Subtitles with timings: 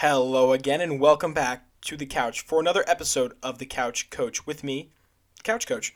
[0.00, 4.46] Hello again, and welcome back to the couch for another episode of the Couch Koach
[4.46, 4.88] with me,
[5.42, 5.90] Couch Koach.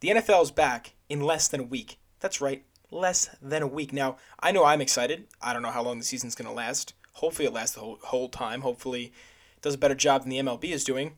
[0.00, 1.98] The NFL is back in less than a week.
[2.20, 3.92] That's right, less than a week.
[3.92, 5.26] Now, I know I'm excited.
[5.42, 6.94] I don't know how long the season's going to last.
[7.12, 8.62] Hopefully, it lasts the whole, whole time.
[8.62, 9.12] Hopefully,
[9.56, 11.16] it does a better job than the MLB is doing.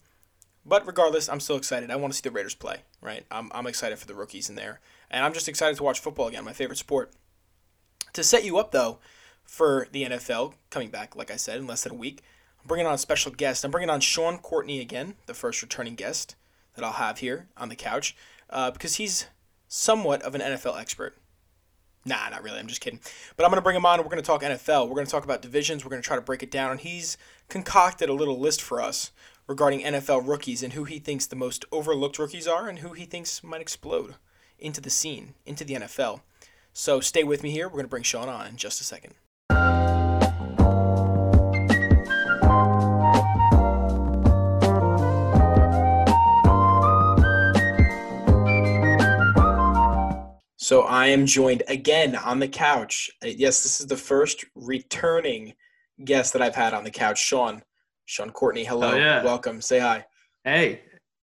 [0.66, 1.92] But regardless, I'm still excited.
[1.92, 3.24] I want to see the Raiders play, right?
[3.30, 4.80] I'm, I'm excited for the rookies in there.
[5.12, 7.12] And I'm just excited to watch football again, my favorite sport.
[8.14, 8.98] To set you up, though,
[9.44, 12.22] for the NFL coming back, like I said, in less than a week.
[12.60, 13.64] I'm bringing on a special guest.
[13.64, 16.34] I'm bringing on Sean Courtney again, the first returning guest
[16.74, 18.16] that I'll have here on the couch,
[18.50, 19.26] uh, because he's
[19.68, 21.16] somewhat of an NFL expert.
[22.06, 22.58] Nah, not really.
[22.58, 23.00] I'm just kidding.
[23.36, 24.88] But I'm going to bring him on and we're going to talk NFL.
[24.88, 25.84] We're going to talk about divisions.
[25.84, 26.70] We're going to try to break it down.
[26.70, 27.16] And he's
[27.48, 29.10] concocted a little list for us
[29.46, 33.04] regarding NFL rookies and who he thinks the most overlooked rookies are and who he
[33.04, 34.16] thinks might explode
[34.58, 36.20] into the scene, into the NFL.
[36.72, 37.68] So stay with me here.
[37.68, 39.14] We're going to bring Sean on in just a second.
[50.64, 53.10] So I am joined again on the couch.
[53.22, 55.52] Uh, Yes, this is the first returning
[56.06, 57.62] guest that I've had on the couch, Sean.
[58.06, 59.22] Sean Courtney, hello, Oh, yeah.
[59.22, 59.60] welcome.
[59.60, 60.06] Say hi.
[60.42, 60.80] Hey,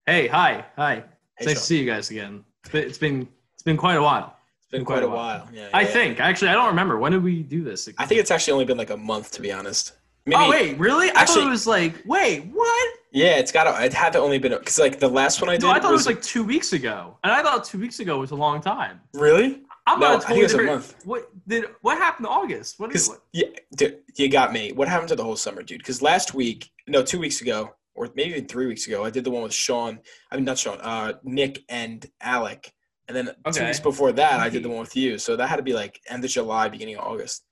[0.07, 0.95] hey, hi, hi.
[0.95, 1.03] Hey,
[1.37, 1.61] it's nice Sean.
[1.61, 2.43] to see you guys again.
[2.63, 4.37] It's been, it's been it's been quite a while.
[4.59, 5.47] It's been quite a while.
[5.53, 5.87] Yeah, I yeah.
[5.87, 7.87] think actually I don't remember when did we do this.
[7.99, 9.93] I think it's actually only been like a month, to be honest.
[10.27, 11.09] Maybe, oh wait, really?
[11.11, 12.93] I Actually- thought it was like wait, what?
[13.11, 13.63] Yeah, it's got.
[13.63, 15.63] to It had to only been because like the last one I did.
[15.63, 18.19] No, I thought it was like two weeks ago, and I thought two weeks ago
[18.19, 18.99] was a long time.
[19.13, 20.95] really I'm No, on I think totally it was a month.
[21.05, 22.77] What did what happened to August?
[22.77, 23.21] What is what?
[23.31, 24.73] yeah, dude, you got me.
[24.73, 25.77] What happened to the whole summer, dude?
[25.79, 29.23] Because last week, no, two weeks ago, or maybe even three weeks ago, I did
[29.23, 29.99] the one with Sean.
[30.29, 30.77] I mean, not Sean.
[30.81, 32.73] Uh, Nick and Alec.
[33.07, 35.17] And then two weeks before that, I did the one with you.
[35.17, 37.45] So that had to be like end of July, beginning of August.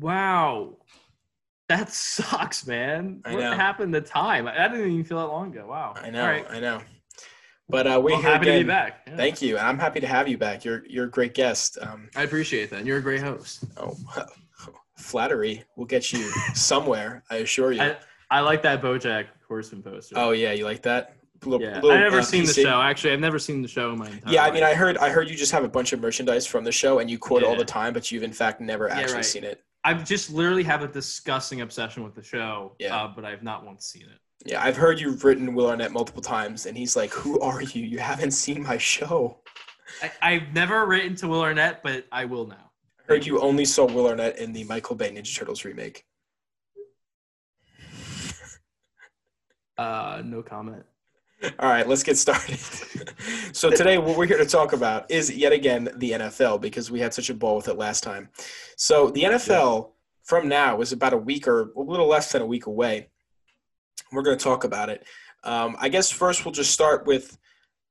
[0.00, 0.76] Wow,
[1.68, 3.20] that sucks, man.
[3.24, 3.52] I what know.
[3.54, 4.46] happened to time?
[4.48, 5.66] I didn't even feel that long ago.
[5.68, 5.94] Wow.
[5.96, 6.46] I know, right.
[6.50, 6.80] I know.
[7.68, 8.58] But uh, we're Well, happy again.
[8.58, 9.00] to be back.
[9.06, 9.16] Yeah.
[9.16, 9.56] Thank you.
[9.56, 10.64] And I'm happy to have you back.
[10.66, 11.78] You're you're a great guest.
[11.80, 12.84] Um, I appreciate that.
[12.84, 13.64] You're a great host.
[13.78, 13.96] oh,
[14.98, 17.22] flattery will get you somewhere.
[17.30, 17.80] I assure you.
[17.80, 17.96] I,
[18.30, 20.14] I like that BoJack Horseman poster.
[20.18, 21.16] oh yeah, you like that?
[21.44, 21.74] Little- yeah.
[21.74, 22.80] little, I've never uh, seen the show.
[22.80, 24.72] Actually, I've never seen the show in my entire Yeah, I mean, life.
[24.72, 27.10] I heard I heard you just have a bunch of merchandise from the show and
[27.10, 29.24] you quote it all the time, but you've in fact never Yeah, actually right.
[29.24, 29.62] seen it.
[29.84, 32.74] I've just literally have a disgusting obsession with the show.
[32.78, 32.96] Yeah.
[32.96, 34.18] Uh, but I've not once seen it.
[34.46, 37.82] Yeah, I've heard you've written Will Arnett multiple times, and he's like, "Who are you?
[37.82, 39.38] You haven't seen my show."
[40.02, 42.70] I, I've never written to Will Arnett, but I will now.
[43.00, 46.04] I heard you only saw Will Arnett in the Michael Bay Ninja Turtles remake.
[49.76, 50.84] Uh, no comment.
[51.58, 52.58] All right, let's get started.
[53.52, 57.00] so today, what we're here to talk about is yet again the NFL because we
[57.00, 58.28] had such a ball with it last time.
[58.76, 59.90] So the NFL
[60.22, 63.08] from now is about a week or a little less than a week away.
[64.12, 65.04] We're going to talk about it.
[65.42, 67.36] Um, I guess first we'll just start with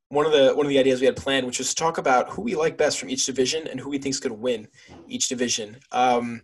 [0.10, 2.30] one of the one of the ideas we had planned, which is to talk about
[2.30, 4.68] who we like best from each division and who we think is going to win
[5.08, 5.78] each division.
[5.92, 6.42] Um,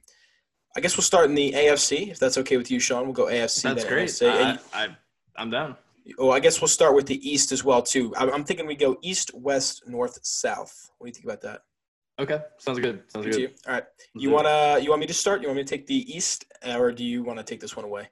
[0.75, 3.05] I guess we'll start in the AFC if that's okay with you, Sean.
[3.05, 3.63] We'll go AFC.
[3.63, 4.09] That's then great.
[4.09, 4.59] NFC.
[4.73, 4.87] I, I,
[5.35, 5.75] I'm down.
[6.17, 8.13] Oh, I guess we'll start with the East as well too.
[8.15, 10.91] I'm, I'm thinking we go East, West, North, South.
[10.97, 11.61] What do you think about that?
[12.19, 13.03] Okay, sounds good.
[13.07, 13.41] Sounds Good to good.
[13.41, 13.49] you?
[13.67, 13.83] All right.
[14.13, 15.41] You wanna you want me to start?
[15.41, 17.85] You want me to take the East, or do you want to take this one
[17.85, 18.09] away?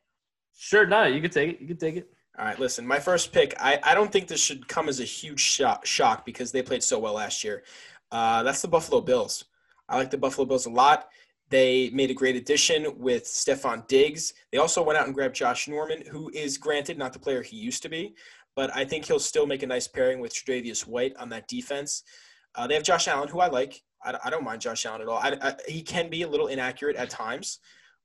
[0.57, 1.62] Sure, no, you can take it.
[1.62, 2.09] You can take it.
[2.40, 2.59] All right.
[2.59, 3.53] Listen, my first pick.
[3.59, 6.84] I, I don't think this should come as a huge shock, shock because they played
[6.84, 7.63] so well last year.
[8.12, 9.46] Uh, that's the Buffalo Bills.
[9.90, 11.09] I like the Buffalo Bills a lot.
[11.50, 14.34] They made a great addition with Stefon Diggs.
[14.52, 17.56] They also went out and grabbed Josh Norman, who is granted not the player he
[17.56, 18.16] used to be,
[18.56, 22.03] but I think he'll still make a nice pairing with Tre'Davious White on that defense.
[22.56, 23.81] Uh, they have Josh Allen, who I like.
[24.03, 25.19] I, I don't mind Josh Allen at all.
[25.19, 27.59] I, I, he can be a little inaccurate at times,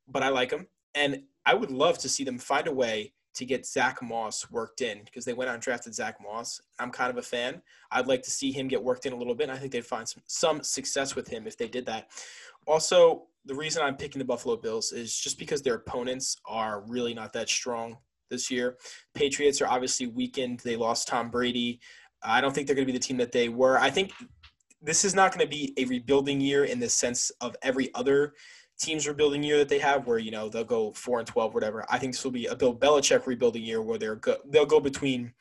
[0.06, 0.68] but I like him.
[0.94, 4.82] And I would love to see them find a way to get Zach Moss worked
[4.82, 6.60] in because they went out and drafted Zach Moss.
[6.78, 7.62] I'm kind of a fan.
[7.90, 9.48] I'd like to see him get worked in a little bit.
[9.48, 12.08] I think they'd find some, some success with him if they did that.
[12.66, 17.14] Also, the reason I'm picking the Buffalo Bills is just because their opponents are really
[17.14, 17.98] not that strong
[18.30, 18.76] this year.
[19.14, 20.60] Patriots are obviously weakened.
[20.60, 21.80] They lost Tom Brady.
[22.22, 23.78] I don't think they're going to be the team that they were.
[23.78, 24.12] I think
[24.80, 28.34] this is not going to be a rebuilding year in the sense of every other
[28.80, 31.84] team's rebuilding year that they have, where you know they'll go four and twelve, whatever.
[31.88, 34.80] I think this will be a Bill Belichick rebuilding year where they're go- they'll go
[34.80, 35.32] between.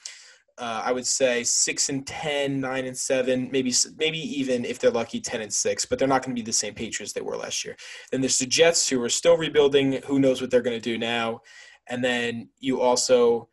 [0.62, 4.92] Uh, I would say six and 10, 9 and seven, maybe maybe even if they're
[4.92, 5.86] lucky, ten and six.
[5.88, 7.76] But they're not going to be the same Patriots they were last year.
[8.12, 10.04] Then there's the Jets who are still rebuilding.
[10.06, 11.42] Who knows what they're going to do now?
[11.90, 13.50] And then you also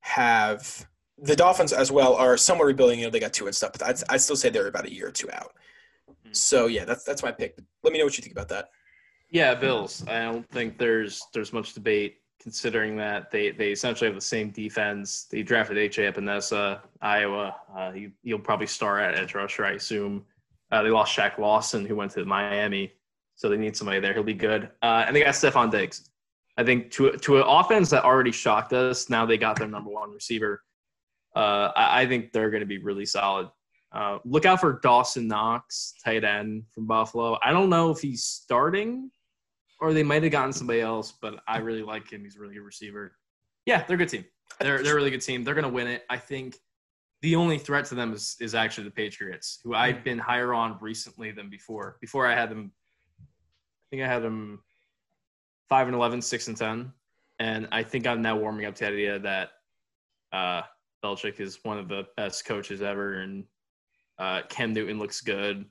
[0.00, 0.84] have
[1.16, 2.98] the Dolphins as well are somewhat rebuilding.
[2.98, 4.92] You know, they got two and stuff, but I'd, I'd still say they're about a
[4.92, 5.52] year or two out.
[6.10, 6.34] Mhm.
[6.34, 7.56] So yeah, that's that's my pick.
[7.84, 8.68] Let me know what you think about that.
[9.30, 10.04] Yeah, Bills.
[10.08, 14.50] I don't think there's there's much debate considering that they, they essentially have the same
[14.50, 15.26] defense.
[15.30, 16.12] They drafted H.A.
[16.12, 17.56] Epenesa, Iowa.
[17.74, 20.24] Uh, he, will probably start at edge rusher, I assume.
[20.70, 22.92] Uh, they lost Shaq Lawson, who went to Miami,
[23.34, 24.12] so they need somebody there.
[24.12, 24.68] He'll be good.
[24.82, 26.10] Uh, and they got Stefon Diggs.
[26.56, 29.90] I think to to an offense that already shocked us, now they got their number
[29.90, 30.62] one receiver.
[31.34, 33.48] Uh, I, I, think they're going to be really solid.
[33.90, 37.38] Uh, look out for Dawson Knox, tight end from Buffalo.
[37.42, 39.10] I don't know if he's starting
[39.80, 42.24] or they might have gotten somebody else, but I really like him.
[42.24, 43.16] He's a really good receiver.
[43.66, 44.24] Yeah, they're a good team.
[44.60, 45.44] They're they're a really good team.
[45.44, 46.04] They're gonna win it.
[46.10, 46.56] I think
[47.22, 50.78] the only threat to them is is actually the Patriots, who I've been higher on
[50.80, 51.96] recently than before.
[52.00, 52.72] Before I had them
[53.20, 54.62] I think I had them
[55.68, 56.92] five and 11, 6 and ten.
[57.38, 59.50] And I think I'm now warming up to the idea that
[60.32, 60.62] uh
[61.04, 63.44] Belichick is one of the best coaches ever and
[64.18, 65.66] uh, Cam Newton looks good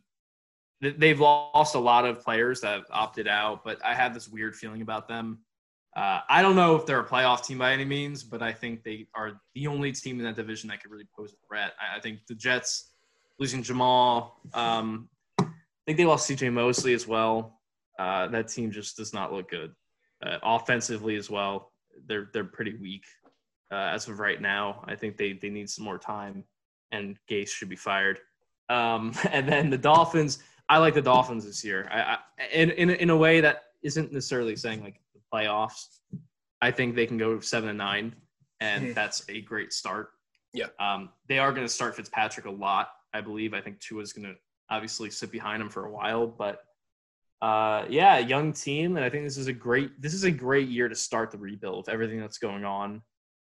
[0.91, 4.55] they've lost a lot of players that have opted out, but I have this weird
[4.55, 5.39] feeling about them.
[5.95, 8.83] Uh, I don't know if they're a playoff team by any means, but I think
[8.83, 11.73] they are the only team in that division that could really pose a threat.
[11.79, 12.89] I, I think the Jets
[13.39, 15.07] losing Jamal, um,
[15.39, 15.45] I
[15.85, 17.59] think they lost CJ Mosley as well.
[17.99, 19.71] Uh, that team just does not look good.
[20.25, 21.71] Uh, offensively as well,
[22.07, 23.03] they're they're pretty weak
[23.71, 24.83] uh, as of right now.
[24.87, 26.43] I think they they need some more time,
[26.91, 28.19] and Gase should be fired.
[28.69, 30.39] Um, and then the Dolphins
[30.73, 31.87] I like the Dolphins this year.
[31.91, 32.17] I, I
[32.51, 35.99] in, in in a way that isn't necessarily saying like the playoffs.
[36.61, 38.15] I think they can go seven and nine,
[38.59, 38.93] and mm-hmm.
[38.93, 40.09] that's a great start.
[40.51, 40.69] Yeah.
[40.79, 43.53] Um, they are going to start Fitzpatrick a lot, I believe.
[43.53, 44.35] I think Tua is going to
[44.71, 46.63] obviously sit behind him for a while, but
[47.43, 50.69] uh, yeah, young team, and I think this is a great this is a great
[50.69, 51.87] year to start the rebuild.
[51.87, 53.03] Everything that's going on,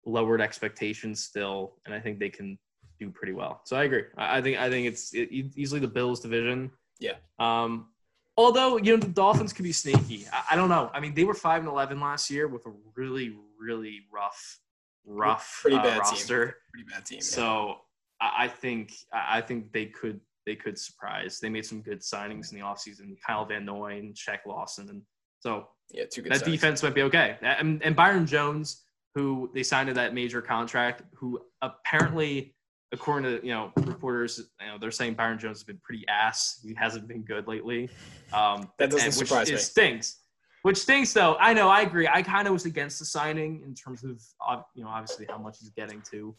[0.05, 2.59] lowered expectations still, and I think they can
[3.01, 3.63] do pretty well.
[3.65, 4.03] So I agree.
[4.19, 6.71] I, I think I think it's it, easily the Bills division.
[7.01, 7.15] Yeah.
[7.39, 7.89] Um,
[8.37, 10.27] although you know the Dolphins could be sneaky.
[10.33, 10.91] I, I, don't know.
[10.93, 14.61] I mean, they were five and eleven last year with a really, really rough,
[15.07, 16.45] rough pretty uh, bad roster.
[16.47, 16.55] Team.
[16.73, 17.21] Pretty bad team.
[17.21, 17.77] So
[18.21, 21.41] I, I think I think they could they could surprise.
[21.41, 23.17] They made some good signings in the offseason.
[23.27, 25.03] Kyle Van Noy, and Shaq Lawson, and
[25.41, 26.33] so yeah, two good.
[26.33, 27.37] That defense might be okay.
[27.43, 28.83] And, and Byron Jones,
[29.15, 32.54] who they signed to that major contract, who apparently
[32.95, 36.61] according to you know reporters, you know they're saying Byron Jones has been pretty ass.
[36.63, 37.91] He hasn't been good lately.
[38.33, 39.59] Um, that doesn't and, surprise me.
[39.59, 40.21] Stinks.
[40.63, 41.37] Which stinks though.
[41.39, 41.69] I know.
[41.69, 42.09] I agree.
[42.09, 45.59] I kind of was against the signing in terms of you know obviously how much
[45.59, 46.35] he's getting to,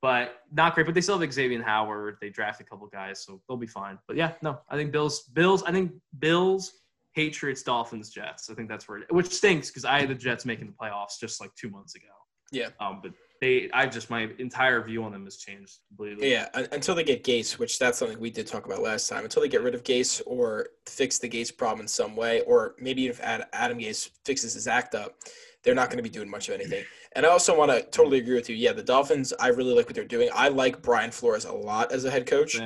[0.00, 0.86] but not great.
[0.86, 2.18] But they still have Xavier Howard.
[2.20, 3.98] They draft a couple guys, so they'll be fine.
[4.06, 5.22] But yeah, no, I think Bills.
[5.32, 5.62] Bills.
[5.64, 6.74] I think Bills.
[7.12, 8.50] Patriots, Dolphins, Jets.
[8.50, 11.18] I think that's where, it, which stinks because I had the Jets making the playoffs
[11.18, 12.06] just like two months ago.
[12.52, 12.68] Yeah.
[12.78, 16.30] Um, but they I just my entire view on them has changed completely.
[16.32, 19.24] Yeah, until they get Gase, which that's something we did talk about last time.
[19.24, 22.74] Until they get rid of Gase or fix the Gase problem in some way, or
[22.78, 25.16] maybe if Adam Gase fixes his act up,
[25.62, 26.84] they're not going to be doing much of anything.
[27.16, 28.56] And I also want to totally agree with you.
[28.56, 30.30] Yeah, the Dolphins, I really like what they're doing.
[30.34, 32.60] I like Brian Flores a lot as a head coach.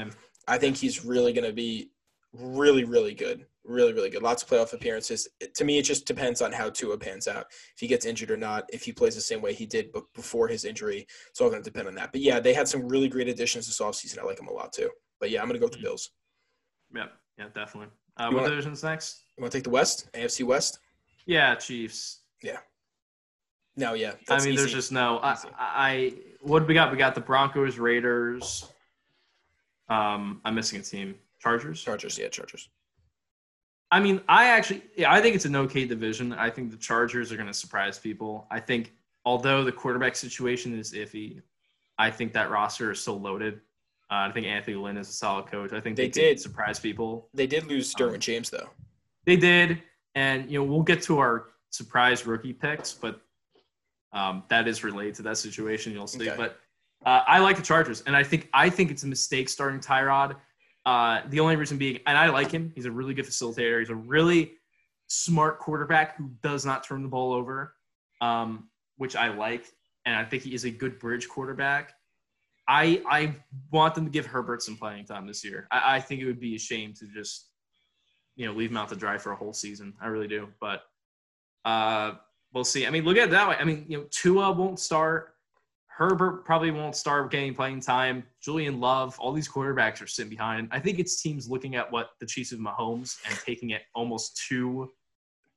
[0.47, 1.91] I think he's really going to be
[2.32, 4.22] really, really good really, really good.
[4.22, 5.28] Lots of playoff appearances.
[5.55, 7.46] To me, it just depends on how Tua pans out.
[7.75, 10.49] If he gets injured or not, if he plays the same way he did before
[10.49, 11.06] his injury.
[11.28, 12.12] It's all going to depend on that.
[12.12, 14.19] But yeah, they had some really great additions this offseason.
[14.19, 14.90] I like them a lot too.
[15.20, 15.87] But yeah, I'm going to go with the mm-hmm.
[15.87, 16.11] Bills.
[16.94, 17.12] Yep.
[17.38, 17.90] Yeah, definitely.
[18.16, 19.22] Uh, what wanna, division's next?
[19.37, 20.08] You want to take the West?
[20.12, 20.78] AFC West?
[21.26, 22.20] Yeah, Chiefs.
[22.43, 22.58] Yeah.
[23.77, 24.12] No, yeah.
[24.29, 24.56] I mean, easy.
[24.56, 25.19] there's just no.
[25.22, 26.93] I, I, what we got?
[26.93, 28.70] We got the Broncos, Raiders.
[29.89, 31.17] Um, I'm missing a team.
[31.41, 31.82] Chargers.
[31.82, 32.17] Chargers.
[32.17, 32.69] Yeah, Chargers.
[33.94, 36.32] I mean, I actually, yeah, I think it's an okay division.
[36.32, 38.48] I think the Chargers are going to surprise people.
[38.51, 38.93] I think,
[39.24, 41.41] although the quarterback situation is iffy,
[41.96, 43.60] I think that roster is still loaded.
[44.10, 45.72] Uh, I think Anthony Lynn is a solid coach.
[45.72, 47.29] I think they, they did surprise people.
[47.34, 48.69] They did lose Derwin um, James, though.
[49.27, 49.81] They did,
[50.17, 53.20] and you know we'll get to our surprise rookie picks, but
[54.13, 55.93] um, that is related to that situation.
[55.93, 56.29] You'll see.
[56.29, 56.36] Okay.
[56.36, 56.58] But
[57.06, 60.34] uh, I like the Chargers, and I think I think it's a mistake starting Tyrod.
[60.86, 62.72] Uh, the only reason being, and I like him.
[62.74, 63.79] He's a really good facilitator.
[63.79, 64.53] He's a really
[65.06, 67.74] smart quarterback who does not turn the ball over,
[68.20, 69.67] um, which I like.
[70.05, 71.94] And I think he is a good bridge quarterback.
[72.69, 73.34] I I
[73.70, 75.67] want them to give Herbert some playing time this year.
[75.70, 77.48] I, I think it would be a shame to just
[78.36, 79.94] you know leave him out to dry for a whole season.
[80.00, 80.48] I really do.
[80.60, 80.82] But
[81.64, 82.12] uh,
[82.53, 82.86] we'll see.
[82.86, 83.56] I mean, look at it that way.
[83.58, 85.33] I mean, you know, Tua won't start.
[85.96, 88.24] Herbert probably won't start getting playing time.
[88.43, 90.69] Julian Love, all these quarterbacks are sitting behind.
[90.72, 94.43] I think it's teams looking at what the Chiefs of Mahomes and taking it almost
[94.48, 94.91] too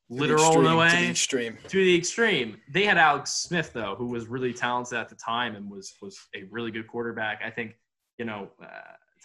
[0.10, 0.90] literal extreme, in a way.
[0.90, 1.58] To the extreme.
[1.68, 2.58] To the extreme.
[2.72, 6.20] They had Alex Smith though, who was really talented at the time and was was
[6.36, 7.42] a really good quarterback.
[7.44, 7.76] I think
[8.20, 8.68] you know uh,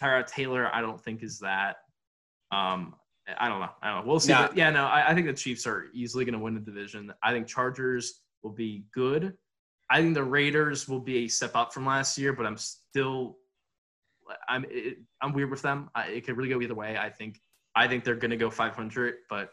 [0.01, 0.71] Tyrod Taylor.
[0.73, 1.75] I don't think is that.
[2.51, 2.95] Um,
[3.37, 3.69] I don't know.
[3.83, 4.09] I don't know.
[4.09, 4.31] We'll see.
[4.31, 7.13] Yeah, no, I, I think the Chiefs are easily going to win the division.
[7.21, 9.37] I think Chargers will be good.
[9.93, 13.37] I think the Raiders will be a step up from last year, but I'm still,
[14.49, 15.89] I'm, it, I'm weird with them.
[15.93, 16.97] I, it could really go either way.
[16.97, 17.39] I think,
[17.75, 19.51] I think they're going to go 500, but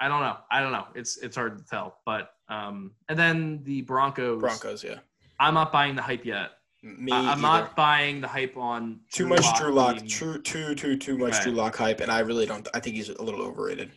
[0.00, 0.36] I don't know.
[0.50, 0.86] I don't know.
[0.94, 1.98] It's it's hard to tell.
[2.04, 4.40] But um, and then the Broncos.
[4.40, 4.98] Broncos, yeah.
[5.40, 6.50] I'm not buying the hype yet.
[6.82, 7.42] Me, I- I'm either.
[7.42, 10.04] not buying the hype on too much Drew Lock.
[10.06, 11.42] True, too, too, too much Right.
[11.42, 12.66] Drew Lock hype, and I really don't.
[12.74, 13.90] I think he's a little overrated.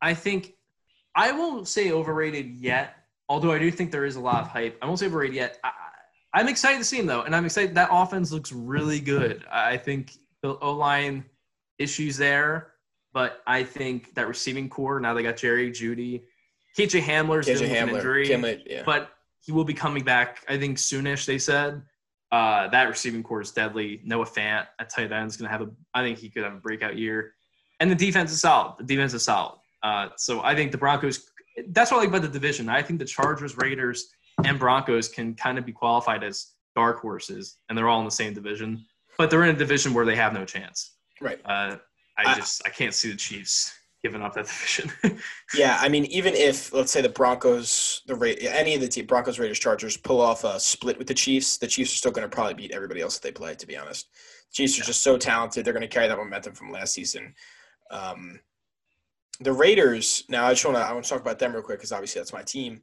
[0.00, 0.54] I think
[1.14, 2.97] I won't say overrated yet,
[3.28, 4.78] although I do think there is a lot of hype.
[4.82, 5.58] I won't say overrated yet.
[5.64, 5.70] I,
[6.34, 9.44] I'm excited to see him though, and I'm excited that offense looks really good.
[9.50, 11.24] I think the O line
[11.78, 12.72] issues there,
[13.12, 16.22] but I think that receiving corps now they got Jerry, Jeudy,
[16.78, 18.82] KJ Hamler's KJ dealing with an Hamler, injury, Hamler, yeah.
[18.84, 20.44] but he will be coming back.
[20.48, 21.24] I think soonish.
[21.24, 21.82] They said
[22.30, 24.00] uh, that receiving corps is deadly.
[24.04, 25.70] Noah Fant at tight end is going to have a.
[25.94, 27.32] I think he could have a breakout year,
[27.80, 28.76] and the defense is solid.
[28.78, 29.58] The defense is solid.
[29.82, 31.30] Uh, so I think the Broncos.
[31.68, 32.68] That's what I like about the division.
[32.68, 34.08] I think the Chargers, Raiders,
[34.44, 38.10] and Broncos can kind of be qualified as dark horses, and they're all in the
[38.10, 38.84] same division.
[39.16, 40.94] But they're in a division where they have no chance.
[41.20, 41.40] Right.
[41.44, 41.76] Uh,
[42.16, 44.92] I just I can't see the Chiefs giving up that division.
[45.54, 49.06] Yeah, I mean, even if let's say the Broncos, the Ra- any of the team,
[49.06, 52.28] Broncos, Raiders, Chargers, pull off a split with the Chiefs, the Chiefs are still going
[52.28, 53.54] to probably beat everybody else that they play.
[53.54, 54.08] To be honest,
[54.52, 57.34] Chiefs are just so talented; they're going to carry that momentum from last season.
[57.90, 58.40] Um,
[59.40, 60.24] the Raiders.
[60.28, 62.20] Now, I just want to I want to talk about them real quick because obviously
[62.20, 62.82] that's my team.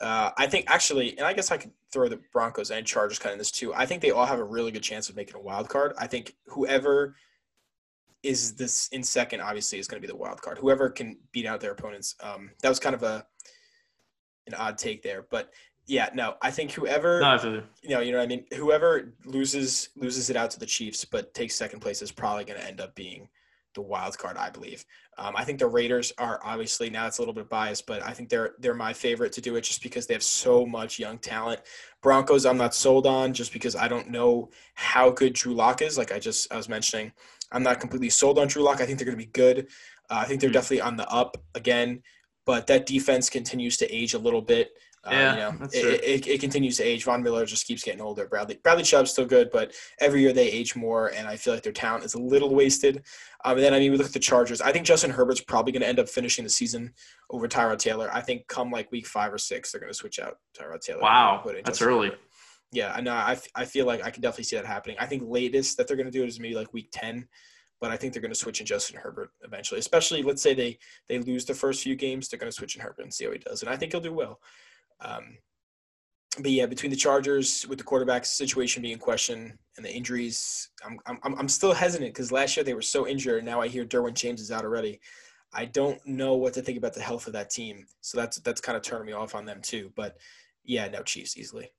[0.00, 3.30] Uh, I think actually, and I guess I could throw the Broncos and Chargers kind
[3.30, 3.72] of in this too.
[3.74, 5.92] I think they all have a really good chance of making a wild card.
[5.98, 7.14] I think whoever
[8.22, 10.58] is this in second obviously is going to be the wild card.
[10.58, 12.16] Whoever can beat out their opponents.
[12.20, 13.26] Um, that was kind of a
[14.48, 15.52] an odd take there, but
[15.86, 17.62] yeah, no, I think whoever no, I you.
[17.82, 18.44] you know, you know what I mean.
[18.56, 22.58] Whoever loses loses it out to the Chiefs, but takes second place is probably going
[22.58, 23.28] to end up being
[23.74, 24.84] the wild card, I believe.
[25.18, 28.12] Um, I think the Raiders are obviously now it's a little bit biased, but I
[28.12, 31.18] think they're they're my favorite to do it just because they have so much young
[31.18, 31.60] talent.
[32.02, 35.98] Broncos, I'm not sold on just because I don't know how good Drew Lock is.
[35.98, 37.12] Like I just I was mentioning,
[37.52, 38.80] I'm not completely sold on Drew Lock.
[38.80, 39.68] I think they're going to be good.
[40.10, 40.54] Uh, I think they're Mhm.
[40.54, 42.02] definitely on the up again,
[42.44, 44.72] but that defense continues to age a little bit.
[45.04, 45.90] Uh, Yeah, you know, that's it, true.
[45.90, 47.04] it, it continues to age.
[47.04, 48.26] Von Miller just keeps getting older.
[48.26, 51.64] Bradley Bradley Chubb's still good, but every year they age more, and I feel like
[51.64, 53.02] their talent is a little wasted.
[53.44, 54.60] Um, and then I mean, we look at the Chargers.
[54.60, 56.92] I think Justin Herbert's probably going to end up finishing the season
[57.30, 58.10] over Tyrod Taylor.
[58.12, 61.00] I think come like week five or six, they're going to switch out Tyrod Taylor.
[61.02, 62.06] Wow, put that's Justin early.
[62.08, 62.20] Herbert.
[62.70, 63.12] Yeah, I know.
[63.12, 64.96] I, I feel like I can definitely see that happening.
[64.98, 67.26] I think latest that they're going to do is maybe like week ten,
[67.80, 69.80] but I think they're going to switch in Justin Herbert eventually.
[69.80, 70.78] Especially, let's say they
[71.08, 73.32] they lose the first few games, they're going to switch in Herbert and see how
[73.32, 74.38] he does, and I think he'll do well.
[75.02, 75.38] Um,
[76.38, 80.70] but yeah, between the Chargers with the quarterback situation being in question and the injuries,
[80.84, 83.38] I'm I'm I'm still hesitant because last year they were so injured.
[83.38, 85.00] and Now I hear Derwin James is out already.
[85.52, 88.60] I don't know what to think about the health of that team, so that's that's
[88.62, 89.92] kind of turning me off on them too.
[89.94, 90.16] But
[90.64, 91.70] yeah, no Chiefs easily.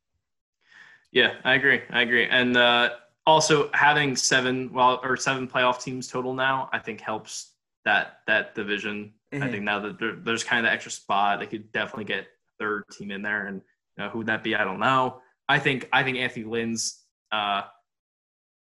[1.12, 1.82] Yeah, I agree.
[1.90, 2.28] I agree.
[2.28, 2.92] And uh,
[3.26, 7.54] also having seven well or seven playoff teams total now, I think helps
[7.86, 9.14] that that division.
[9.32, 9.52] I Mhm.
[9.52, 12.28] think now that there, there's kind of the extra spot, they could definitely get
[12.60, 13.62] third team in there, and
[13.98, 14.56] you know, who would that be?
[14.56, 15.22] I don't know.
[15.50, 17.64] I think I think Anthony Lynn's uh,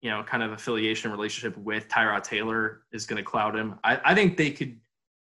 [0.02, 3.78] you know kind of affiliation relationship with Tyrod Taylor is going to cloud him.
[3.84, 4.78] I, I think they could.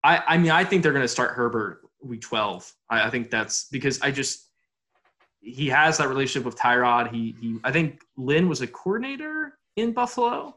[0.05, 2.73] I I mean I think they're going to start Herbert week twelve.
[2.91, 4.49] I, I think that's because I just
[5.41, 7.13] he has that relationship with Tyrod.
[7.13, 10.55] He he I think Lynn was a coordinator in Buffalo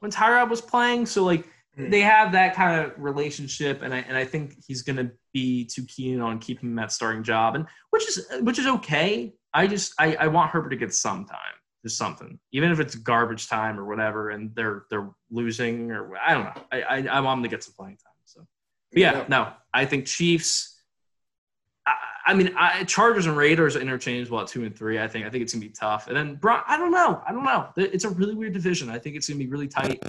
[0.00, 1.06] when Tyrod was playing.
[1.06, 1.44] So like.
[1.76, 5.84] They have that kind of relationship and I and I think he's gonna be too
[5.84, 9.34] keen on keeping that starting job and which is which is okay.
[9.52, 11.38] I just I, I want Herbert to get some time.
[11.84, 12.38] Just something.
[12.52, 16.62] Even if it's garbage time or whatever and they're they're losing or I don't know.
[16.72, 18.12] I I, I want him to get some playing time.
[18.24, 18.46] So
[18.92, 20.80] but yeah, no, I think Chiefs.
[21.86, 21.94] I,
[22.28, 24.98] I mean, I, Chargers and Raiders are interchangeable at two and three.
[24.98, 25.26] I think.
[25.26, 26.08] I think it's gonna be tough.
[26.08, 27.22] And then Bron- I don't know.
[27.26, 27.68] I don't know.
[27.76, 28.88] It's a really weird division.
[28.88, 30.02] I think it's gonna be really tight.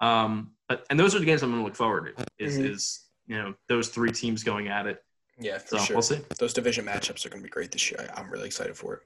[0.00, 0.52] Um,
[0.90, 2.24] and those are the games I'm gonna look forward to.
[2.38, 2.70] Is Mhm.
[2.74, 5.02] is you know those three teams going at it.
[5.38, 5.96] Yeah, for So sure.
[5.96, 6.20] we'll see.
[6.38, 8.08] Those division matchups are going to be great this year.
[8.14, 9.02] I, I'm really excited for it.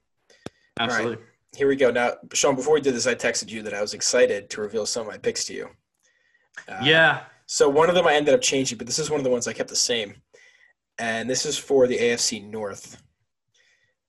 [0.79, 0.85] right.
[0.88, 1.25] Absolutely.
[1.57, 1.90] Here we go.
[1.90, 4.87] Now, Sean, before we did this, I texted you that I was excited to reveal
[4.87, 5.71] some of my picks to you.
[6.69, 7.25] Uh, yeah.
[7.47, 9.49] So one of them I ended up changing, but this is one of the ones
[9.49, 10.23] I kept the same.
[10.99, 13.02] And this is for the AFC North.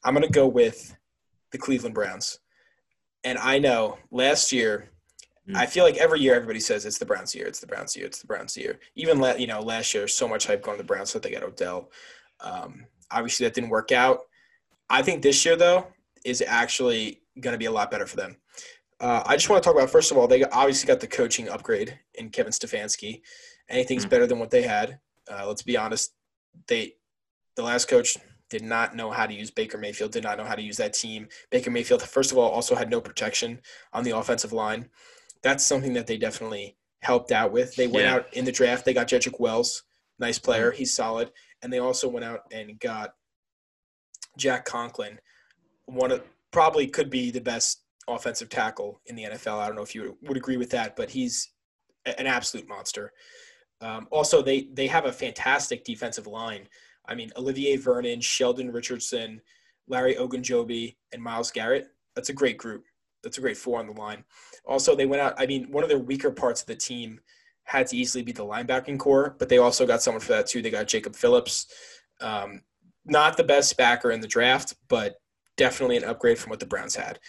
[0.03, 0.95] I'm going to go with
[1.51, 2.37] the Cleveland Browns.
[3.23, 4.90] And I know last year.
[5.55, 8.05] I feel like every year everybody says it's the Browns year, it's the Browns year,
[8.05, 8.79] it's the Browns year.
[8.95, 11.31] Even la- you know last year, so much hype going to the Browns, so they
[11.31, 11.91] got Odell.
[12.39, 14.21] Um, obviously, that didn't work out.
[14.89, 15.87] I think this year though
[16.25, 18.37] is actually going to be a lot better for them.
[18.99, 21.49] Uh, I just want to talk about first of all, they obviously got the coaching
[21.49, 23.21] upgrade in Kevin Stefanski.
[23.69, 24.09] Anything's Mhm.
[24.09, 24.99] better than what they had.
[25.29, 26.13] Uh, let's be honest.
[26.67, 26.95] They,
[27.55, 28.17] the last coach
[28.49, 30.11] did not know how to use Baker Mayfield.
[30.11, 31.29] Did not know how to use that team.
[31.49, 33.61] Baker Mayfield, first of all, also had no protection
[33.93, 34.89] on the offensive line.
[35.43, 37.75] That's something that they definitely helped out with.
[37.75, 38.15] They went Yeah.
[38.15, 38.85] out in the draft.
[38.85, 39.83] They got Jedrick Wills,
[40.19, 40.71] nice player.
[40.71, 41.31] He's solid,
[41.61, 43.15] and they also went out and got
[44.37, 45.19] Jack Conklin,
[45.85, 49.59] one of probably could be the best offensive tackle in the NFL.
[49.59, 51.49] I don't know if you would agree with that, but he's
[52.05, 53.13] an absolute monster.
[53.79, 56.67] Um, also, they they have a fantastic defensive line.
[57.05, 59.41] I mean, Olivier Vernon, Sheldon Richardson,
[59.87, 61.87] Larry Ogunjobi, and Myles Garrett.
[62.15, 62.85] That's a great group.
[63.23, 64.23] That's a great four on the line.
[64.65, 65.35] Also, they went out.
[65.37, 67.19] I mean, one of their weaker parts of the team
[67.63, 70.61] had to easily be the linebacking corps, but they also got someone for that too.
[70.61, 71.67] They got Jacob Phillips.
[72.19, 72.61] Um,
[73.05, 75.15] not the best backer in the draft, but
[75.57, 77.19] definitely an upgrade from what the Browns had.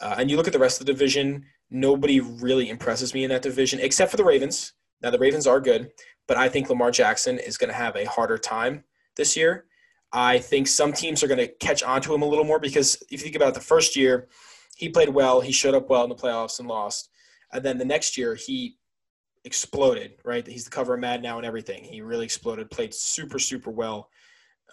[0.00, 3.30] Uh, and you look at the rest of the division, nobody really impresses me in
[3.30, 4.72] that division except for the Ravens.
[5.02, 5.90] Now, the Ravens are good,
[6.28, 8.84] but I think Lamar Jackson is going to have a harder time
[9.16, 9.66] this year.
[10.12, 13.02] I think some teams are going to catch on to him a little more because
[13.10, 14.28] if you think about it, the first year,
[14.76, 17.10] he played well, he showed up well in the playoffs and lost.
[17.52, 18.76] And then the next year, he
[19.44, 20.46] exploded, right?
[20.46, 21.84] He's the cover of Madden and everything.
[21.84, 24.08] He really exploded, played super, super well,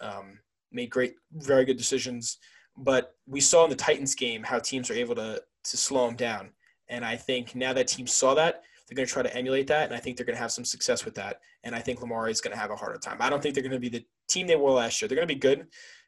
[0.00, 0.38] um,
[0.72, 2.38] made great, very good decisions.
[2.76, 6.16] But we saw in the Titans game how teams are able to to slow him
[6.16, 6.50] down.
[6.88, 9.86] And I think now that teams saw that, they're going to try to emulate that,
[9.86, 11.40] and I think they're going to have some success with that.
[11.62, 13.18] And I think Lamar is going to have a harder time.
[13.20, 15.08] I don't think they're going to be the team they were last year.
[15.08, 15.66] They're going to be good,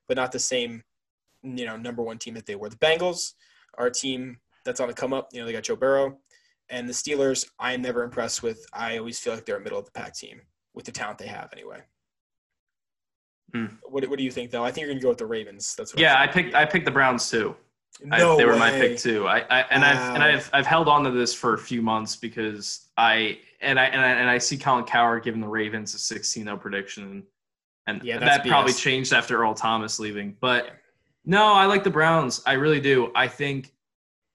[0.09, 0.83] but not the same,
[1.43, 2.69] you know, number one team that they were.
[2.69, 3.35] The Bengals
[3.79, 5.29] are a team that's on the come up.
[5.33, 6.19] You know, they got Joe Burrow,
[6.69, 7.49] and the Steelers.
[7.59, 8.65] I am never impressed with.
[8.73, 10.41] I always feel like they're a middle of the pack team
[10.75, 11.51] with the talent they have.
[11.53, 11.81] Anyway.
[13.53, 13.67] Hmm.
[13.83, 14.65] What, what do you think though?
[14.65, 15.75] I think you're gonna go with the Ravens.
[15.77, 17.55] That's what Yeah, I picked I picked the Browns too.
[18.11, 19.29] I, No they were my pick too.
[19.29, 22.17] I, I and I've and I've I've held on to this for a few months
[22.17, 25.99] because I and I and I, and I see Colin Cowherd giving the Ravens a
[25.99, 27.23] 16-0 prediction,
[27.87, 30.35] and Yeah, that's that probably changed after Earl Thomas leaving.
[30.41, 30.71] But
[31.25, 32.43] no, I like the Browns.
[32.47, 33.13] I really do.
[33.15, 33.73] I think,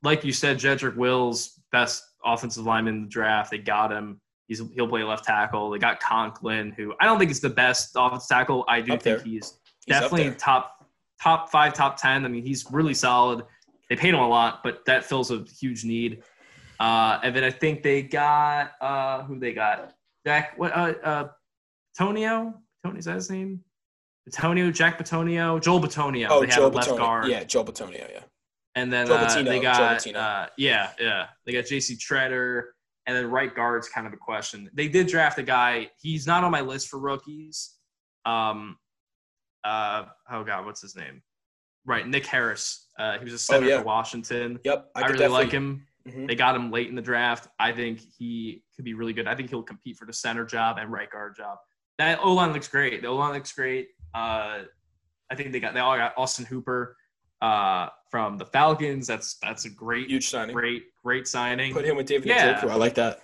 [0.04, 3.52] like you said, Jedrick Wills, best offensive lineman in the draft.
[3.52, 4.22] They got him.
[4.48, 5.70] He's he'll play left tackle.
[5.70, 8.64] They got Conklin, who I don't think is the best offensive tackle.
[8.68, 10.86] I do Up think he's He's definitely top
[11.22, 12.26] top five, top ten.
[12.26, 13.44] I mean, he's really solid.
[13.90, 16.24] They paid him a lot, but that fills a huge need.
[16.80, 19.94] Uh, and then I think they got uh, who they got
[20.26, 21.28] Jack what uh, uh
[21.98, 23.64] Tonio Tony is that his name?
[24.30, 26.28] Bitonio, Jack Bitonio, Joel Bitonio.
[26.30, 26.98] Oh, they Joe have left Bitonio.
[26.98, 27.28] guard.
[27.28, 28.10] Yeah, Joel Bitonio.
[28.12, 28.24] Yeah.
[28.76, 30.20] And then Joe uh, Patino, they got Patino.
[30.20, 31.28] uh, yeah, yeah.
[31.46, 32.64] They got JC Tretter
[33.06, 34.70] and then right guard's kind of a question.
[34.74, 35.90] They did draft a guy.
[36.00, 37.76] He's not on my list for rookies.
[38.26, 38.78] Um
[39.64, 41.22] uh oh god, what's his name?
[41.86, 42.88] Right, Nick Harris.
[43.00, 43.78] Uh, he was a center Oh, yeah.
[43.80, 44.60] for Washington.
[44.66, 44.90] Yep.
[44.96, 45.88] I, could really like definitely- him.
[46.08, 46.28] Mhm.
[46.28, 47.48] They got him late in the draft.
[47.60, 49.28] I think he could be really good.
[49.28, 51.58] I think he'll compete for the center job and right guard job.
[51.98, 53.02] That O line looks great.
[53.02, 53.90] The O line looks great.
[54.18, 54.64] Uh,
[55.30, 56.96] I think they got they all got Austin Hooper
[57.42, 59.06] uh, from the Falcons.
[59.08, 60.56] That's that's a great, Huge signing.
[60.56, 61.74] great, great signing.
[61.74, 62.60] Put him with David Yeah.
[62.60, 62.70] Njoku.
[62.70, 63.22] I like that.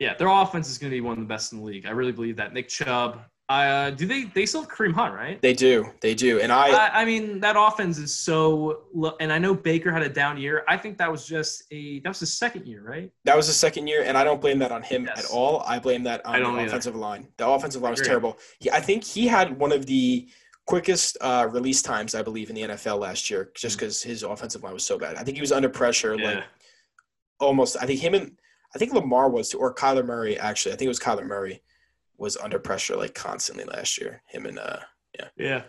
[0.00, 1.86] Yeah, their offense is going to be one of the best in the league.
[1.86, 2.52] I really believe that.
[2.52, 3.20] Nick Chubb.
[3.50, 5.40] Uh, do they they still have Kareem Hunt, right?
[5.42, 5.90] They do.
[6.00, 6.40] They do.
[6.40, 8.84] And I, I, I mean, that offense is so.
[9.20, 10.64] And I know Baker had a down year.
[10.66, 13.10] I think that was just a that was his second year, right?
[13.24, 15.26] that was the second year, and I don't blame that on him Yes.
[15.26, 15.60] at all.
[15.66, 16.66] I blame that on the either.
[16.68, 17.28] offensive line.
[17.36, 18.38] The offensive line was terrible.
[18.60, 20.26] He, I think he had one of the
[20.66, 24.62] quickest uh, release times, I believe, in the NFL last year, just because his offensive
[24.62, 25.16] line was so bad.
[25.16, 26.30] I think he was under pressure, Yeah.
[26.36, 26.44] like
[27.40, 27.76] almost.
[27.78, 28.38] I think him and
[28.74, 30.38] I think Lamar was too, or Kyler Murray.
[30.38, 31.60] Actually, I think it was Kyler Murray
[32.24, 34.22] was under pressure like constantly last year.
[34.26, 34.78] Him and uh,
[35.18, 35.28] Yeah.
[35.36, 35.62] Yeah.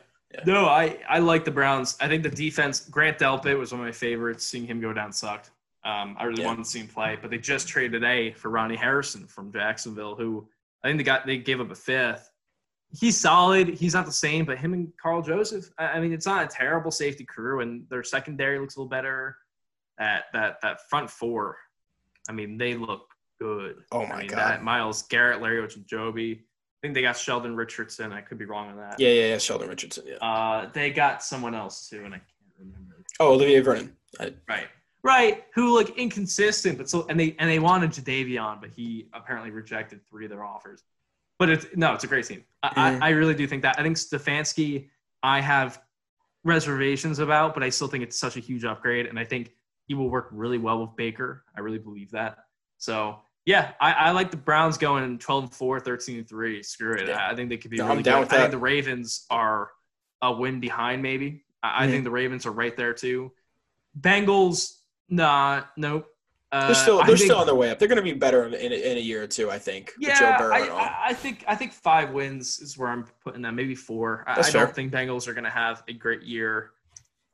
[0.45, 1.95] No, I, I like the Browns.
[2.01, 4.45] I think the defense, Grant Delpit was one of my favorites.
[4.45, 5.51] Seeing him go down sucked.
[5.85, 6.47] Um, I really Yeah.
[6.47, 10.15] wanted to see him play, but they just traded a for Ronnie Harrison from Jacksonville,
[10.15, 10.47] who
[10.83, 12.31] I think they got they gave up a fifth.
[12.91, 13.67] He's solid.
[13.69, 15.69] He's not the same, but him and Karl Joseph.
[15.77, 18.89] I I mean, it's not a terrible safety crew, and their secondary looks a little
[18.89, 19.37] better.
[19.99, 21.57] At that that front four,
[22.29, 23.77] I mean, they look good.
[23.91, 24.37] Oh my I mean, God.
[24.39, 26.37] That Myles Garrett, Larry Ogunjobi.
[26.39, 26.41] I
[26.81, 28.11] think they got Sheldon Richardson.
[28.11, 28.99] I could be wrong on that.
[28.99, 30.03] yeah, yeah, yeah, Sheldon Richardson.
[30.07, 30.15] Yeah.
[30.17, 32.27] Uh, they got someone else too, and I can't
[32.59, 32.95] remember.
[33.19, 33.95] Oh, Olivier Vernon.
[34.19, 34.67] I, Right,
[35.03, 35.43] right.
[35.55, 40.01] Who look inconsistent, but so and they and they wanted Jadeveon, but he apparently rejected
[40.07, 40.83] three of their offers.
[41.39, 42.43] But it's no, it's a great team.
[42.63, 43.01] I, Mhm.
[43.01, 43.75] I, I really do think that.
[43.79, 44.89] I think Stefanski,
[45.23, 45.81] I have
[46.43, 49.51] reservations about, but I still think it's such a huge upgrade, and I think
[49.87, 51.43] he will work really well with Baker.
[51.55, 52.37] I really believe that.
[52.77, 56.63] So yeah, I, I like the Browns going 12 and 4, 13 and 3.
[56.63, 57.07] Screw it.
[57.07, 57.17] Yeah.
[57.27, 58.29] I, I think they could be No, really down good.
[58.29, 59.71] with I think the Ravens are
[60.21, 61.43] a win behind, maybe.
[61.61, 61.91] I, I Mhm.
[61.91, 63.31] think the Ravens are right there too.
[63.99, 64.77] Bengals,
[65.09, 66.07] nah, nope.
[66.51, 67.79] Uh, They're still they're think- still on their way up.
[67.79, 69.91] They're going to be better in, in, a, in a year or two, I think.
[69.99, 70.59] Yeah, Joe I.
[70.69, 73.55] I, I think I think five wins is where I'm putting them.
[73.55, 74.23] Maybe four.
[74.27, 74.65] I, That's I fair.
[74.65, 76.71] don't think Bengals are going to have a great year,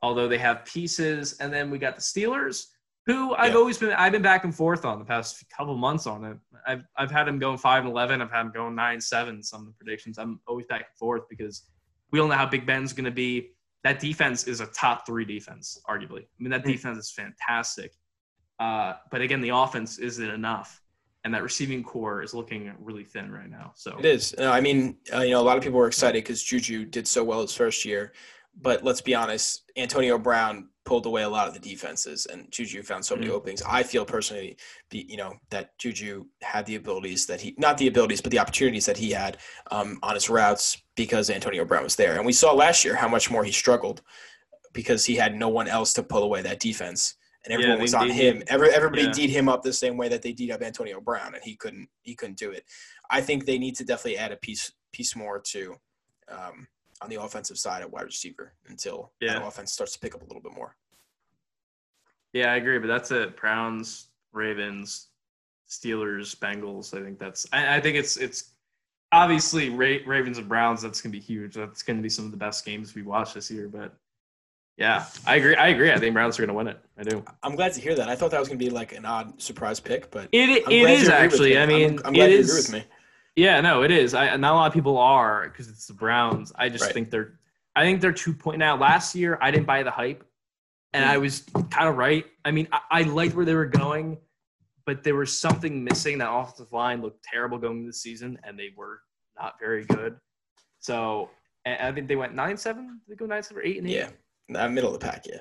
[0.02, 1.34] although they have pieces.
[1.38, 2.66] And then we got the Steelers,
[3.06, 3.58] who I've Yeah.
[3.58, 6.36] always been I've been back and forth on the past couple months on it.
[6.66, 8.20] I've I've had them going five and eleven.
[8.22, 9.42] I've had them going nine seven.
[9.42, 10.18] Some of the predictions.
[10.18, 11.64] I'm always back and forth because
[12.10, 13.50] we don't know how Big Ben's going to be.
[13.84, 16.22] That defense is a top three defense, arguably.
[16.22, 16.72] I mean, that Mm.
[16.72, 17.92] defense is fantastic.
[18.60, 20.80] Uh, but again, the offense isn't enough
[21.24, 23.72] and that receiving corps is looking really thin right now.
[23.74, 24.34] So It is.
[24.38, 27.24] I mean, uh, you know, a lot of people were excited because Juju did so
[27.24, 28.12] well his first year.
[28.60, 32.82] But let's be honest, Antonio Brown pulled away a lot of the defenses, and Juju
[32.82, 33.34] found so many Mhm.
[33.34, 33.62] openings.
[33.62, 34.56] I feel personally,
[34.90, 38.38] the, you know, that Juju had the abilities that he, not the abilities, but the
[38.40, 39.38] opportunities that he had
[39.70, 42.16] um, on his routes because Antonio Brown was there.
[42.16, 44.02] And we saw last year how much more he struggled
[44.72, 47.14] because he had no one else to pull away that defense.
[47.44, 48.42] And everyone they- was on they- him.
[48.48, 49.28] Every, everybody yeah.
[49.28, 51.88] Him up the same way that they D'd up Antonio Brown, and he couldn't.
[52.02, 52.64] He couldn't do it.
[53.10, 55.74] I think they need to definitely add a piece piece more to
[56.28, 56.68] um,
[57.02, 59.34] on the offensive side at wide receiver until Yeah.
[59.34, 60.76] that offense starts to pick up a little bit more.
[62.32, 62.78] yeah, I agree.
[62.78, 63.36] But that's it.
[63.36, 65.08] Browns, Ravens,
[65.68, 66.98] Steelers, Bengals.
[66.98, 67.46] I think that's.
[67.52, 68.52] I, I think it's it's
[69.10, 70.80] obviously Ra- Ravens and Browns.
[70.82, 71.54] That's gonna be huge.
[71.54, 73.68] That's gonna be some of the best games we watch this year.
[73.68, 73.94] But
[74.78, 75.56] yeah, I agree.
[75.56, 75.92] I agree.
[75.92, 76.78] I think Browns are gonna win it.
[76.96, 77.22] I do.
[77.42, 78.08] I'm glad to hear that.
[78.08, 80.72] I thought that was going to be like an odd surprise pick, but It I'm
[80.72, 81.56] it is actually.
[81.58, 82.48] I I'm- mean, I'm, glad it you is.
[82.68, 82.90] agree with me.
[83.36, 84.14] Yeah, no, it is.
[84.14, 86.52] I not a lot of people are because it's the Browns.
[86.56, 86.94] I just Right.
[86.94, 87.38] think they're
[87.74, 88.76] I think they're two point now.
[88.76, 90.24] Last year I didn't buy the hype.
[90.92, 91.06] And.
[91.06, 92.26] I was kind of right.
[92.44, 94.18] I mean, I, I liked where they were going,
[94.84, 96.18] but there was something missing.
[96.18, 99.00] That offensive line looked terrible going into the season, and they were
[99.40, 100.18] not very good.
[100.80, 101.30] So
[101.64, 103.00] and I think they went nine seven.
[103.08, 103.94] Did they go nine seven or eight and eight?
[103.96, 104.10] Yeah,
[104.50, 105.24] that middle of the pack.
[105.26, 105.38] Yeah,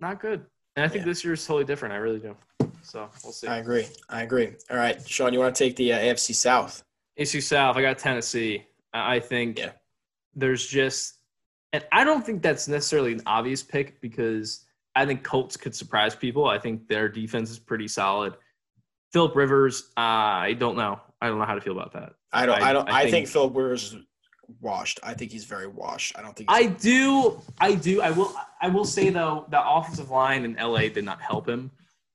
[0.00, 0.46] Not good.
[0.76, 1.10] And I think Yeah.
[1.10, 1.92] this year is totally different.
[1.92, 2.34] I really do.
[2.82, 3.46] So we'll see.
[3.46, 3.86] I agree.
[4.08, 4.54] I agree.
[4.70, 6.82] All right, Sean, you want to take the uh, AFC South?
[7.16, 8.66] AC South, I got Tennessee.
[8.92, 9.72] I think Yeah.
[10.34, 11.14] there's just,
[11.72, 16.14] and I don't think that's necessarily an obvious pick because I think Colts could surprise
[16.14, 16.46] people.
[16.46, 18.34] I think their defense is pretty solid.
[19.12, 21.00] Philip Rivers, uh, I don't know.
[21.20, 22.14] I don't know how to feel about that.
[22.32, 22.60] I don't.
[22.60, 22.90] I, I- don't.
[22.90, 23.96] I think, think- Phil Rivers
[24.60, 25.00] washed.
[25.02, 26.16] I think he's very washed.
[26.18, 26.50] I don't think.
[26.50, 28.02] I do, I do.
[28.02, 31.70] I will, I will say though, the offensive line in LA did not help him,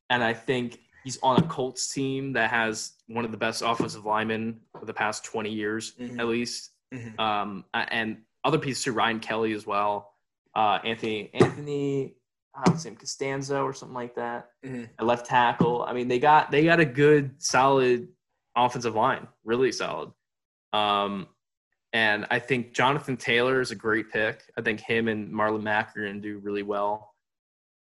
[0.10, 0.80] and I think
[1.10, 4.94] he's on a Colts team that has one of the best offensive linemen of the
[4.94, 6.20] past 20 years, Mhm.
[6.20, 6.72] at least.
[6.94, 7.20] Mhm.
[7.20, 8.92] um, and other pieces too.
[8.94, 10.14] Ryan Kelly as well.
[10.56, 12.16] Uh, Anthony Anthony,
[12.56, 14.50] I don't say Castonzo or something like that.
[14.66, 14.90] Mhm.
[15.00, 15.84] A left tackle.
[15.84, 18.08] I mean, they got they got a good, solid
[18.56, 20.12] offensive line, really solid.
[20.74, 21.28] Um,
[21.94, 24.44] and I think Jonathan Taylor is a great pick.
[24.58, 27.16] I think him and Marlon Mack are going to do really well.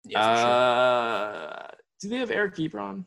[0.05, 0.51] yeah, for sure.
[0.51, 1.69] uh,
[2.01, 3.05] do they have Eric Ebron?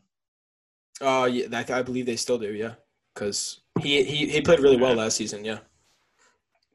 [1.02, 2.54] Uh, yeah, I, I believe they still do.
[2.54, 2.74] Yeah,
[3.14, 5.44] because he, he he played really well last season.
[5.44, 5.60] Yeah,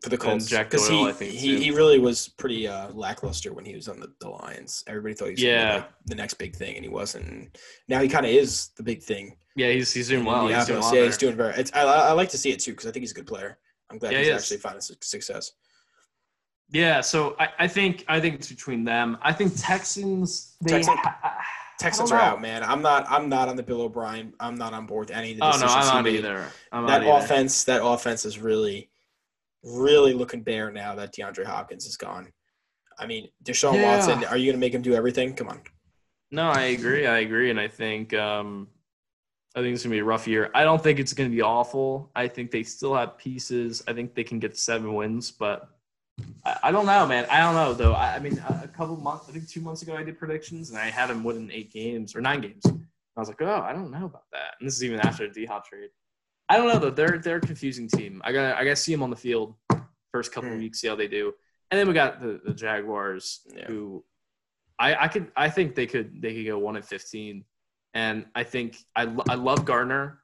[0.02, 0.46] for the Colts.
[0.46, 1.62] Jack Because he I think, he, too.
[1.62, 4.84] he really was pretty uh, lackluster when he was on the, the Lions.
[4.86, 5.74] Everybody thought he was Yeah.
[5.76, 7.56] like, the next big thing, and he wasn't.
[7.88, 9.36] Now he kind of is the big thing.
[9.56, 10.48] Yeah, he's he's doing in well.
[10.48, 11.54] He's doing well yeah, he's doing very.
[11.54, 13.58] It's, I, I like to see it too because I think he's a good player.
[13.90, 15.52] I'm glad Yeah, he's he actually finding su- success.
[16.72, 19.18] Yeah, so I, I think I think it's between them.
[19.22, 20.56] I think Texans.
[20.60, 21.18] They Texan- ha-
[21.80, 22.62] Texans are out, man.
[22.62, 23.06] I'm not.
[23.10, 24.34] I'm not on the Bill O'Brien.
[24.38, 26.16] I'm not on board with any of the oh no, decisions I'm not made.
[26.16, 26.46] either.
[26.72, 27.24] I'm that not either.
[27.24, 28.90] offense, that offense is really,
[29.64, 32.30] really looking bare now that DeAndre Hopkins is gone.
[32.98, 33.96] I mean, Deshaun Yeah.
[33.96, 35.34] Watson, are you going to make him do everything?
[35.34, 35.62] Come on.
[36.30, 37.06] No, I agree.
[37.06, 38.68] I agree, and I think um,
[39.56, 40.50] I think it's gonna be a rough year.
[40.54, 42.10] I don't think it's gonna be awful.
[42.14, 43.82] I think they still have pieces.
[43.88, 45.68] I think they can get seven wins, but
[46.44, 47.26] I, I don't know, man.
[47.30, 47.92] I don't know though.
[47.94, 50.70] I, I mean, a, a couple months, I think two months ago, I did predictions,
[50.70, 52.62] and I had them winning eight games or nine games.
[52.66, 54.54] I was like, oh, I don't know about that.
[54.58, 55.90] And this is even after the D Hop trade.
[56.48, 56.90] I don't know though.
[56.90, 58.20] They're they're a confusing team.
[58.24, 59.54] I got I got to see them on the field
[60.12, 60.60] first couple of Hmm.
[60.62, 61.32] weeks, see how they do,
[61.70, 63.66] and then we got the, the Jaguars, Yeah.
[63.66, 64.04] who
[64.78, 67.44] I I could I think they could they could go one and fifteen,
[67.94, 70.18] and I think I lo- I love Gardner,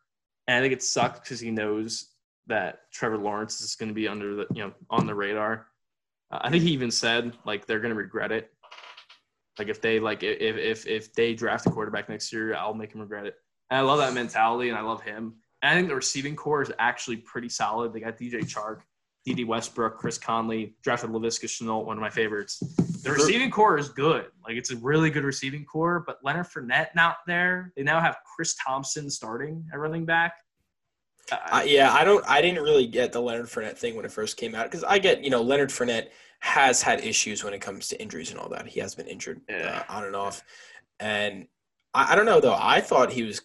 [0.49, 2.09] and I think it sucks because he knows
[2.49, 5.67] that Trevor Lawrence is going to be under the you know on the radar.
[6.31, 8.51] Uh, I think he even said like they're going to regret it.
[9.59, 12.95] Like if they like if if if they draft a quarterback next year, I'll make
[12.95, 13.37] him regret it.
[13.71, 15.37] And I love that mentality, and I love him.
[15.63, 17.93] And I think the receiving corps is actually pretty solid.
[17.93, 18.81] They got DJ Chark,
[19.25, 22.63] Dede Westbrook, Chris Conley, drafted Laviska Shenault, one of my favorites.
[23.03, 24.27] The receiving corps is good.
[24.45, 26.05] Like it's a really good receiving corps.
[26.07, 27.73] But Leonard Fournette not there.
[27.77, 30.35] They now have Chris Thompson starting at running back.
[31.31, 32.25] I, yeah, I don't.
[32.29, 34.99] I didn't really get the Leonard Fournette thing when it first came out because I
[34.99, 36.09] get, you know, Leonard Fournette
[36.41, 38.67] has had issues when it comes to injuries and all that.
[38.67, 39.85] He has been injured Yeah.
[39.89, 40.43] uh, on and off,
[41.01, 41.47] and
[41.95, 42.57] I, I don't know though.
[42.59, 43.43] I thought he was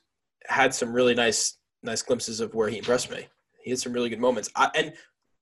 [0.47, 3.27] had some really nice nice glimpses of where he impressed me.
[3.63, 4.49] He had some really good moments.
[4.55, 4.93] I, and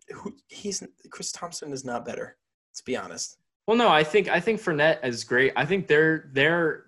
[0.10, 2.38] who, he's Chris Thompson is not better.
[2.72, 3.38] Let's be honest.
[3.68, 5.52] Well, no, I think I think Fournette is great.
[5.58, 6.86] I think their their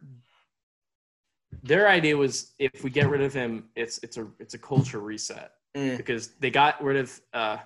[1.63, 4.99] their idea was if we get rid of him, it's it's a it's a culture
[4.99, 5.95] reset Mm.
[5.95, 7.57] because they got rid of uh,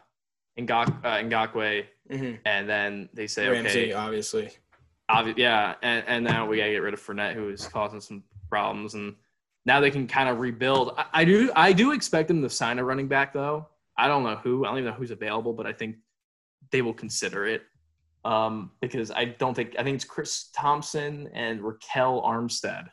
[0.59, 2.39] Ngak, uh Ngakoue, Mhm.
[2.45, 4.51] and then they say Ramsey, okay, obviously.
[5.09, 8.23] obvi- yeah, and, and now we gotta get rid of Fournette, who is causing some
[8.47, 9.15] problems, and
[9.65, 10.93] now they can kind of rebuild.
[10.97, 13.67] I, I do I do expect them to sign a running back though.
[13.97, 14.65] I don't know who.
[14.65, 15.95] I don't even know who's available, but I think
[16.71, 17.63] they will consider it
[18.23, 22.89] um, because I don't think I think it's Chris Thompson and Ryquell Armstead.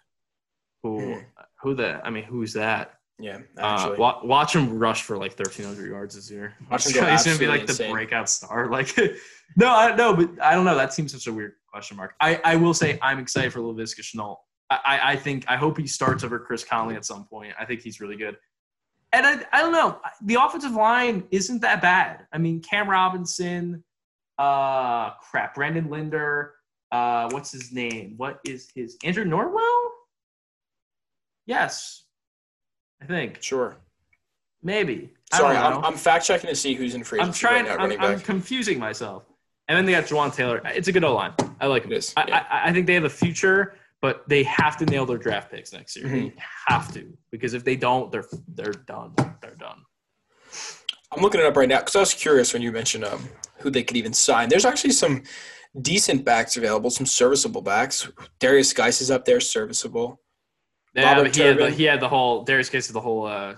[0.83, 1.21] Who
[1.61, 2.95] who the I mean who's that?
[3.19, 6.55] Yeah, Uh, wa- watch him rush for like 1,300 yards this year.
[6.71, 7.93] Watch him He's gonna be like the insane.
[7.93, 8.67] breakout star.
[8.71, 8.97] Like,
[9.57, 10.75] no, I no, but I don't know.
[10.75, 12.15] That seems such a weird question mark.
[12.21, 14.39] I, I will say I'm excited for Laviska Shenault.
[14.71, 17.53] I, I I think I hope he starts over Chris Conley at some point.
[17.61, 18.37] I think he's really good.
[19.13, 20.01] And I, I don't know.
[20.23, 22.27] The offensive line isn't that bad.
[22.33, 23.85] I mean, Cam Robinson,
[24.39, 26.55] uh, crap, Brandon Linder,
[26.91, 28.15] uh, what's his name?
[28.17, 29.89] What is his Andrew Norwell?
[31.47, 32.05] Yes,
[33.03, 33.43] I think.
[33.43, 33.77] sure.
[34.63, 35.11] Maybe.
[35.35, 35.85] Sorry, I'm.
[35.85, 37.67] I'm fact checking to see who's in free I'm, trying.
[37.67, 39.25] right now, I'm, I'm confusing myself.
[39.69, 40.61] And then they got Jawaan Taylor.
[40.67, 41.33] It's a good O line.
[41.61, 41.93] I like him.
[41.93, 42.47] It is, I, yeah.
[42.51, 45.73] I, I think they have a future, but they have to nail their draft picks
[45.73, 46.07] next year.
[46.07, 46.11] Mhm.
[46.11, 46.35] They
[46.67, 49.15] have to because if they don't, they're they're done.
[49.41, 49.83] They're done.
[51.11, 53.29] I'm looking it up right now because I was curious when you mentioned um,
[53.59, 54.49] who they could even sign.
[54.49, 55.23] There's actually some
[55.81, 58.09] decent backs available, some serviceable backs.
[58.41, 60.21] Derrius Guice is up there, serviceable.
[60.95, 63.27] Yeah, Robert but he had, the, he had the whole Derrius Guice of the whole
[63.27, 63.55] uh,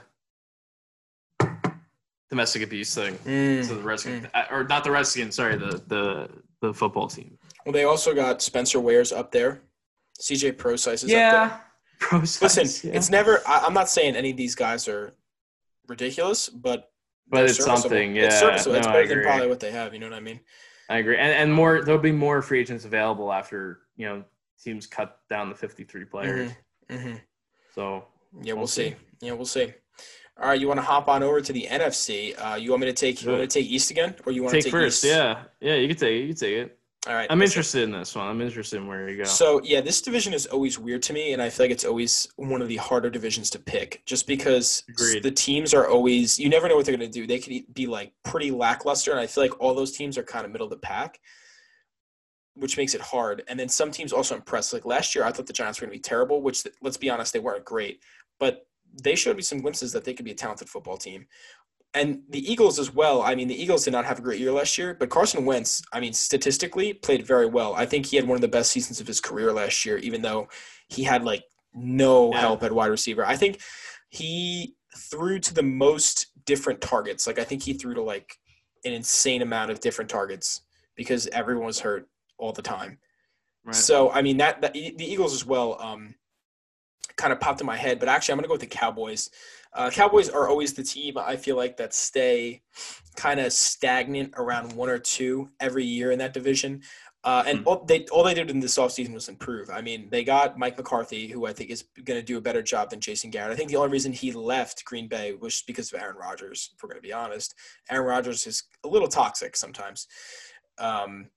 [2.30, 3.14] domestic abuse thing.
[3.24, 3.64] Mm.
[3.64, 6.28] So the Redskins, uh, or not the Redskins, sorry, the the
[6.60, 7.38] the football team.
[7.64, 9.62] Well, they also got Spencer Ware's up there.
[10.20, 11.18] CJ Procise is up there.
[11.18, 11.58] Yeah.
[11.98, 12.96] Pro Listen, yeah.
[12.96, 13.40] it's never.
[13.46, 15.14] I, I'm not saying any of these guys are
[15.88, 16.90] ridiculous, but
[17.28, 17.76] But it's serviceable.
[17.78, 18.80] something, It's serviceable.
[18.80, 19.92] No, I better than probably what they have.
[19.94, 20.40] You know what I mean?
[20.88, 24.24] I agree, and and more there'll be more free agents available after you know
[24.62, 26.52] teams cut down the 53 players.
[26.90, 27.14] Hmm
[27.74, 28.04] So
[28.42, 28.90] Yeah, we'll, We'll see.
[28.90, 28.96] see.
[29.20, 29.72] Yeah, we'll see.
[30.40, 32.34] All right, you want to hop on over to the NFC?
[32.36, 33.22] Uh, you want me to take?
[33.22, 35.14] You want to take East again, or you want take to take first, East?
[35.14, 36.20] yeah, yeah, you can take it.
[36.22, 36.78] You can take it.
[37.06, 37.26] All right.
[37.30, 38.26] I'm interested in this one.
[38.26, 39.24] I'm interested in where you go.
[39.24, 42.26] So yeah, this division is always weird to me, and I feel like it's always
[42.36, 45.22] one of the harder divisions to pick, just because Agreed.
[45.22, 47.26] the teams are always you never know what they're going to do.
[47.28, 50.44] They could be like pretty lackluster, and I feel like all those teams are kind
[50.46, 51.20] of middle of the pack,
[52.54, 53.42] which makes it hard.
[53.48, 54.72] And then some teams also impress.
[54.72, 57.10] Like last year, I thought the Giants were going to be terrible, which let's be
[57.10, 58.00] honest, they weren't great,
[58.38, 58.66] but
[59.02, 61.26] they showed me some glimpses that they could be a talented football team.
[61.94, 63.22] And the Eagles as well.
[63.22, 65.82] I mean, the Eagles did not have a great year last year, but Carson Wentz,
[65.92, 67.74] I mean, statistically played very well.
[67.74, 70.20] I think he had one of the best seasons of his career last year, even
[70.22, 70.48] though
[70.88, 72.40] he had like no Yeah.
[72.40, 73.24] help at wide receiver.
[73.24, 73.60] I think
[74.10, 77.26] he threw to the most different targets.
[77.26, 78.38] Like I think he threw to like
[78.84, 80.62] an insane amount of different targets
[80.96, 82.08] because everyone was hurt
[82.44, 82.98] all the time.
[83.64, 83.74] right?
[83.74, 86.14] So I mean that, that the Eagles as well um,
[87.16, 89.30] kind of popped in my head, but actually I'm gonna go with the Cowboys.
[89.72, 92.62] Uh, Cowboys are always the team I feel like that stay
[93.16, 96.82] kind of stagnant around one or two every year in that division.
[97.24, 97.68] Uh, and Hmm.
[97.68, 99.70] all they all they did in this offseason was improve.
[99.70, 102.62] I mean, they got Mike McCarthy, who I think is going to do a better
[102.62, 103.50] job than Jason Garrett.
[103.50, 106.70] I think the only reason he left Green Bay was because of Aaron Rodgers.
[106.74, 107.54] If we're going to be honest,
[107.90, 110.06] Aaron Rodgers is a little toxic sometimes.
[110.78, 111.30] Um,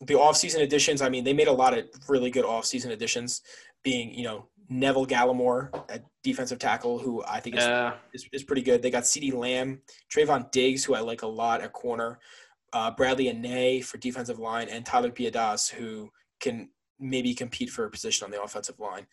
[0.00, 3.42] the offseason additions, I mean, they made a lot of really good offseason additions,
[3.82, 8.42] being, you know, Neville Gallimore at defensive tackle, who I think is, yeah, is, is
[8.42, 8.82] pretty good.
[8.82, 9.80] They got CeeDee Lamb,
[10.12, 12.18] Trevon Diggs, who I like a lot at corner,
[12.72, 17.90] uh, Bradlee Anae for defensive line, and Tyler Biadasz, who can maybe compete for a
[17.90, 19.06] position on the offensive line.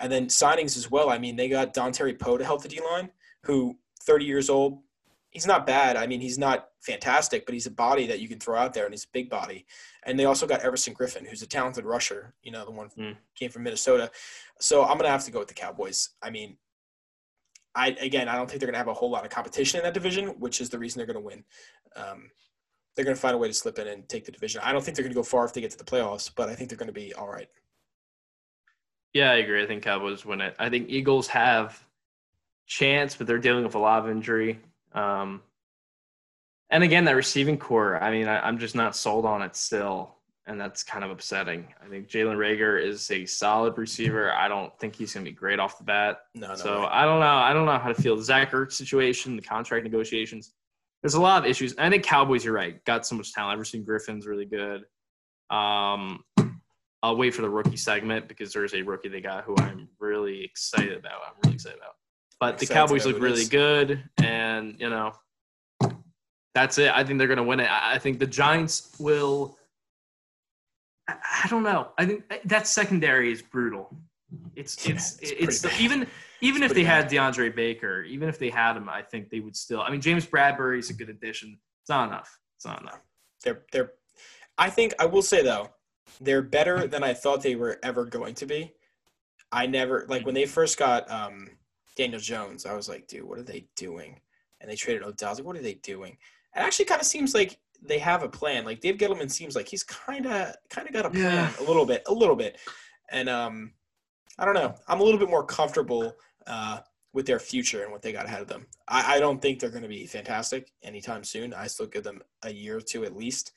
[0.00, 1.08] And then signings as well.
[1.08, 3.10] I mean, they got Dontari Poe to help the D line,
[3.44, 4.82] who 30 years old.
[5.30, 5.96] He's not bad.
[5.96, 8.84] I mean, he's not fantastic, but he's a body that you can throw out there,
[8.84, 9.66] and he's a big body.
[10.06, 12.32] And they also got Everson Griffen, who's a talented rusher.
[12.42, 13.12] You know, the one Hmm.
[13.34, 14.10] came from Minnesota.
[14.60, 16.10] So I'm gonna have to go with the Cowboys.
[16.22, 16.56] I mean,
[17.74, 19.92] I again, I don't think they're gonna have a whole lot of competition in that
[19.94, 21.44] division, which is the reason they're gonna win.
[21.96, 22.30] Um,
[22.94, 24.62] they're gonna find a way to slip in and take the division.
[24.64, 26.54] I don't think they're gonna go far if they get to the playoffs, but I
[26.54, 27.50] think they're gonna be all right.
[29.12, 29.62] yeah, I agree.
[29.62, 30.54] I think Cowboys win it.
[30.58, 31.82] I think Eagles have
[32.66, 34.60] chance, but they're dealing with a lot of injury.
[34.92, 35.42] Um,
[36.70, 38.02] and again, that receiving corps.
[38.02, 41.72] I mean, I, I'm just not sold on it still, and that's kind of upsetting.
[41.84, 44.32] I think Jalen Reagor is a solid receiver.
[44.32, 46.18] I don't think he's going to be great off the bat.
[46.34, 46.54] No, no.
[46.54, 46.88] so way.
[46.90, 47.26] I don't know.
[47.26, 48.16] I don't know how to feel.
[48.16, 50.52] The Zach Ertz situation, the contract negotiations.
[51.02, 51.74] There's a lot of issues.
[51.78, 53.54] I think Cowboys, you're right, got so much talent.
[53.54, 54.84] Everson Griffen's really good.
[55.50, 56.24] Um,
[57.02, 60.42] I'll wait for the rookie segment because there's a rookie they got who I'm really
[60.42, 61.20] excited about.
[61.24, 61.94] I'm really excited about.
[62.40, 65.12] But the Cowboys look really good, and you know,
[66.56, 66.90] that's it.
[66.90, 67.68] I think they're going to win it.
[67.70, 69.58] I think the Giants will.
[71.06, 71.88] I don't know.
[71.98, 73.94] I think that secondary is brutal.
[74.54, 75.78] It's Yeah, it's it's it's, bad.
[75.78, 76.06] even
[76.40, 79.28] even It's if they pretty had DeAndre Baker, even if they had him, I think
[79.28, 79.82] they would still.
[79.82, 81.58] I mean, James Bradberry is a good addition.
[81.82, 82.40] It's not enough.
[82.56, 83.02] It's not enough.
[83.44, 83.92] They're they're.
[84.56, 85.68] I think I will say though,
[86.22, 88.72] they're better than I thought they were ever going to be.
[89.52, 91.50] I never like when they first got um,
[91.96, 92.64] Daniel Jones.
[92.64, 94.20] I was like, dude, what are they doing?
[94.62, 95.28] And they traded Odell.
[95.28, 96.16] I was like, what are they doing?
[96.56, 98.64] It actually kind of seems like they have a plan.
[98.64, 101.50] Like Dave Gettleman seems like he's kind of kind of got a plan Yeah.
[101.60, 102.58] a little bit, a little bit.
[103.10, 103.72] And um,
[104.38, 104.74] I don't know.
[104.88, 106.14] I'm a little bit more comfortable
[106.46, 106.80] uh,
[107.12, 108.66] with their future and what they got ahead of them.
[108.88, 111.54] I, I don't think they're going to be fantastic anytime soon.
[111.54, 113.52] I still give them a year or two at least.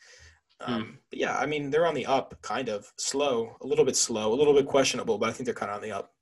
[0.62, 3.95] Um, But yeah, I mean, they're on the up, kind of slow, a little bit
[3.95, 6.13] slow, a little bit questionable, but I think they're kind of on the up.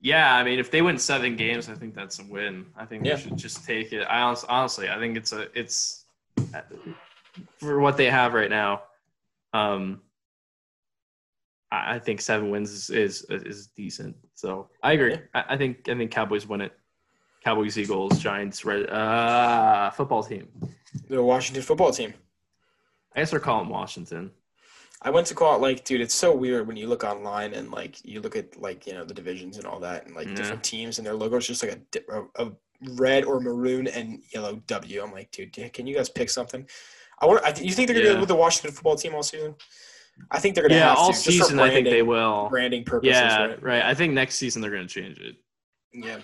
[0.00, 2.66] Yeah, I mean, if they win seven games, I think that's a win.
[2.76, 3.16] I think Yeah.
[3.16, 4.04] they should just take it.
[4.04, 6.04] I honestly, honestly, I think it's a it's
[7.58, 8.82] for what they have right now.
[9.52, 10.02] Um,
[11.72, 14.16] I, I think seven wins is, is is decent.
[14.34, 15.12] So I agree.
[15.12, 15.18] Yeah.
[15.34, 16.72] I, I think I think Cowboys win it.
[17.44, 20.48] Cowboys, Eagles, Giants, Red, uh, football team.
[21.08, 22.12] The Washington football team.
[23.14, 24.30] I guess they're calling Washington.
[25.02, 27.70] I went to call it like, dude, it's so weird when you look online and
[27.70, 30.34] like you look at like you know the divisions and all that and like Yeah.
[30.34, 31.80] different teams and their logos just like
[32.10, 32.52] a, a,
[32.92, 35.02] red or maroon and yellow W.
[35.02, 36.68] I'm like, dude, can you guys pick something?
[37.20, 37.44] I want.
[37.44, 38.14] I, you think they're gonna Yeah.
[38.14, 39.54] go with the Washington football team all season?
[40.30, 42.48] I think they're gonna Yeah, have all to, season I think they will.
[42.48, 43.16] branding purposes.
[43.20, 43.62] Yeah, right?
[43.62, 43.82] right.
[43.82, 45.36] I think next season they're going to change it.
[45.92, 46.18] Yeah,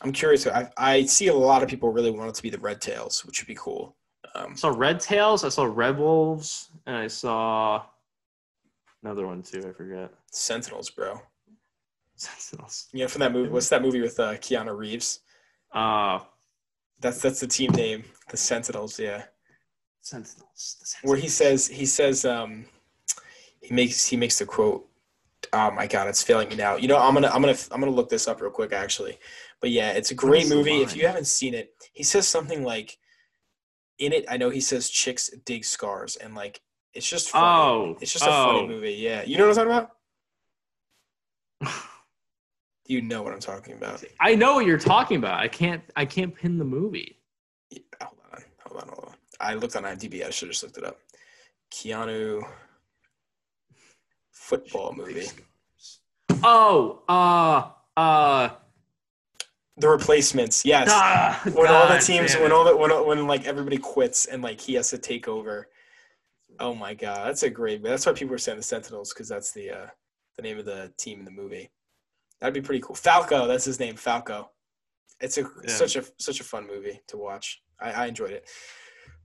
[0.00, 0.46] I'm curious.
[0.46, 3.24] I, I see a lot of people really want it to be the Red Tails,
[3.24, 3.96] which would be cool.
[4.34, 7.82] Um, I saw Red Tails, I saw Red Wolves, and I saw
[9.06, 9.64] another one too.
[9.68, 10.10] I forget.
[10.32, 11.20] Sentinels, bro.
[12.16, 12.88] Sentinels.
[12.92, 13.48] Know, from that movie.
[13.48, 15.20] What's that movie with uh, Keanu Reeves?
[15.72, 16.20] Uh,
[17.00, 18.98] That's that's the team name, the Sentinels.
[18.98, 19.24] Yeah,
[20.00, 20.42] Sentinels.
[20.54, 20.96] Sentinels.
[21.02, 22.66] where he says he says um,
[23.60, 24.88] he makes he makes the quote.
[25.52, 26.76] Oh my god, it's failing me now.
[26.76, 29.18] You know, I'm gonna I'm gonna I'm gonna look this up real quick actually.
[29.60, 30.82] But yeah, it's a great movie.
[30.82, 32.98] If you haven't seen it, he says something like,
[33.98, 34.24] in it.
[34.28, 36.60] I know he says chicks dig scars, and like
[36.96, 37.44] it's just funny.
[37.44, 38.66] Oh, It's just a funny oh.
[38.66, 38.94] movie.
[38.94, 39.90] Yeah, you know what I'm talking
[41.60, 41.82] about.
[42.88, 44.04] You know what I'm talking about.
[44.20, 45.40] I know what you're talking about.
[45.40, 45.82] I can't.
[45.96, 47.18] I can't pin the movie.
[47.70, 49.14] Yeah, hold on, hold on, hold on.
[49.40, 50.24] I looked on IMDb.
[50.24, 50.98] I should have just looked it up.
[51.72, 52.42] Keanu
[54.30, 55.26] football movie.
[56.44, 58.50] Oh, uh, uh,
[59.78, 60.64] The Replacements.
[60.64, 60.88] Yes.
[60.90, 64.60] ah, when all the teams, when all the when, when like everybody quits and like
[64.60, 65.68] he has to take over.
[66.60, 67.82] Oh my god, that's a great.
[67.82, 69.86] That's why people are saying the Sentinels because that's the uh,
[70.36, 71.70] the name of the team in the movie.
[72.40, 72.94] That'd be pretty cool.
[72.96, 74.50] Falco, that's his name, Falco.
[75.20, 75.68] It's a Yeah.
[75.68, 77.62] such a such a fun movie to watch.
[77.80, 78.48] I, I enjoyed it,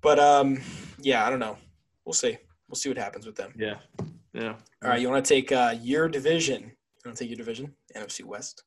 [0.01, 0.59] but um,
[0.99, 1.57] yeah, I don't know.
[2.05, 2.37] We'll see.
[2.67, 3.53] We'll see what happens with them.
[3.57, 3.75] yeah,
[4.33, 4.55] yeah.
[4.83, 6.61] All right, you want to take uh, your division?
[6.63, 8.63] You want to take your division, NFC West?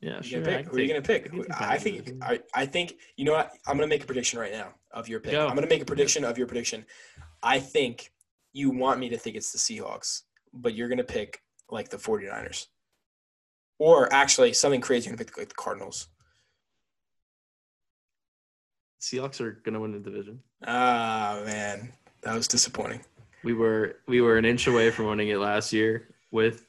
[0.00, 0.42] Yeah, sure.
[0.42, 0.66] Pick?
[0.66, 1.30] Who are you gonna pick?
[1.58, 2.12] I I think.
[2.22, 3.52] I, I think you know what?
[3.66, 5.32] I'm gonna make a prediction right now of your pick.
[5.32, 5.46] Go.
[5.46, 6.86] I'm gonna make a prediction of your prediction.
[7.42, 8.12] I think
[8.52, 12.66] you want me to think it's the Seahawks, but you're gonna pick like the 49ers.
[13.78, 16.08] Or actually something crazy, you're gonna pick like the Cardinals.
[19.00, 20.40] Seahawks are gonna win the division.
[20.66, 23.00] Ah man, that was disappointing.
[23.44, 26.64] We were we were an inch away from winning it last year with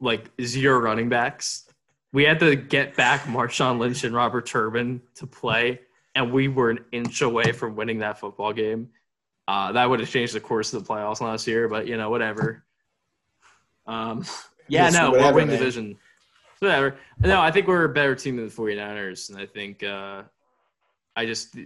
[0.00, 1.68] like zero running backs.
[2.14, 5.80] We had to get back Marshawn Lynch and Robert Turbin to play,
[6.14, 8.90] and we were an inch away from winning that football game.
[9.48, 12.10] Uh, that would have changed the course of the playoffs last year, but you know,
[12.10, 12.64] whatever.
[13.88, 14.24] Um,
[14.68, 15.58] yeah, no, we're winning man.
[15.58, 15.98] division.
[16.60, 16.98] Whatever.
[17.18, 20.22] No, I think we're a better team than the 49ers, and I think uh,
[21.16, 21.56] I just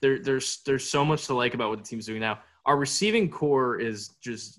[0.00, 2.38] there there's there's so much to like about what the team's doing now.
[2.64, 4.58] Our receiving core is just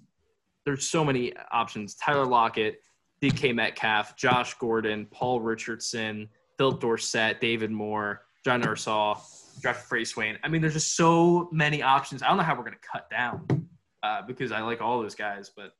[0.63, 1.95] there's so many options.
[1.95, 2.83] Tyler Lockett,
[3.21, 9.19] DK Metcalf, Josh Gordon, Paul Richardson, Phil Dorsett, David Moore, John Ursua,
[9.61, 10.37] Jeff Frey Swain.
[10.43, 12.21] I mean, there's just so many options.
[12.21, 13.67] I don't know how we're gonna cut down
[14.03, 15.73] uh, because I like all those guys, but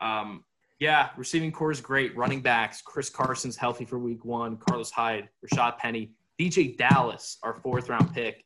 [0.00, 0.44] um,
[0.78, 2.16] yeah, receiving core is great.
[2.16, 4.56] Running backs, Chris Carson's healthy for week one.
[4.56, 8.44] Carlos Hyde, Rashaad Penny, DeeJay Dallas, our fourth round pick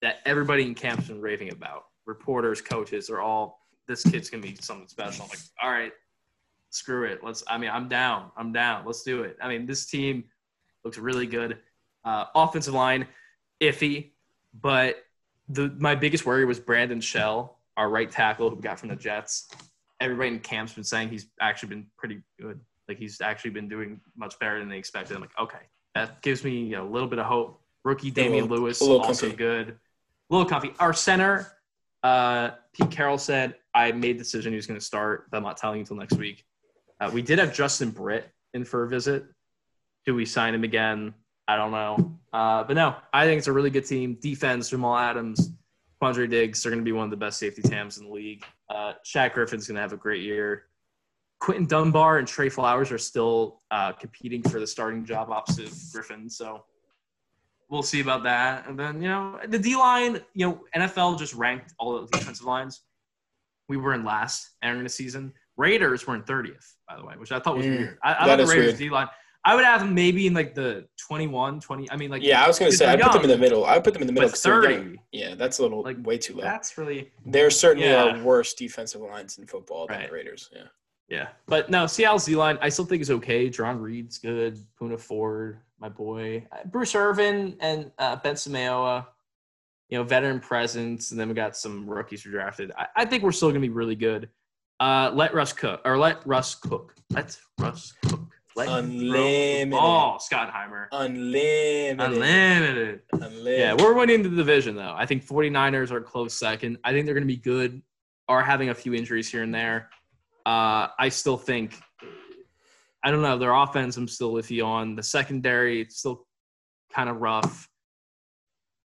[0.00, 1.84] that everybody in camp's been raving about.
[2.06, 5.24] Reporters, coaches are all, this kid's going to be something special.
[5.24, 5.92] I'm like, all right,
[6.70, 7.22] screw it.
[7.22, 8.30] Let's, I mean, I'm down.
[8.36, 8.84] I'm down.
[8.86, 9.36] Let's do it.
[9.42, 10.24] I mean, this team
[10.84, 11.58] looks really good.
[12.04, 13.06] Uh, offensive line,
[13.60, 14.12] iffy,
[14.60, 15.04] but
[15.48, 18.96] the my biggest worry was Brandon Shell, our right tackle who we got from the
[18.96, 19.48] Jets.
[20.00, 22.58] Everybody in camp's been saying he's actually been pretty good.
[22.88, 25.14] Like he's actually been doing much better than they expected.
[25.14, 25.58] I'm like, okay,
[25.94, 27.60] that gives me a little bit of hope.
[27.84, 29.36] Rookie Damien little- Lewis also comfy.
[29.36, 29.68] good.
[29.70, 30.72] A little comfy.
[30.78, 31.52] Our center,
[32.02, 35.30] uh, Pete Carroll said I made the decision he was going to start.
[35.30, 36.44] But I'm not telling you until next week.
[37.00, 39.24] Uh, we did have Justin Britt in for a visit.
[40.04, 41.14] Do we sign him again?
[41.48, 42.18] I don't know.
[42.32, 44.18] Uh, but no, I think it's a really good team.
[44.20, 45.52] Defense, Jamal Adams,
[46.00, 48.44] Quandre Diggs, they're going to be one of the best safety tams in the league.
[48.68, 50.66] Uh, Shaq Griffin's going to have a great year.
[51.40, 56.28] Quinton Dunbar and Tre Flowers are still uh, competing for the starting job opposite Griffin.
[56.28, 56.64] So
[57.70, 58.68] we'll see about that.
[58.68, 62.46] And then, you know, the D line, you know, NFL just ranked all the defensive
[62.46, 62.82] lines.
[63.68, 65.32] We were in last entering the season.
[65.60, 67.98] Raiders were in 30th, by the way, which I thought was Mm, weird.
[68.02, 68.78] I, I thought the Raiders weird.
[68.78, 69.08] D line.
[69.44, 71.90] I would have them maybe in like the 21, 20.
[71.90, 73.64] I mean, like, Yeah, I was gonna say I they're put them in the middle.
[73.64, 74.98] I would put them in the middle because they're 30, young.
[75.12, 76.42] Yeah, that's a little Like, way too low.
[76.42, 78.18] that's really There certainly Yeah.
[78.18, 80.08] are worse defensive lines in football than Right.
[80.08, 80.50] the Raiders.
[80.52, 80.64] Yeah.
[81.08, 83.48] Yeah, but no, Seattle's D line I still think is okay.
[83.50, 84.58] Jarran Reed's good.
[84.80, 89.06] Poona Ford, my boy, Uh, Bruce Irvin, and uh, Benson Mayowa.
[89.88, 92.70] You know, veteran presence, and then we got some rookies who drafted.
[92.78, 94.28] I, I think we're still gonna be really good.
[94.80, 96.94] Uh, let Russ cook, or let Russ cook.
[97.10, 98.20] Let Russ cook.
[98.56, 99.70] Let him throw the Unlimited.
[99.70, 100.86] ball, Schottenheimer.
[100.90, 102.00] Unlimited.
[102.00, 103.02] Unlimited.
[103.12, 103.58] Unlimited.
[103.60, 104.94] Yeah, we're winning the division though.
[104.96, 106.78] I think 49ers are close second.
[106.82, 107.82] I think they're going to be good.
[108.28, 109.90] Are having a few injuries here and there.
[110.46, 111.78] Uh, I still think
[113.02, 113.96] I don't know their offense.
[113.96, 115.80] I'm still with you on the secondary.
[115.80, 116.26] It's still
[116.92, 117.68] kind of rough.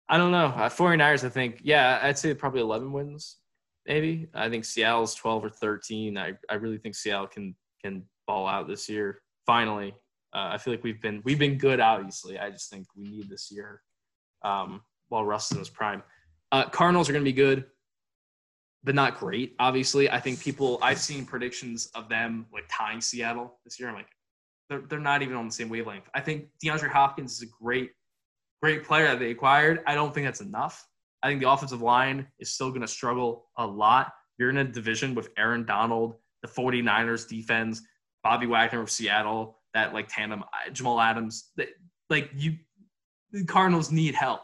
[0.09, 0.47] I don't know.
[0.47, 3.37] Uh, 49ers, I think, yeah, I'd say probably 11 wins,
[3.87, 4.27] maybe.
[4.33, 6.17] I think Seattle's 12 or 13.
[6.17, 9.21] I, I really think Seattle can can ball out this year.
[9.45, 9.93] Finally,
[10.33, 11.79] uh, I feel like we've been we've been good.
[11.79, 13.81] Obviously, I just think we need this year
[14.43, 16.01] um, while Russ in his prime.
[16.51, 17.65] Uh, Cardinals are going to be good,
[18.83, 19.55] but not great.
[19.59, 23.89] Obviously, I think people I've seen predictions of them like tying Seattle this year.
[23.89, 24.09] I'm like,
[24.69, 26.09] they're they're not even on the same wavelength.
[26.13, 27.91] I think DeAndre Hopkins is a great
[28.61, 29.83] great player that they acquired.
[29.85, 30.87] I don't think that's enough.
[31.23, 34.13] I think the offensive line is still going to struggle a lot.
[34.37, 37.81] You're in a division with Aaron Donald, the 49ers defense,
[38.23, 41.51] Bobby Wagner of Seattle, that like tandem, uh, Jamal Adams.
[41.55, 41.69] That,
[42.09, 42.57] like you,
[43.31, 44.41] the Cardinals need help,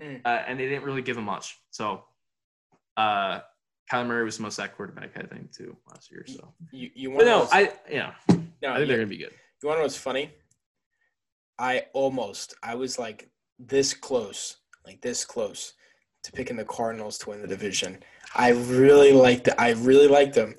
[0.00, 0.22] Mm.
[0.24, 1.58] uh, and they didn't really give him much.
[1.72, 2.04] So,
[2.96, 3.40] uh,
[3.92, 6.24] Kyler Murray was the most sacked quarterback, I think, too last year.
[6.26, 9.18] So, You you want but no, I yeah, no, I think you, they're gonna be
[9.18, 9.32] good.
[9.62, 10.30] you want to know what's funny?
[11.58, 13.28] I almost I was like
[13.58, 14.56] this close,
[14.86, 15.74] like this close
[16.22, 18.02] to picking the Cardinals to win the division.
[18.34, 20.54] I really liked I really liked them.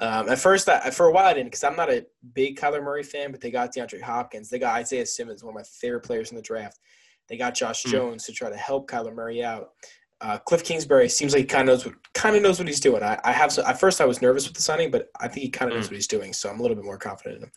[0.00, 2.04] Um, at first, I, for a while, I didn't because I'm not a
[2.34, 4.50] big Kyler Murray fan, but they got DeAndre Hopkins.
[4.50, 6.80] They got Isaiah Simmons, one of my favorite players in the draft.
[7.28, 7.90] They got Josh Mm.
[7.92, 9.70] Jones to try to help Kyler Murray out.
[10.20, 12.80] Uh, Cliff Kingsbury seems like he kind of knows what kind of knows what he's
[12.80, 13.02] doing.
[13.02, 15.44] I, I have so, at first I was nervous with the signing, but I think
[15.44, 15.90] he kind of knows Mm.
[15.92, 17.52] what he's doing, so I'm a little bit more confident in him.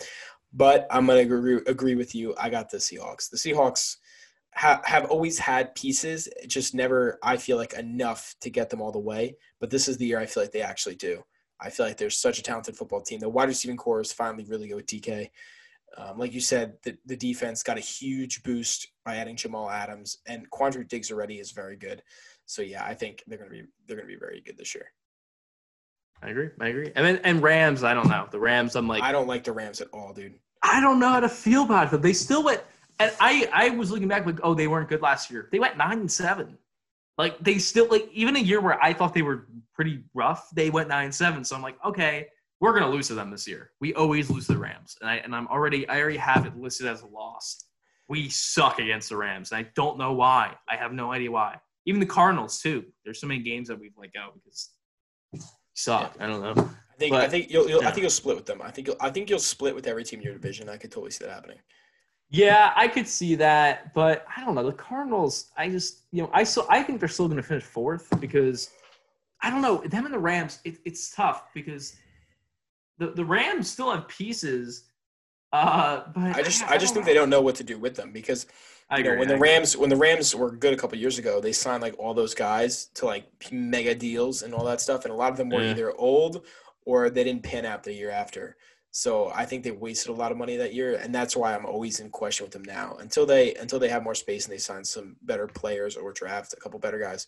[0.54, 2.36] But I'm gonna agree, agree with you.
[2.40, 3.30] I got the Seahawks.
[3.30, 3.98] The Seahawks
[4.58, 8.92] ha- have always had pieces, just never I feel like enough to get them all
[8.92, 9.38] the way.
[9.60, 11.24] But this is the year I feel like they actually do.
[11.60, 13.20] I feel like they're such a talented football team.
[13.20, 15.30] The wide receiving core is finally really good with DK.
[15.98, 20.18] Um, like you said, the, the defense got a huge boost by adding Jamal Adams,
[20.28, 22.04] and Quandre Diggs already is very good.
[22.46, 24.92] So yeah, I think they're gonna be they're gonna be very good this year.
[26.22, 26.50] I agree.
[26.60, 26.92] I agree.
[26.96, 28.28] And then and Rams, I don't know.
[28.30, 30.36] The Rams, I'm like, I don't like the Rams at all, dude.
[30.64, 32.02] I don't know how to feel about them.
[32.02, 32.62] They still went,
[33.00, 35.50] and I I was looking back like, oh, they weren't good last year.
[35.52, 36.58] They went nine and seven.
[37.18, 40.70] Like they still like even a year where I thought they were pretty rough, they
[40.70, 41.44] went nine and seven.
[41.44, 42.28] So I'm like, okay,
[42.60, 43.72] we're gonna lose to them this year.
[43.82, 46.56] We always lose to the Rams, and I and I'm already I already have it
[46.56, 47.66] listed as a loss.
[48.10, 50.56] We suck against the Rams, and I don't know why.
[50.70, 51.58] I have no idea why.
[51.86, 52.86] Even the Cardinals too.
[53.04, 54.70] There's so many games that we've let go because
[55.34, 55.40] we
[55.74, 56.16] suck.
[56.20, 56.70] I don't know.
[56.98, 57.90] I think I think you'll, you'll yeah.
[57.90, 58.62] I think you'll split with them.
[58.62, 60.70] I think you'll, I think you'll split with every team in your division.
[60.70, 61.60] I could totally see that happening.
[62.30, 64.66] Yeah, I could see that, but I don't know.
[64.66, 67.64] The Cardinals, I just, you know, I still, I think they're still going to finish
[67.64, 68.70] fourth because
[69.42, 69.78] I don't know.
[69.86, 71.96] Them and the Rams, it, it's tough because
[72.98, 74.86] the the Rams still have pieces.
[75.54, 77.96] Uh, but I just I, I just think they don't know what to do with
[77.96, 78.48] them because
[78.90, 79.50] I you know when I the agree.
[79.50, 82.34] Rams when the Rams were good a couple years ago, they signed like all those
[82.34, 85.64] guys to like mega deals and all that stuff, and a lot of them were
[85.64, 85.72] Yeah.
[85.72, 86.46] either old
[86.86, 88.58] or they didn't pan out the year after.
[88.98, 91.68] So I think they wasted a lot of money that year, and that's why I'm
[91.68, 92.98] always in question with them now.
[93.00, 96.54] Until they until they have more space and they sign some better players or draft
[96.54, 97.28] a couple better guys,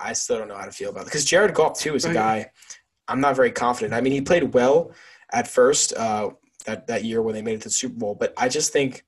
[0.00, 1.04] I still don't know how to feel about it.
[1.04, 2.50] Because Jared Goff too is a guy
[3.06, 3.94] I'm not very confident.
[3.94, 4.90] I mean, he played well
[5.32, 6.30] at first uh,
[6.64, 9.04] that that year when they made it to the Super Bowl, but I just think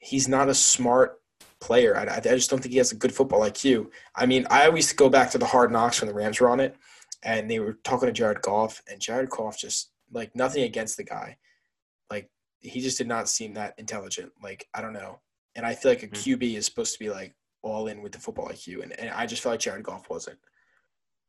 [0.00, 1.20] he's not a smart
[1.60, 1.96] player.
[1.96, 3.92] I, I just don't think he has a good football IQ.
[4.12, 6.58] I mean, I always go back to the hard knocks when the Rams were on
[6.58, 6.74] it,
[7.22, 11.04] and they were talking to Jared Goff, and Jared Goff just like nothing against the
[11.04, 11.36] guy,
[12.10, 12.30] like
[12.60, 14.32] he just did not seem that intelligent.
[14.42, 15.20] Like I don't know,
[15.54, 16.38] and I feel like a Mhm.
[16.38, 19.26] QB is supposed to be like all in with the football IQ, and, and I
[19.26, 20.38] just felt like Jared Goff wasn't.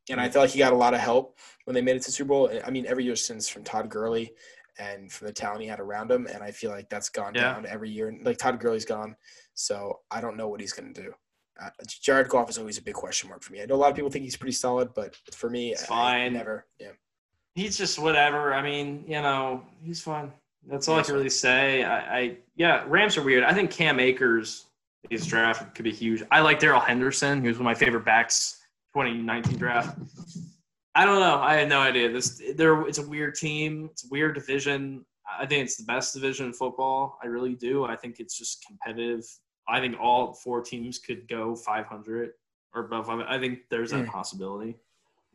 [0.08, 2.10] And I felt like he got a lot of help when they made it to
[2.12, 2.50] Super Bowl.
[2.64, 4.34] I mean, every year since from Todd Gurley
[4.78, 7.42] and from the talent he had around him, and I feel like that's gone Yeah.
[7.52, 8.12] down every year.
[8.22, 9.14] Like Todd Gurley's gone,
[9.54, 11.14] so I don't know what he's going to do.
[11.60, 13.60] Uh, Jared Goff is always a big question mark for me.
[13.62, 15.86] I know a lot of people think he's pretty solid, but for me, It's I-
[15.86, 16.32] fine.
[16.32, 16.66] never.
[16.78, 16.92] Yeah.
[17.54, 18.54] He's just whatever.
[18.54, 20.32] I mean, you know, he's fun.
[20.68, 21.84] That's all I can really say.
[21.84, 23.44] I, I yeah, Rams are weird.
[23.44, 24.66] I think Cam Akers
[25.08, 26.22] is draft could be huge.
[26.30, 27.40] I like Darrell Henderson.
[27.42, 28.60] He was one of my favorite backs
[28.94, 29.98] 2019 draft.
[30.94, 31.36] I don't know.
[31.40, 32.12] I had no idea.
[32.12, 33.88] This there it's a weird team.
[33.92, 35.04] It's a weird division.
[35.38, 37.18] I think it's the best division in football.
[37.22, 37.84] I really do.
[37.84, 39.24] I think it's just competitive.
[39.68, 42.30] I think all four teams could go 500
[42.74, 43.08] or above.
[43.08, 44.08] I think there's that Mm.
[44.08, 44.76] possibility.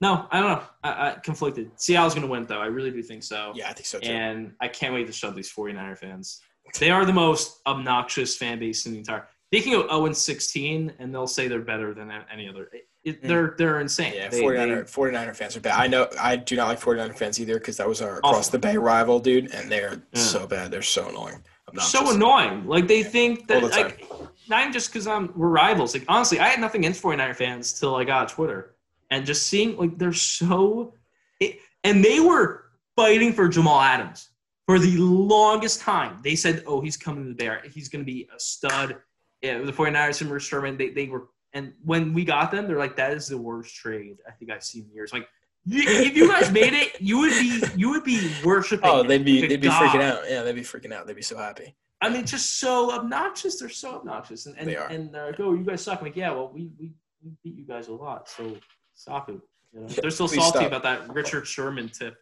[0.02, 0.64] No, I don't know.
[0.84, 1.72] I, I conflicted.
[1.78, 2.60] Seattle's going to win, though.
[2.60, 3.54] I really do think so.
[3.56, 4.10] Yeah, I think so too.
[4.12, 6.42] And I can't wait to shove these 49er fans.
[6.80, 9.28] They are the most obnoxious fan base in the entire.
[9.52, 12.70] They can go 0 16, and they'll say they're better than any other.
[12.74, 13.22] It, Mm.
[13.28, 14.14] they're they're insane.
[14.16, 15.80] yeah, They- 49er, they- 49er fans are bad.
[15.80, 18.58] I know I do not like 49er fans either because that was our across the
[18.58, 20.20] bay rival, dude, and they're Yeah.
[20.20, 20.72] so bad.
[20.72, 21.44] They're so annoying.
[21.68, 21.92] Obnoxious.
[21.92, 22.66] so annoying.
[22.66, 24.10] Like they think that like
[24.50, 25.94] not even just because I'm we're rivals.
[25.94, 28.74] Like honestly, I had nothing against 49er fans till I got Twitter,
[29.12, 30.94] and just seeing like they're so,
[31.40, 34.30] it, and they were fighting for Jamal Adams
[34.68, 36.20] for the longest time.
[36.24, 37.62] They said, "Oh, he's coming to the Bear.
[37.72, 38.98] He's going to be a stud."
[39.42, 42.96] Yeah, the 49ers and Sherman, they they were, and when we got them, they're like,
[42.96, 45.28] "That is the worst trade I think I've seen in years." Like.
[45.68, 48.88] If you guys made it, you would be you would be worshiping.
[48.88, 49.82] Oh, they'd be they'd be god.
[49.82, 50.20] freaking out.
[50.30, 51.08] Yeah, they'd be freaking out.
[51.08, 51.76] They'd be so happy.
[52.02, 53.60] I mean, just so obnoxious.
[53.60, 54.88] They're so obnoxious, and and, They are.
[54.88, 56.92] and they're like, "Oh, you guys suck." I'm like, yeah, well, we, we
[57.24, 58.56] we beat you guys a lot, so
[58.96, 59.38] stop it.
[59.74, 59.88] You know?
[59.90, 60.68] Yeah, They're still salty stop.
[60.68, 62.16] about that Richard Sherman tip.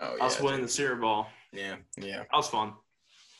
[0.00, 0.24] Oh yeah.
[0.24, 1.26] Us winning the Super Bowl.
[1.52, 2.18] Yeah, yeah.
[2.18, 2.72] That was fun.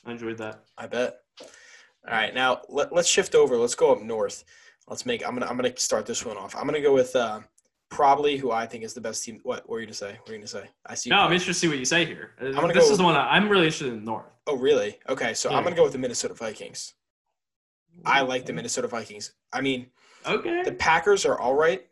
[0.05, 0.65] I enjoyed that.
[0.77, 1.19] I bet.
[1.41, 3.57] All right, now let, let's shift over.
[3.57, 4.45] Let's go up north.
[4.89, 5.27] Let's make.
[5.27, 5.47] I'm gonna.
[5.47, 6.57] I'm gonna start this one off.
[6.57, 7.41] I'm gonna go with uh,
[7.91, 9.41] probably who I think is the best team.
[9.43, 9.61] What?
[9.69, 10.13] What were you gonna say?
[10.13, 10.65] What were you gonna say?
[10.87, 11.11] I see.
[11.11, 12.31] No, I'm interested to see what you say here.
[12.41, 14.27] Uh, gonna this go- is the one I, I'm really interested in the North.
[14.47, 14.99] Oh, really?
[15.09, 15.59] Okay, so Yeah.
[15.59, 16.95] I'm gonna go with the Minnesota Vikings.
[18.07, 19.33] I like the Minnesota Vikings.
[19.53, 19.87] I mean,
[20.27, 20.63] Okay.
[20.63, 21.87] the Packers are all right,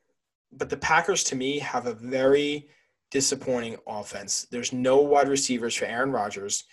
[0.56, 2.68] but the Packers to me have a very
[3.10, 4.46] disappointing offense.
[4.50, 6.64] There's no wide receivers for Aaron Rodgers.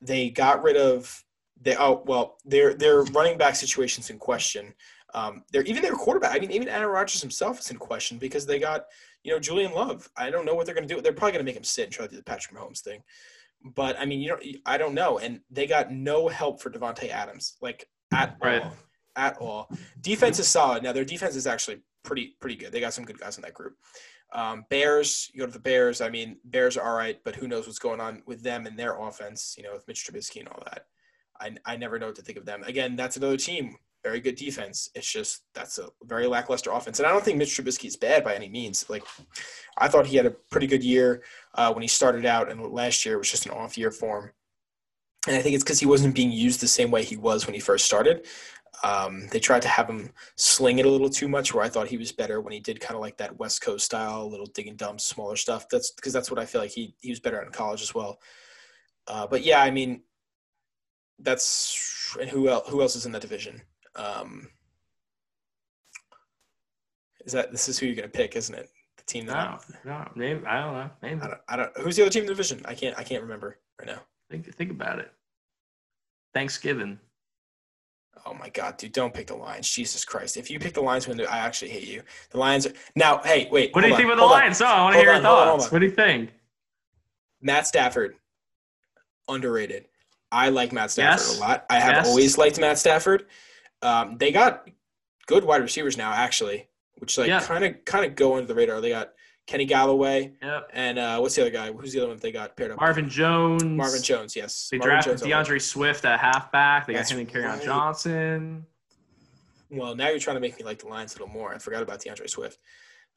[0.00, 1.22] They got rid of
[1.60, 4.74] they oh well their their running back situations in question.
[5.14, 6.36] Um, they're even their quarterback.
[6.36, 8.84] I mean, even Aaron Rodgers himself is in question because they got
[9.24, 10.08] you know Jordan Love.
[10.16, 11.00] I don't know what they're going to do.
[11.00, 13.02] They're probably going to make him sit and try to do the Patrick Mahomes thing.
[13.64, 15.18] But I mean, you know, I don't know.
[15.18, 18.62] And they got no help for Davante Adams, like at Right.
[18.62, 18.72] all,
[19.16, 19.70] at all.
[20.02, 20.82] Defense is solid.
[20.82, 22.72] Now their defense is actually pretty pretty good.
[22.72, 23.74] They got some good guys in that group.
[24.32, 26.00] Um, Bears, you go to the Bears.
[26.00, 28.78] I mean, Bears are all right, but who knows what's going on with them and
[28.78, 29.54] their offense?
[29.58, 30.86] You know, with Mitch Trubisky and all that.
[31.40, 32.62] I I never know what to think of them.
[32.62, 33.76] Again, that's another team.
[34.02, 34.88] Very good defense.
[34.94, 38.24] It's just that's a very lackluster offense, and I don't think Mitch Trubisky is bad
[38.24, 38.88] by any means.
[38.88, 39.02] Like,
[39.78, 41.22] I thought he had a pretty good year
[41.54, 44.20] uh, when he started out, and last year it was just an off year for
[44.20, 44.30] him.
[45.26, 47.54] And I think it's because he wasn't being used the same way he was when
[47.54, 48.26] he first started.
[48.82, 51.88] Um, they tried to have him sling it a little too much, where I thought
[51.88, 54.66] he was better when he did kind of like that West Coast style, little dig
[54.66, 55.68] and dump, smaller stuff.
[55.68, 57.94] That's because that's what I feel like he he was better at in college as
[57.94, 58.20] well.
[59.06, 60.02] Uh, but yeah, I mean,
[61.18, 62.68] that's and who else?
[62.68, 63.62] Who else is in that division?
[63.94, 64.48] Um,
[67.24, 68.68] is that this is who you're gonna pick, isn't it?
[68.98, 70.90] The team that No, no, maybe I don't know.
[71.02, 71.78] Maybe I don't, I don't.
[71.78, 72.60] Who's the other team in the division?
[72.64, 72.98] I can't.
[72.98, 74.02] I can't remember right now.
[74.30, 75.10] think think about it.
[76.34, 76.98] Thanksgiving.
[78.24, 78.92] Oh my god, dude!
[78.92, 79.70] Don't pick the Lions.
[79.70, 80.36] Jesus Christ!
[80.36, 82.02] If you pick the Lions, when I actually hate you.
[82.30, 83.18] The Lions are now.
[83.22, 83.74] Hey, wait.
[83.74, 84.38] What do you hold think on, about the hold on.
[84.40, 84.60] Lions?
[84.62, 85.72] Oh, I want to Hold hear your on, hold on, hold thoughts.
[85.72, 85.72] on.
[85.74, 86.30] What do you think?
[87.42, 88.16] Matt Stafford,
[89.28, 89.86] underrated.
[90.32, 91.36] I like Matt Stafford Yes.
[91.36, 91.66] a lot.
[91.70, 92.06] I have Yes.
[92.08, 93.26] always liked Matt Stafford.
[93.82, 94.68] Um, they got
[95.26, 98.80] good wide receivers now, actually, which like kind of kind of go under the radar.
[98.80, 99.12] They got
[99.46, 100.70] Kenny Golladay Yep.
[100.72, 101.70] and uh, what's the other guy?
[101.72, 102.76] Who's the other one they got paired up?
[102.76, 102.80] with?
[102.80, 103.62] Marvin Jones.
[103.62, 104.34] Marvin Jones.
[104.34, 105.22] Yes, They Marvin drafted Jones.
[105.22, 106.86] D'Andre Swift at halfback.
[106.86, 107.62] They got That's him and Kerryon right.
[107.62, 108.66] Johnson.
[109.70, 111.54] Well, now you're trying to make me like the Lions a little more.
[111.54, 112.58] I forgot about DeAndre Swift.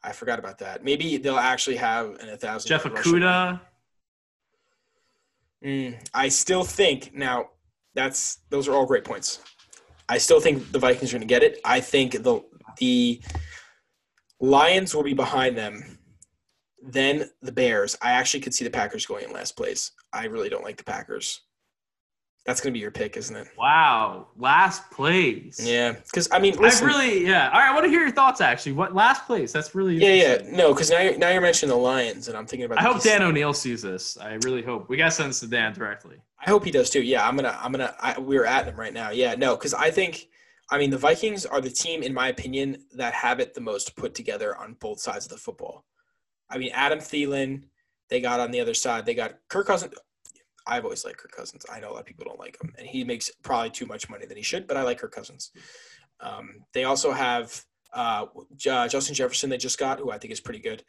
[0.03, 0.83] I forgot about that.
[0.83, 2.69] Maybe they'll actually have an a thousand.
[2.69, 2.97] Jeff yard.
[2.97, 3.61] Okudah.
[5.63, 7.49] Mm, I still think now
[7.93, 9.39] that's those are all great points.
[10.07, 11.59] I still think the Vikings are going to get it.
[11.65, 12.41] I think the
[12.77, 13.21] the
[14.39, 15.98] Lions will be behind them.
[16.81, 17.97] Then the Bears.
[18.01, 19.91] I actually could see the Packers going in last place.
[20.13, 21.41] I really don't like the Packers.
[22.45, 23.47] That's gonna be your pick, isn't it?
[23.57, 25.59] Wow, last place.
[25.63, 27.49] Yeah, because I mean, listen, I really, yeah.
[27.49, 28.41] All right, I want to hear your thoughts.
[28.41, 29.51] Actually, what last place?
[29.51, 30.49] That's really yeah, yeah.
[30.49, 32.79] No, because now you're now you're mentioning the Lions, and I'm thinking about.
[32.79, 34.17] I hope Dan O'Neill sees this.
[34.17, 34.89] I really hope.
[34.89, 36.17] We got to send this to Dan directly.
[36.39, 37.03] I hope he does too.
[37.03, 37.93] Yeah, I'm gonna, I'm gonna.
[37.99, 39.11] I, we're at him right now.
[39.11, 40.29] Yeah, no, because I think,
[40.71, 43.95] I mean, the Vikings are the team, in my opinion, that have it the most
[43.95, 45.85] put together on both sides of the football.
[46.49, 47.63] I mean, Adam Thielen,
[48.09, 49.05] they got on the other side.
[49.05, 49.93] They got Kirk Cousins.
[50.65, 51.65] I've always liked Kirk Cousins.
[51.71, 54.09] I know a lot of people don't like him, and he makes probably too much
[54.09, 54.67] money than he should.
[54.67, 55.51] But I like Kirk Cousins.
[56.19, 58.25] Um, they also have uh,
[58.55, 59.49] J- Justin Jefferson.
[59.49, 60.83] They just got, who I think is pretty good.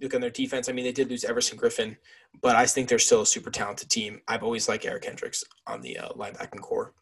[0.00, 0.68] Look on their defense.
[0.68, 1.96] I mean, they did lose Everson Griffen,
[2.40, 4.20] but I think they're still a super talented team.
[4.28, 6.94] I've always liked Eric Kendricks on the uh, linebacking core.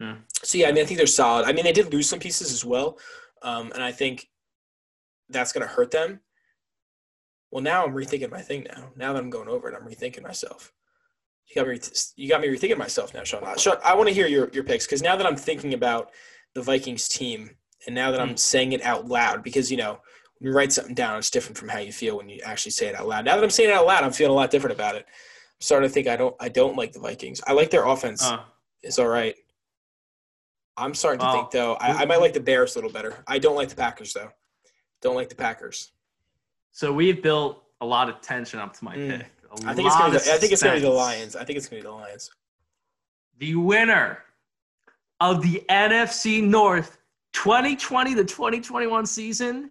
[0.00, 0.16] Yeah.
[0.42, 1.46] So yeah, I mean, I think they're solid.
[1.46, 2.98] I mean, they did lose some pieces as well,
[3.42, 4.28] um, and I think
[5.28, 6.20] that's going to hurt them.
[7.50, 8.66] Well, now I'm rethinking my thing.
[8.74, 10.72] Now, now that I'm going over it, I'm rethinking myself.
[11.48, 11.80] You got me.
[12.16, 13.42] You got me rethinking myself now, Sean.
[13.56, 16.10] Sean, I want to hear your your picks because now that I'm thinking about
[16.54, 17.50] the Vikings team,
[17.86, 20.00] and now that I'm saying it out loud, because you know
[20.38, 22.88] when you write something down, it's different from how you feel when you actually say
[22.88, 23.24] it out loud.
[23.24, 25.06] Now that I'm saying it out loud, I'm feeling a lot different about it.
[25.06, 27.40] I'm starting to think I don't I don't like the Vikings.
[27.46, 28.22] I like their offense.
[28.24, 28.40] Uh,
[28.82, 29.36] It's all right.
[30.76, 33.22] I'm starting to think though I, I might like the Bears a little better.
[33.26, 34.30] I don't like the Packers though.
[35.00, 35.92] Don't like the Packers.
[36.76, 39.16] So we've built a lot of tension up to my Mm.
[39.18, 39.26] pick.
[39.64, 40.90] A I think it's gonna be I think it's gonna be the.
[40.90, 41.34] Lions.
[41.34, 42.30] I think it's gonna be the Lions.
[43.38, 44.22] The winner
[45.20, 46.98] of the NFC North
[47.32, 49.70] 2020 to 2021 season,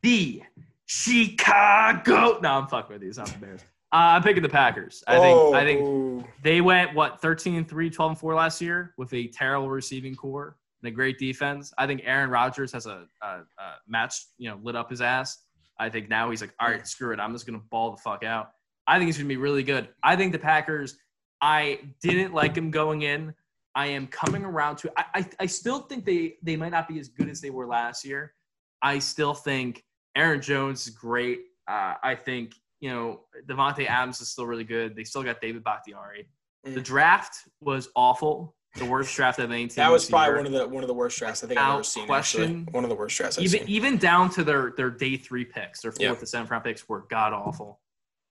[0.00, 0.42] the
[0.86, 2.38] Chicago.
[2.40, 3.18] No, I'm fucking with these.
[3.18, 3.60] I'm the Bears.
[3.92, 5.04] Uh, I'm picking the Packers.
[5.06, 5.54] I think.
[5.54, 6.24] I think Oh.
[6.42, 10.14] They went what 13 and 3, 12 and 4 last year with a terrible receiving
[10.14, 11.74] core and a great defense.
[11.76, 13.26] I think Aaron Rodgers has a, a,
[13.58, 15.38] a match, you know, lit up his ass.
[15.78, 17.20] I think now he's like, all right, screw it.
[17.20, 18.50] I'm just gonna ball the fuck out.
[18.86, 19.88] I think he's gonna be really good.
[20.02, 20.96] I think the Packers.
[21.40, 23.32] I didn't like him going in.
[23.76, 24.92] I am coming around to.
[24.96, 27.66] I, I, I still think they they might not be as good as they were
[27.66, 28.34] last year.
[28.82, 29.84] I still think
[30.16, 31.40] Aaron Jones is great.
[31.68, 34.96] Uh, I think you know Davante Adams is still really good.
[34.96, 36.28] They still got David Bakhtiari.
[36.64, 38.56] The draft was awful.
[38.76, 39.76] The worst draft of any team.
[39.76, 40.36] That was probably year.
[40.36, 42.06] one of the one of the worst drafts I think I've ever seen.
[42.06, 42.42] question.
[42.42, 42.72] Actually.
[42.74, 43.68] One of the worst drafts I've even seen.
[43.68, 46.14] even down to their their day three picks, their fourth Yeah.
[46.14, 47.80] to seventh round picks were god awful.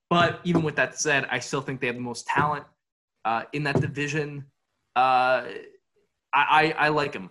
[0.10, 2.66] But even with that said, I still think they have the most talent
[3.26, 4.46] uh, in that division.
[4.96, 5.44] Uh,
[6.34, 7.30] I, I I like them.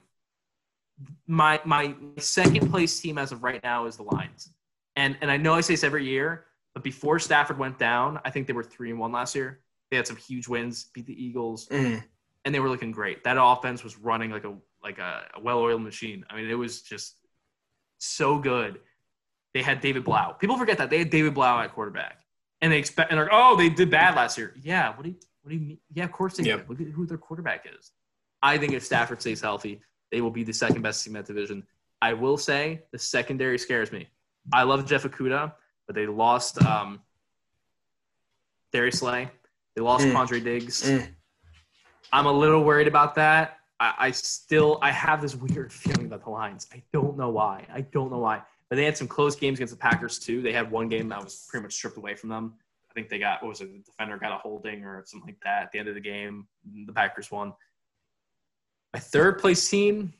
[1.26, 4.52] My my second place team as of right now is the Lions,
[4.96, 8.30] and and I know I say this every year, but before Stafford went down, I
[8.30, 9.60] think they were three and one last year.
[9.90, 12.02] They had some huge wins, beat the Eagles, Mhm.
[12.46, 13.24] And they were looking great.
[13.24, 16.24] That offense was running like a like a, a well-oiled machine.
[16.30, 17.16] I mean, it was just
[17.98, 18.78] so good.
[19.52, 20.34] They had David Blough.
[20.38, 22.20] People forget that they had David Blough at quarterback,
[22.60, 24.54] and they expect and they're like, oh, they did bad last year.
[24.62, 25.78] Yeah, what do you what do you mean?
[25.92, 26.56] Yeah, of course they Yeah.
[26.58, 26.68] did.
[26.70, 27.90] Look at who their quarterback is.
[28.42, 29.80] I think if Stafford stays healthy,
[30.12, 31.64] they will be the second best team in that division.
[32.00, 34.08] I will say the secondary scares me.
[34.52, 35.52] I love Jeff Okudah,
[35.86, 37.00] but they lost um,
[38.72, 39.30] Darius Slay.
[39.74, 40.12] They lost Mm.
[40.12, 40.88] Quandre Diggs.
[40.88, 41.08] Mm.
[42.12, 43.58] I'm a little worried about that.
[43.80, 46.66] I, I still I have this weird feeling about the Lions.
[46.72, 47.66] I don't know why.
[47.72, 48.42] I don't know why.
[48.68, 50.42] But they had some close games against the Packers too.
[50.42, 52.54] They had one game that was pretty much stripped away from them.
[52.90, 53.72] I think they got what was it?
[53.72, 56.46] The defender got a holding or something like that at the end of the game.
[56.86, 57.52] The Packers won.
[58.92, 60.14] My third place team,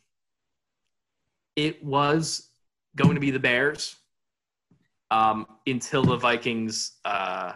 [1.57, 2.51] it was
[2.95, 3.97] going to be the Bears
[5.11, 7.53] um, until the Vikings uh,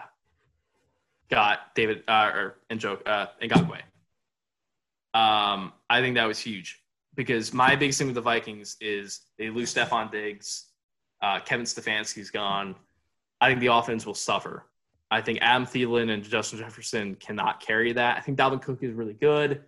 [1.28, 3.80] got David uh, or and Joe uh, Ngakoue.
[5.14, 6.80] Um, I think that was huge
[7.16, 10.66] because my biggest thing with the Vikings is they lose Stefon Diggs,
[11.22, 12.74] uh, Kevin Stefanski's gone.
[13.40, 14.66] I think the offense will suffer.
[15.10, 18.16] I think Adam Thielen and Justin Jefferson cannot carry that.
[18.16, 19.62] I think Dalvin Cook is really good.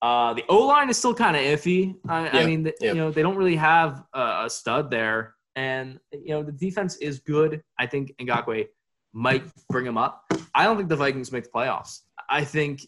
[0.00, 1.96] Uh, the O line is still kind of iffy.
[2.08, 2.92] I, I mean, th- yeah.
[2.92, 6.96] you know, they don't really have a, a stud there, and you know, the defense
[6.98, 7.60] is good.
[7.78, 8.68] I think Ngakoue
[9.12, 10.24] might bring him up.
[10.54, 12.02] I don't think the Vikings make the playoffs.
[12.28, 12.86] I think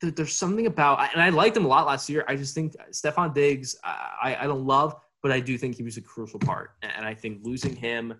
[0.00, 2.24] there's something about, and I liked him a lot last year.
[2.28, 5.96] I just think Stefon Diggs, I, I don't love, but I do think he was
[5.96, 6.70] a crucial part.
[6.82, 8.14] And I think losing him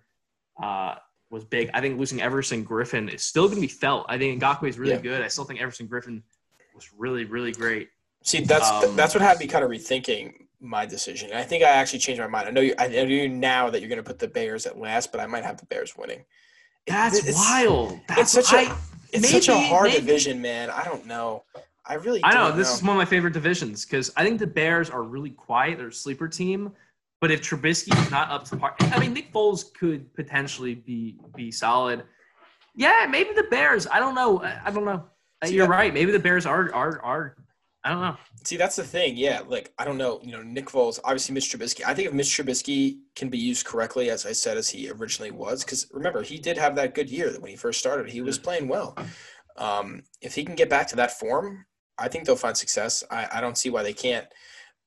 [0.61, 0.95] uh,
[1.29, 1.69] was big.
[1.73, 4.05] I think losing Everson Griffen is still going to be felt.
[4.09, 5.01] I think Ngakoue is really Yeah.
[5.01, 5.21] good.
[5.21, 6.21] I still think Everson Griffen
[6.75, 7.89] was really, really great.
[8.23, 11.29] See, that's Um, that's what had me kind of rethinking my decision.
[11.29, 12.47] And I think I actually changed my mind.
[12.47, 12.73] I know you.
[12.79, 15.27] I know you now that you're going to put the Bears at last, but I
[15.27, 16.25] might have the Bears winning.
[16.87, 17.99] That's it's- wild.
[18.07, 18.75] That's such a
[19.25, 20.69] I, it's such a hard maybe- division, man.
[20.69, 21.43] I don't know.
[21.85, 22.21] I really.
[22.23, 24.89] I know don't this is one of my favorite divisions because I think the Bears
[24.89, 25.77] are really quiet.
[25.77, 26.73] They're a sleeper team,
[27.21, 31.15] but if Trubisky is not up to par, I mean Nick Foles could potentially be
[31.35, 32.03] be solid.
[32.75, 33.87] Yeah, maybe the Bears.
[33.87, 34.41] I don't know.
[34.43, 35.05] I, I don't know.
[35.45, 35.93] See, You're that- right.
[35.93, 37.37] Maybe the Bears are are are.
[37.83, 38.17] I don't know.
[38.43, 39.15] See, that's the thing.
[39.15, 40.19] Yeah, like I don't know.
[40.23, 41.83] You know, Nick Foles, obviously Mitch Trubisky.
[41.85, 45.31] I think if Mitch Trubisky can be used correctly, as I said, as he originally
[45.31, 48.09] was, because remember he did have that good year when he first started.
[48.09, 48.97] He was playing well.
[49.57, 51.65] Um, if he can get back to that form,
[51.97, 53.03] I think they'll find success.
[53.09, 54.27] I, I don't see why they can't.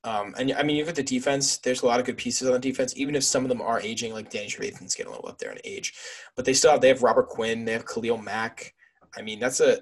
[0.05, 1.59] Um, and I mean, you look at the defense.
[1.59, 3.80] There's a lot of good pieces on the defense, even if some of them are
[3.80, 4.12] aging.
[4.12, 5.95] Like Danny Trevathan's getting a little up there in age,
[6.36, 6.80] but they still have.
[6.80, 7.64] They have Robert Quinn.
[7.64, 8.74] They have Khalil Mack.
[9.16, 9.80] I mean, that's a.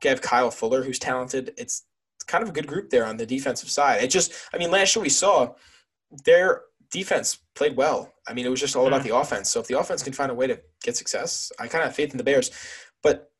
[0.00, 1.52] They have Kyle Fuller, who's talented.
[1.56, 1.89] It's it's
[2.30, 4.02] kind of a good group there on the defensive side.
[4.02, 5.54] It just, I mean, last year we saw
[6.24, 8.12] their defense played well.
[8.28, 9.50] I mean, it was just all about the offense.
[9.50, 11.96] So if the offense can find a way to get success, I kind of have
[11.96, 12.50] faith in the Bears.
[13.02, 13.30] But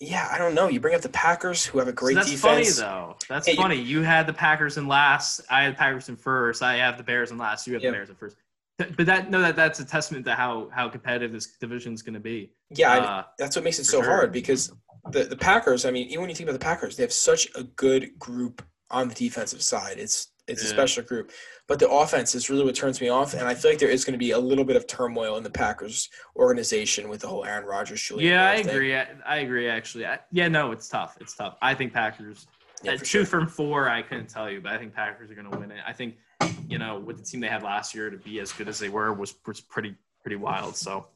[0.00, 0.68] yeah, I don't know.
[0.68, 2.78] You bring up the Packers, who have a great So that's defense.
[2.80, 3.16] funny though.
[3.28, 3.76] That's Yeah, funny.
[3.80, 5.40] You had the Packers in last.
[5.50, 6.62] I had the Packers in first.
[6.62, 7.66] I have the Bears in last.
[7.66, 7.90] You have Yeah.
[7.90, 8.36] the Bears in first.
[8.96, 12.14] But that no, that that's a testament to how how competitive this division is going
[12.14, 12.52] to be.
[12.70, 14.08] Yeah, I- Uh, that's what makes it so sure.
[14.08, 14.72] hard because
[15.10, 15.84] the the Packers.
[15.84, 18.62] I mean, even when you think about the Packers, they have such a good group
[18.90, 19.98] on the defensive side.
[19.98, 21.30] It's it's a special group,
[21.66, 23.34] but the offense is really what turns me off.
[23.34, 25.42] And I feel like there is going to be a little bit of turmoil in
[25.42, 28.26] the Packers organization with the whole Aaron Rodgers, Jordan.
[28.26, 28.96] yeah, I agree.
[28.96, 29.68] I, I agree.
[29.68, 31.18] Actually, I, yeah, no, it's tough.
[31.20, 31.56] It's tough.
[31.60, 32.46] I think Packers.
[32.82, 33.26] Yeah, uh, two sure.
[33.26, 35.80] from four, I couldn't tell you, but I think Packers are going to win it.
[35.86, 36.14] I think,
[36.66, 38.88] you know, with the team they had last year to be as good as they
[38.88, 40.76] were was was pretty pretty wild.
[40.76, 41.08] So,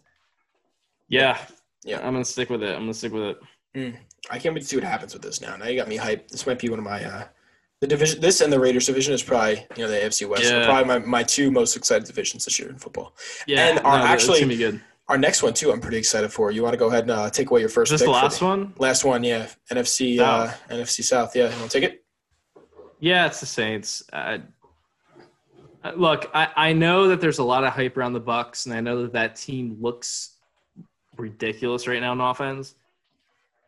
[1.09, 1.39] yeah,
[1.85, 1.99] Yeah.
[1.99, 2.75] I'm gonna stick with it.
[2.75, 3.39] I'm gonna stick with it.
[3.75, 5.57] I can't wait to see what happens with this now.
[5.57, 6.29] Now you got me hyped.
[6.29, 7.25] This might be one of my uh,
[7.81, 8.21] the division.
[8.21, 10.45] This and the Raiders division is probably you know the AFC West.
[10.45, 10.65] Yeah.
[10.67, 13.17] probably my, my two most excited divisions this year in football.
[13.47, 14.81] Yeah, And our no, actually- be good.
[15.09, 16.53] Our next one too, I'm pretty excited for.
[16.53, 17.91] You want to go ahead and uh, take away your Is first?
[17.91, 18.73] this pick the last one?
[18.79, 19.49] Last one, yeah.
[19.71, 21.35] NFC uh, NFC South.
[21.35, 22.05] Yeah, you want to take it?
[23.01, 24.05] Yeah, it's the Saints.
[24.13, 24.39] Uh,
[25.83, 28.75] uh, look, I, I know that there's a lot of hype around the Bucs, and
[28.75, 30.37] I know that that team looks
[31.17, 32.77] ridiculous right now in offense.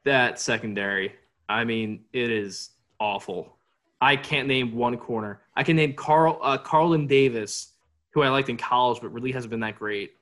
[0.05, 1.15] That secondary,
[1.49, 3.57] I mean, it is awful.
[4.01, 5.41] I can't name one corner.
[5.57, 7.73] I can name Carl uh, Carlton Davis,
[8.11, 10.13] who I liked in college, but really hasn't been that great.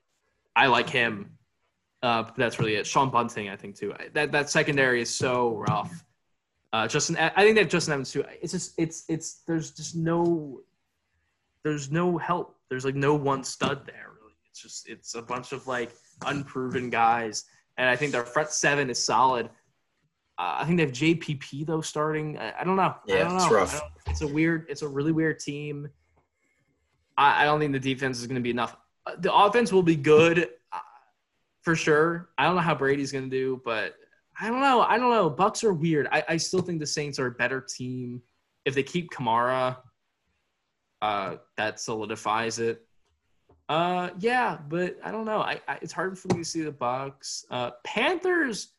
[0.55, 1.37] I like him.
[2.03, 2.87] Uh, but that's really it.
[2.87, 3.95] Sean Bunting, I think too.
[4.12, 6.05] That that secondary is so rough.
[6.72, 8.24] Uh, Justin, I I think they have Justin Evans too.
[8.41, 9.43] It's just, it's, it's.
[9.47, 10.62] There's just no,
[11.64, 12.57] there's no help.
[12.68, 14.11] There's like no one stud there.
[14.20, 15.93] Really, it's just, it's a bunch of like
[16.26, 17.45] unproven guys,
[17.76, 19.49] and I think their front seven is solid.
[20.43, 22.36] Uh, I think they have JPP though starting.
[22.36, 22.97] I, I don't know.
[23.07, 23.80] Yeah, don't it's rough.
[24.09, 24.66] It's a weird.
[24.68, 25.88] It's a really weird team.
[27.16, 28.76] I, I don't think the defense is going to be enough.
[29.07, 30.78] Uh, The offense will be good uh,
[31.61, 32.30] for sure.
[32.38, 33.95] I don't know how Brady's going to do, but
[34.40, 34.80] I don't know.
[34.80, 35.30] I don't know.
[35.30, 36.09] Bucs are weird.
[36.11, 38.20] I, I still think the Saints are a better team.
[38.64, 39.76] If they keep Kamara,
[41.03, 42.84] uh, that solidifies it.
[43.68, 45.38] Uh, yeah, but I don't know.
[45.38, 47.45] I, I it's hard for me to see the Bucs.
[47.49, 48.72] Uh, Panthers,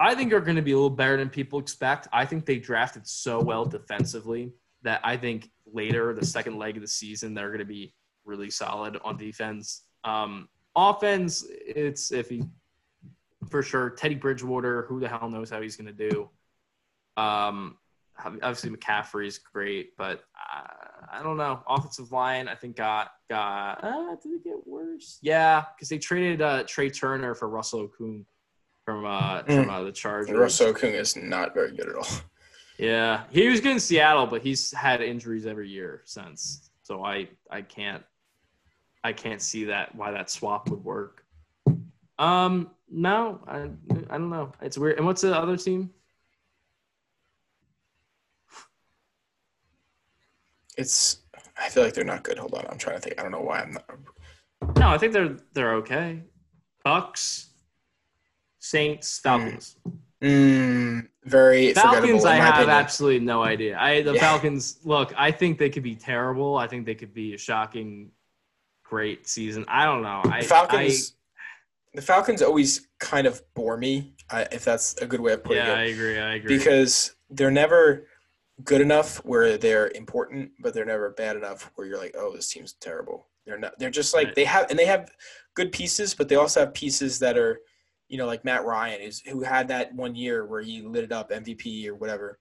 [0.00, 2.08] I think are going to be a little better than people expect.
[2.12, 6.82] I think they drafted so well defensively that I think later, the second leg of
[6.82, 7.94] the season, they're going to be
[8.24, 9.82] really solid on defense.
[10.04, 12.48] Um, offense, it's iffy
[13.50, 13.90] for sure.
[13.90, 16.30] Teddy Bridgewater, who the hell knows how he's going to do?
[17.16, 17.76] Um,
[18.24, 20.22] obviously McCaffrey's great, but
[21.10, 21.62] I don't know.
[21.68, 23.82] Offensive line, I think got got.
[23.82, 25.18] Uh, did it get worse?
[25.22, 28.24] Yeah, because they traded uh, Trai Turner for Russell Okung
[28.88, 30.34] from uh, from uh, the Chargers.
[30.34, 32.06] Russell Okung is not very good at all.
[32.78, 36.70] Yeah, he was good in Seattle, but he's had injuries every year since.
[36.84, 38.02] So I I can't
[39.04, 41.22] I can't see that why that swap would work.
[42.18, 43.64] Um, no, I
[44.08, 44.52] I don't know.
[44.62, 44.96] It's weird.
[44.96, 45.90] And what's the other team?
[50.78, 51.18] It's.
[51.60, 52.38] I feel like they're not good.
[52.38, 53.20] Hold on, I'm trying to think.
[53.20, 54.78] I don't know why I'm not.
[54.78, 56.22] No, I think they're they're okay.
[56.86, 57.47] Bucs,
[58.72, 59.76] Saints, Falcons.
[60.22, 62.70] Mm, very Falcons, I have opinion.
[62.70, 63.78] absolutely no idea.
[63.78, 64.20] I the Yeah.
[64.20, 64.78] Falcons.
[64.84, 66.56] Look, I think they could be terrible.
[66.56, 68.10] I think they could be a shocking,
[68.82, 69.64] great season.
[69.68, 70.20] I don't know.
[70.24, 71.14] I The Falcons.
[71.94, 74.14] the Falcons always kind of bore me,
[74.52, 76.18] if that's a good way of I, putting yeah, I agree.
[76.18, 76.58] I agree.
[76.58, 78.06] because they're never
[78.64, 82.50] good enough where they're important, but they're never bad enough where you're like, oh, this
[82.50, 83.28] team's terrible.
[83.46, 83.78] They're not.
[83.78, 84.34] They're just like Right.
[84.34, 85.10] they have, and they have
[85.54, 87.60] good pieces, but they also have pieces that are,
[88.08, 91.12] you know, like Matt Ryan, is who had that one year where he lit it
[91.12, 92.38] up MVP or whatever,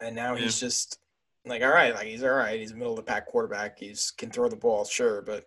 [0.00, 0.98] and now he's just
[1.46, 2.58] like, all right, like he's all right.
[2.58, 3.78] He's a middle of the pack quarterback.
[3.78, 5.46] He's can throw the ball, sure, but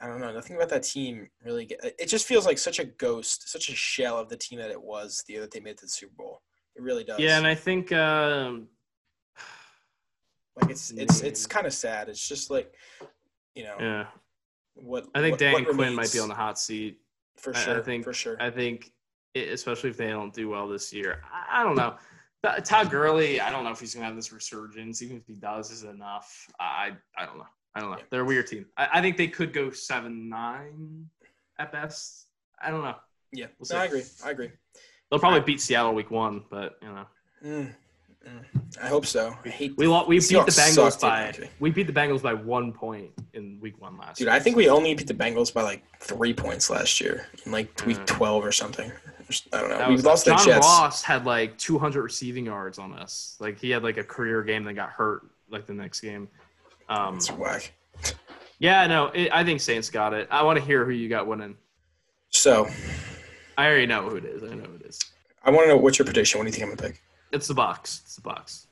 [0.00, 0.32] I don't know.
[0.32, 1.66] Nothing about that team really.
[1.66, 4.70] Get, it just feels like such a ghost, such a shell of the team that
[4.70, 6.42] it was the year that they made it to the Super Bowl.
[6.74, 7.18] It really does.
[7.20, 8.68] yeah, and I think um,
[10.60, 11.28] like it's it's Yeah.
[11.28, 12.08] it's kind of sad.
[12.08, 12.74] It's just like,
[13.54, 14.06] you know, yeah,
[14.74, 16.98] what I think what, Dan what Quinn might be on the hot seat.
[17.36, 17.82] For I- I sure.
[17.82, 18.36] think- for sure.
[18.40, 18.92] I think
[19.34, 21.22] especially if they don't do well this year.
[21.50, 21.96] I, don't know.
[22.64, 25.00] Todd Gurley, I don't know if he's gonna have this resurgence.
[25.00, 26.48] Even if he does, is it enough?
[26.60, 27.46] I I don't know.
[27.74, 27.98] I don't know.
[28.10, 28.66] They're a weird team.
[28.76, 31.08] I, I think they could go seven nine
[31.58, 32.26] at best.
[32.60, 32.96] I don't know.
[33.32, 34.02] Yeah, we'll no, I agree.
[34.24, 34.50] I agree.
[35.10, 37.06] They'll probably beat Seattle week one, but you know.
[37.44, 37.74] Mm,
[38.80, 39.36] I hope so.
[39.44, 43.10] I hate we we beat the Bengals by we beat the Bengals by one point
[43.34, 44.18] in week one last.
[44.18, 44.34] Dude, year.
[44.34, 47.84] I think we only beat the Bengals by like three points last year in like
[47.86, 48.90] week twelve or something.
[49.52, 49.88] I don't know.
[49.88, 50.66] We lost John the Jets.
[50.66, 53.36] Ross had like 200 receiving yards on us.
[53.40, 56.28] Like he had like a career game that got hurt like the next game.
[56.88, 57.72] Um, That's whack.
[58.58, 60.28] Yeah, no, it, I think Saints got it.
[60.30, 61.56] I want to hear who you got winning.
[62.30, 62.68] So,
[63.58, 64.42] I already know who it is.
[64.42, 65.00] I know who it is.
[65.44, 66.38] I want to know what's your prediction.
[66.38, 67.02] What do you think I'm gonna pick?
[67.32, 68.02] It's the box.
[68.04, 68.66] It's the box.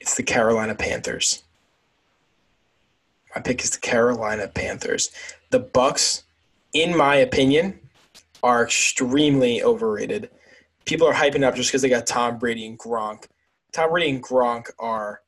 [0.00, 1.42] It's the Carolina Panthers.
[3.34, 5.10] My pick is the Carolina Panthers.
[5.50, 6.22] The Bucs,
[6.72, 7.80] in my opinion,
[8.42, 10.30] are extremely overrated.
[10.84, 13.26] People are hyping up just because they got Tom Brady and Gronk.
[13.72, 15.20] Tom Brady and Gronk are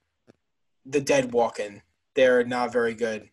[0.87, 1.83] the dead walking.
[2.15, 3.29] They're not very good.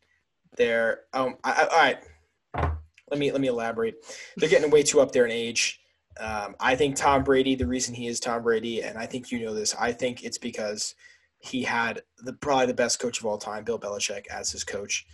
[0.55, 1.37] They're um.
[1.43, 2.77] I, I, all right.
[3.09, 3.95] Let me let me elaborate.
[4.37, 5.81] They're getting way too up there in age.
[6.19, 7.55] Um, I think Tom Brady.
[7.55, 9.75] The reason he is Tom Brady, and I think you know this.
[9.75, 10.95] I think it's because
[11.39, 15.05] he had the probably the best coach of all time, Bill Belichick, as his coach.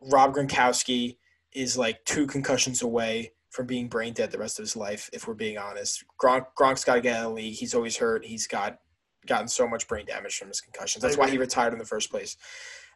[0.00, 1.18] Rob Gronkowski
[1.52, 5.08] is like two concussions away from being brain dead the rest of his life.
[5.12, 7.54] If we're being honest, Gronk Gronk's got to get out of the league.
[7.54, 8.24] He's always hurt.
[8.24, 8.78] He's got
[9.26, 11.02] gotten so much brain damage from his concussions.
[11.02, 12.36] That's why he retired in the first place.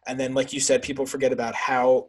[0.06, 2.08] And then, like you said, people forget about how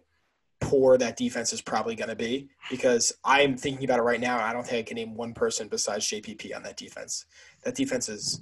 [0.60, 4.43] poor that defense is probably going to be because I'm thinking about it right now.
[4.43, 7.26] I don't think I can name one person besides JPP on that defense.
[7.64, 8.41] That defense is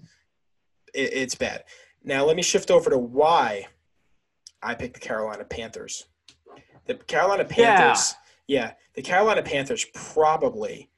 [0.94, 1.64] it, it's bad.
[2.04, 3.68] Now let me shift over to why
[4.62, 6.06] I picked the Carolina Panthers.
[6.86, 8.16] The Carolina Panthers,
[8.48, 10.90] yeah, yeah the Carolina Panthers probably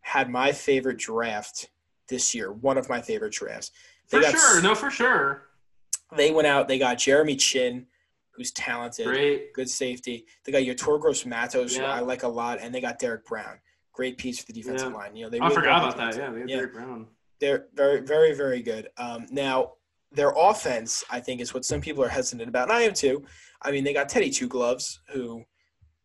[0.00, 1.70] had my favorite draft
[2.08, 2.52] this year.
[2.52, 3.70] One of my favorite drafts.
[4.10, 5.48] They for sure, no, for sure.
[6.16, 6.68] They went out.
[6.68, 7.86] They got Jeremy Chinn
[8.38, 9.52] who's talented, Great.
[9.52, 10.24] good safety.
[10.44, 11.80] They got Yetur Gross-Matos, yeah.
[11.80, 13.58] who I like a lot, and they got Derrick Brown.
[13.92, 14.96] Great piece for the defensive yeah.
[14.96, 15.16] line.
[15.16, 16.16] You know, they really I forgot about that.
[16.16, 16.56] Yeah, they yeah.
[16.56, 17.08] Derrick Brown.
[17.40, 18.88] They're very, very, very good.
[18.96, 19.72] Um, now,
[20.12, 23.24] their offense, I think, is what some people are hesitant about, and I am too.
[23.60, 25.44] I mean, they got Teddy Two Gloves, who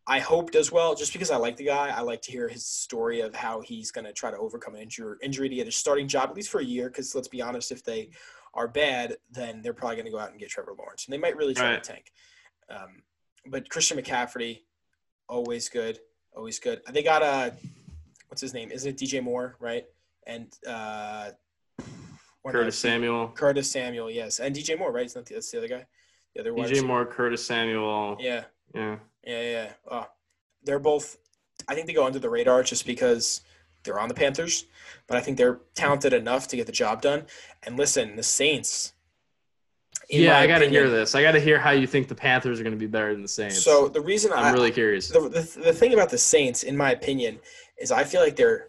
[0.05, 1.89] I hope does well, just because I like the guy.
[1.89, 4.81] I like to hear his story of how he's going to try to overcome an
[4.81, 6.89] injury, injury to get a starting job, at least for a year.
[6.89, 8.09] Because let's be honest, if they
[8.53, 11.17] are bad, then they're probably going to go out and get Trevor Lawrence, and they
[11.17, 11.83] might really try right.
[11.83, 12.11] to tank.
[12.69, 13.03] Um,
[13.45, 14.61] but Christian McCaffrey,
[15.27, 15.99] always good,
[16.35, 16.81] always good.
[16.91, 17.53] They got a
[18.27, 18.71] what's his name?
[18.71, 19.85] Isn't it DJ Moore, right?
[20.25, 21.31] And uh,
[22.47, 23.29] Curtis Samuel.
[23.35, 25.05] Curtis Samuel, yes, and DJ Moore, right?
[25.05, 25.85] Isn't that the, that's the other guy?
[26.35, 28.17] The other DJ Moore, Curtis Samuel.
[28.19, 28.45] Yeah.
[28.73, 28.97] Yeah.
[29.25, 29.71] Yeah, yeah.
[29.89, 30.07] Oh,
[30.63, 31.17] they're both.
[31.67, 33.41] I think they go under the radar just because
[33.83, 34.65] they're on the Panthers,
[35.07, 37.25] but I think they're talented enough to get the job done.
[37.63, 38.93] And listen, the Saints.
[40.09, 41.15] Yeah, I got to hear this.
[41.15, 43.21] I got to hear how you think the Panthers are going to be better than
[43.21, 43.63] the Saints.
[43.63, 45.09] So the reason I'm I, really curious.
[45.09, 47.39] The, the, the thing about the Saints, in my opinion,
[47.79, 48.67] is I feel like they're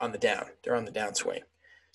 [0.00, 0.46] on the down.
[0.62, 1.40] They're on the downswing.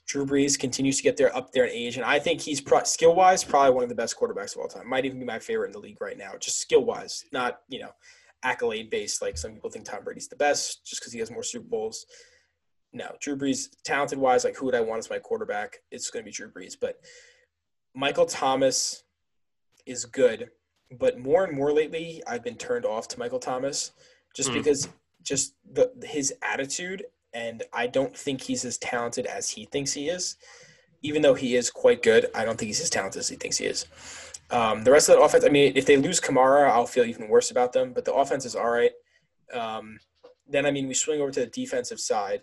[0.05, 2.83] Drew Brees continues to get there up there in age, and I think he's pro-
[2.83, 4.87] skill wise probably one of the best quarterbacks of all time.
[4.87, 7.81] Might even be my favorite in the league right now, just skill wise, not you
[7.81, 7.91] know
[8.43, 11.43] accolade based like some people think Tom Brady's the best just because he has more
[11.43, 12.05] Super Bowls.
[12.93, 15.77] No, Drew Brees, talented wise, like who would I want as my quarterback?
[15.91, 16.75] It's going to be Drew Brees.
[16.79, 16.97] But
[17.93, 19.03] Michael Thomas
[19.85, 20.49] is good,
[20.99, 23.91] but more and more lately, I've been turned off to Michael Thomas
[24.35, 24.55] just mm.
[24.55, 24.87] because
[25.23, 30.09] just the his attitude, and I don't think he's as talented as he thinks he
[30.09, 30.37] is.
[31.03, 33.57] Even though he is quite good, I don't think he's as talented as he thinks
[33.57, 33.85] he is.
[34.49, 37.27] Um, the rest of the offense, I mean, if they lose Kamara, I'll feel even
[37.27, 37.93] worse about them.
[37.93, 38.91] But the offense is all right.
[39.53, 39.99] Um,
[40.47, 42.41] then, I mean, we swing over to the defensive side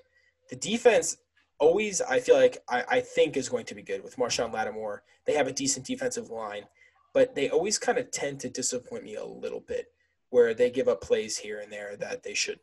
[0.50, 1.16] the defense
[1.58, 5.02] always I feel like I, I think is going to be good with Marshon Lattimore.
[5.24, 6.64] They have a decent defensive line,
[7.12, 9.86] but they always kind of tend to disappoint me a little bit
[10.30, 12.62] where they give up plays here and there that they shouldn't.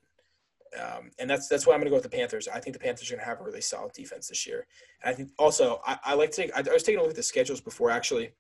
[0.80, 2.48] Um, and that's that's why I'm going to go with the Panthers.
[2.48, 4.68] I think the Panthers are going to have a really solid defense this year.
[5.04, 7.12] And I think also I, I like to take I, I was taking a look
[7.12, 8.32] at the schedules before actually,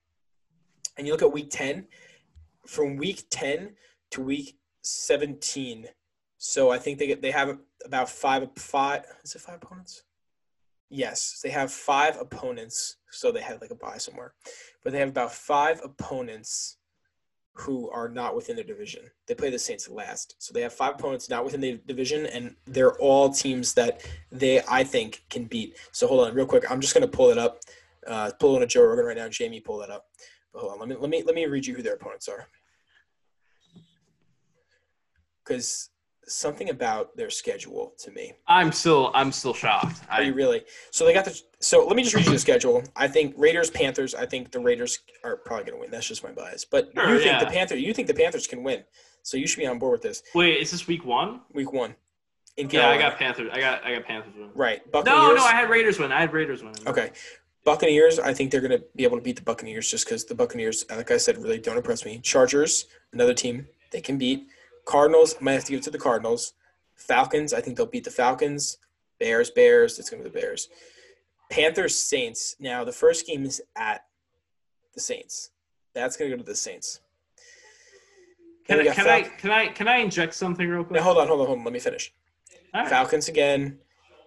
[0.97, 1.87] and you look at Week 10,
[2.67, 3.75] from Week 10
[4.11, 5.87] to Week 17
[6.43, 10.01] so I think they they have about five five is it five opponents?
[10.89, 12.97] Yes, they have five opponents.
[13.11, 14.33] So they had like a buy somewhere,
[14.83, 16.77] but they have about five opponents
[17.53, 19.03] who are not within their division.
[19.27, 22.55] They play the Saints last, so they have five opponents not within the division, and
[22.65, 25.77] they're all teams that they I think can beat.
[25.91, 26.71] So hold on, real quick.
[26.71, 27.59] I'm just gonna pull it up.
[28.07, 29.29] Uh, pulling a Joe Rogan right now.
[29.29, 30.07] Jamie, pull that up.
[30.53, 32.47] Hold on, let me let me let me read you who their opponents are.
[35.43, 35.89] Because
[36.27, 38.33] something about their schedule to me.
[38.47, 40.01] I'm still I'm still shocked.
[40.09, 40.63] Are I, you really?
[40.91, 41.39] So they got the.
[41.59, 42.83] So let me just read you the schedule.
[42.95, 44.15] I think Raiders, Panthers.
[44.15, 45.91] I think the Raiders are probably going to win.
[45.91, 46.65] That's just my bias.
[46.65, 47.39] But Sure, you think yeah.
[47.39, 47.81] the Panthers?
[47.81, 48.83] You think the Panthers can win?
[49.23, 50.23] So you should be on board with this.
[50.33, 51.41] wait, is this week one?
[51.53, 51.95] Week one.
[52.57, 53.49] In Yeah, I got Panthers.
[53.53, 54.49] I got I got Panthers win.
[54.55, 54.89] right.
[54.91, 55.17] Buccaneers.
[55.17, 56.11] No, no, I had Raiders win.
[56.11, 56.73] I had Raiders win.
[56.85, 57.11] Okay.
[57.63, 60.35] Buccaneers, I think they're going to be able to beat the Buccaneers just because the
[60.35, 62.19] Buccaneers, uh, like I said, really don't impress me.
[62.19, 64.47] Chargers, another team they can beat.
[64.85, 66.53] Cardinals, I might have to give it to the Cardinals.
[66.95, 68.77] Falcons, I think they'll beat the Falcons.
[69.19, 70.69] Bears, Bears, it's going to be the Bears.
[71.51, 72.55] Panthers, Saints.
[72.59, 74.05] Now, the first game is at
[74.93, 75.51] the Saints.
[75.93, 77.01] That's going to go to the Saints.
[78.67, 80.97] Can I can I can I can I inject something real quick?
[80.99, 81.65] Now, hold on, hold on, hold on.
[81.65, 82.13] Let me finish.
[82.73, 82.87] Right.
[82.87, 83.79] Falcons again.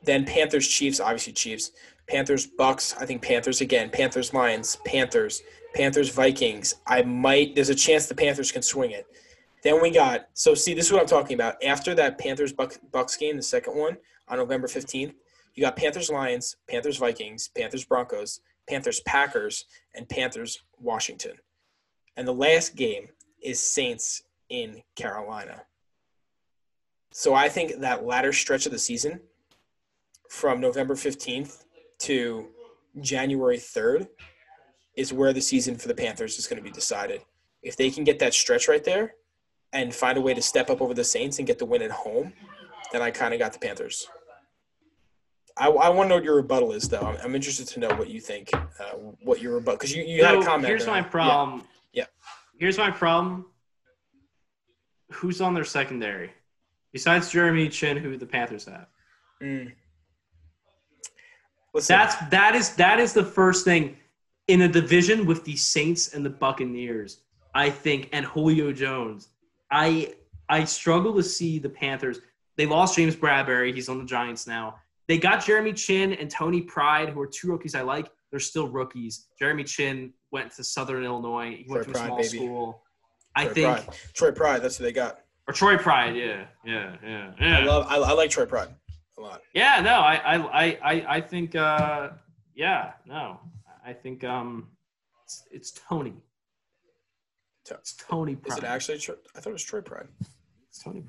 [0.03, 1.73] Then Panthers, Chiefs, obviously Chiefs.
[2.07, 2.95] Panthers, Bucs.
[3.01, 3.91] I think Panthers again.
[3.91, 4.77] Panthers, Lions.
[4.85, 5.43] Panthers.
[5.75, 6.75] Panthers, Vikings.
[6.87, 7.55] I might.
[7.55, 9.07] There's a chance the Panthers can swing it.
[9.63, 10.29] Then we got.
[10.35, 11.63] So see, this is what I'm talking about.
[11.65, 13.97] After that Panthers Buck, Bucs game, the second one
[14.29, 15.15] on November 15th,
[15.55, 21.37] you got Panthers, Lions, Panthers, Vikings, Panthers, Broncos, Panthers, Packers, and Panthers, Washington.
[22.17, 23.09] And the last game
[23.43, 25.63] is Saints in Carolina.
[27.11, 29.21] So I think that latter stretch of the season,
[30.29, 31.64] from November 15th
[32.05, 32.49] to
[33.01, 34.09] January 3rd,
[34.97, 37.23] is where the season for the Panthers is going to be decided.
[37.63, 39.15] If they can get that stretch right there
[39.73, 41.91] and find a way to step up over the Saints and get the win at
[41.91, 42.33] home,
[42.93, 44.07] then I kind of got the Panthers.
[45.57, 47.01] I, I want to know what your rebuttal is, though.
[47.01, 50.25] I'm, I'm interested to know what you think, uh, what your rebuttal, because you, you
[50.25, 50.67] had a comment.
[50.67, 51.05] Here's my yeah.
[51.05, 51.63] problem.
[51.93, 52.07] Yeah.
[52.59, 53.47] Here's my problem.
[55.13, 56.33] Who's on their secondary?
[56.93, 58.87] Besides Jeremy Chinn, who the Panthers have.
[59.43, 59.73] Mm.
[61.75, 63.97] Listen, That's that is that is the first thing
[64.47, 67.21] in a division with the Saints and the Buccaneers.
[67.55, 69.29] I think and Julio Jones.
[69.71, 70.15] I
[70.49, 72.21] I struggle to see the Panthers.
[72.57, 73.75] They lost James Bradberry.
[73.75, 74.77] He's on the Giants now.
[75.09, 78.09] They got Jeremy Chinn and Tony Pride, who are two rookies I like.
[78.31, 79.27] They're still rookies.
[79.39, 81.57] Jeremy Chinn went to Southern Illinois.
[81.65, 82.29] He went Troy to a Pride, small baby.
[82.29, 82.83] school.
[83.37, 83.97] I think, Pride.
[84.15, 84.63] Troy Pride.
[84.63, 85.21] That's who they got.
[85.49, 86.15] or Troy Pride.
[86.17, 87.87] Yeah, yeah, yeah, I love.
[87.89, 88.69] I, I like Troy Pride
[89.19, 89.43] a lot.
[89.55, 92.11] Yeah, no, I, I, I, I, think, uh,
[92.55, 93.41] yeah, no,
[93.85, 94.69] I think, um,
[95.25, 96.15] it's, it's Tony.
[97.71, 98.99] It's Tony Is it actually?
[99.35, 100.07] I thought it was Troy Pride.
[100.69, 101.03] It's Tony.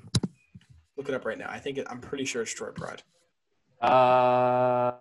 [0.96, 1.48] Look it up right now.
[1.50, 3.02] I think it, I'm pretty sure it's Troy Pride.
[3.82, 4.92] Uh,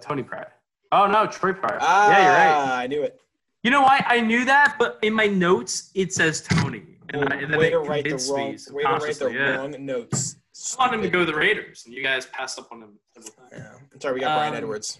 [0.00, 0.46] Tony Pride.
[0.92, 1.78] Oh no, Troy Pride.
[1.80, 2.82] Ah, yeah, you're right.
[2.82, 3.20] I knew it.
[3.62, 7.36] You know why I knew that, but in my notes it says Tony, and, I,
[7.36, 8.56] and way to write the wrong.
[8.70, 9.56] Way to write the yeah.
[9.56, 10.36] wrong notes.
[10.78, 12.98] I wanted him to go to the Raiders, and you guys passed up on him
[13.14, 13.50] several times.
[13.52, 13.78] Yeah.
[13.92, 14.98] I'm sorry, we got Bryan Um, Edwards.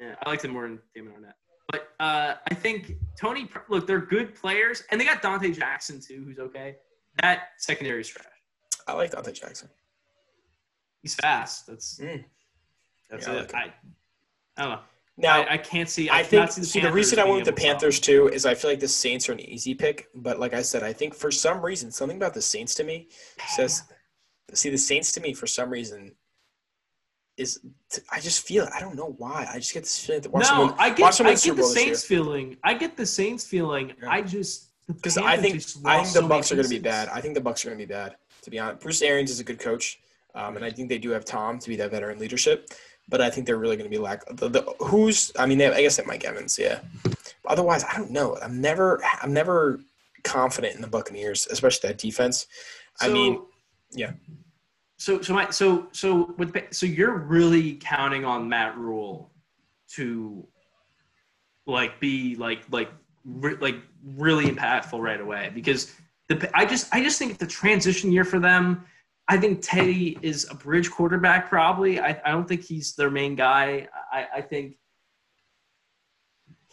[0.00, 1.32] Yeah, I liked him more than Damon Arnette.
[1.70, 6.22] But uh, I think Tony, look, they're good players, and they got Donte Jackson too,
[6.26, 6.76] who's okay.
[7.20, 8.26] That secondary is trash.
[8.86, 9.68] I like Donte Jackson.
[11.02, 11.66] He's fast.
[11.66, 12.24] That's Mm.
[13.10, 13.40] that's Yeah, I it.
[13.40, 13.74] like I,
[14.56, 14.80] I don't know.
[15.20, 16.08] Now, I, I can't see.
[16.08, 17.98] I, I think see the, see the reason I went with the able to Panthers
[18.00, 20.82] too is I feel like the Saints are an easy pick, but like I said,
[20.84, 23.08] I think for some reason something about the Saints to me
[23.48, 23.82] says
[24.56, 26.12] see the Saints to me for some reason
[27.36, 27.60] is
[28.10, 28.70] I just feel it.
[28.74, 29.48] I don't know why.
[29.50, 31.26] I just get this feeling that watch No, them I watch get.
[31.26, 31.62] I get the.
[31.62, 32.56] Saints feeling.
[32.64, 33.92] I get the Saints feeling.
[34.02, 34.10] Yeah.
[34.10, 37.08] I just because I think I think the Bucs are going to be bad.
[37.08, 38.16] I think the Bucs are going to be bad.
[38.42, 40.00] To be honest, Bruce Arians is a good coach,
[40.34, 42.70] um, and I think they do have Tom to be that veteran leadership.
[43.08, 44.24] But I think they're really going to be lack.
[44.36, 46.80] The, the who's I mean, they have, I guess they Mike Evans, yeah.
[47.46, 48.36] Otherwise, I don't know.
[48.42, 49.80] I'm never I'm never
[50.24, 52.46] confident in the Buccaneers, especially that defense.
[53.00, 53.40] I mean,
[53.92, 54.12] yeah.
[54.98, 59.30] So so my so so with so you're really counting on Matt Rhule
[59.90, 60.46] to
[61.66, 62.90] like be like like
[63.24, 65.94] re- like really impactful right away because
[66.28, 68.84] the I just I just think the transition year for them.
[69.30, 72.00] I think Teddy is a bridge quarterback probably.
[72.00, 73.86] I, I don't think he's their main guy.
[74.10, 74.76] I, I think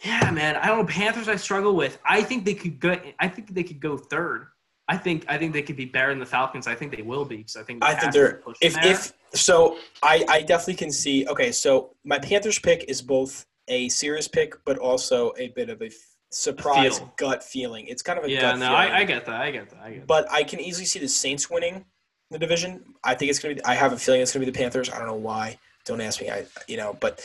[0.02, 0.56] yeah, man.
[0.56, 0.84] I don't know.
[0.86, 1.98] Panthers I struggle with.
[2.04, 4.48] I think they could go I think they could go third.
[4.88, 6.66] I think I think they could be better than the Falcons.
[6.66, 8.92] I think they will be because I think I think they're if there.
[8.92, 11.26] if so I I definitely can see.
[11.26, 15.82] Okay, so my Panthers pick is both a serious pick, but also a bit of
[15.82, 15.92] a f-
[16.30, 17.12] surprise Feel.
[17.16, 17.86] gut feeling.
[17.88, 18.92] It's kind of a yeah, gut no, feeling.
[18.92, 19.40] I, I get that.
[19.40, 19.80] I get that.
[19.80, 20.06] I get that.
[20.06, 21.84] but I can easily see the Saints winning
[22.30, 22.84] the division.
[23.02, 23.64] I think it's gonna be.
[23.64, 24.88] I have a feeling it's gonna be the Panthers.
[24.90, 25.58] I don't know why.
[25.84, 26.30] Don't ask me.
[26.30, 27.20] I you know, but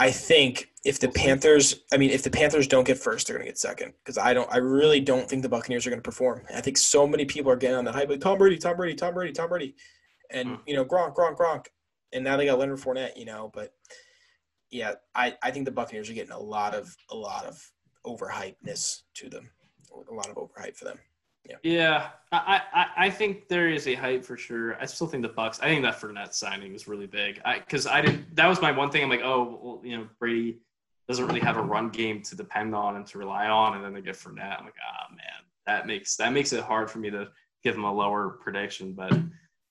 [0.00, 3.44] I think if the Panthers, I mean, if the Panthers don't get first, they're gonna
[3.50, 4.50] get second because I don't.
[4.50, 6.42] I really don't think the Buccaneers are gonna perform.
[6.54, 8.94] I think so many people are getting on that hype like Tom Brady, Tom Brady,
[8.94, 9.74] Tom Brady, Tom Brady,
[10.30, 10.54] and Hmm.
[10.66, 11.66] you know Gronk, Gronk, Gronk,
[12.14, 13.18] and now they got Leonard Fournette.
[13.18, 13.74] You know, but
[14.70, 17.70] yeah, I I think the Buccaneers are getting a lot of a lot of
[18.06, 19.50] overhypeness to them,
[19.92, 20.98] a lot of overhype for them.
[21.48, 21.56] Yeah.
[21.62, 22.08] Yeah.
[22.32, 24.80] I, I, I think there is a hype for sure.
[24.80, 25.60] I still think the Bucs.
[25.60, 27.40] I think that Fournette signing was really big.
[27.44, 28.36] I because I didn't.
[28.36, 29.02] That was my one thing.
[29.02, 30.58] I'm like, oh, well, you know, Brady
[31.08, 33.92] doesn't really have a run game to depend on and to rely on, and then
[33.92, 34.58] they get Fournette.
[34.58, 37.28] I'm like, ah, oh, man, that makes that makes it hard for me to
[37.64, 38.92] give them a lower prediction.
[38.92, 39.12] But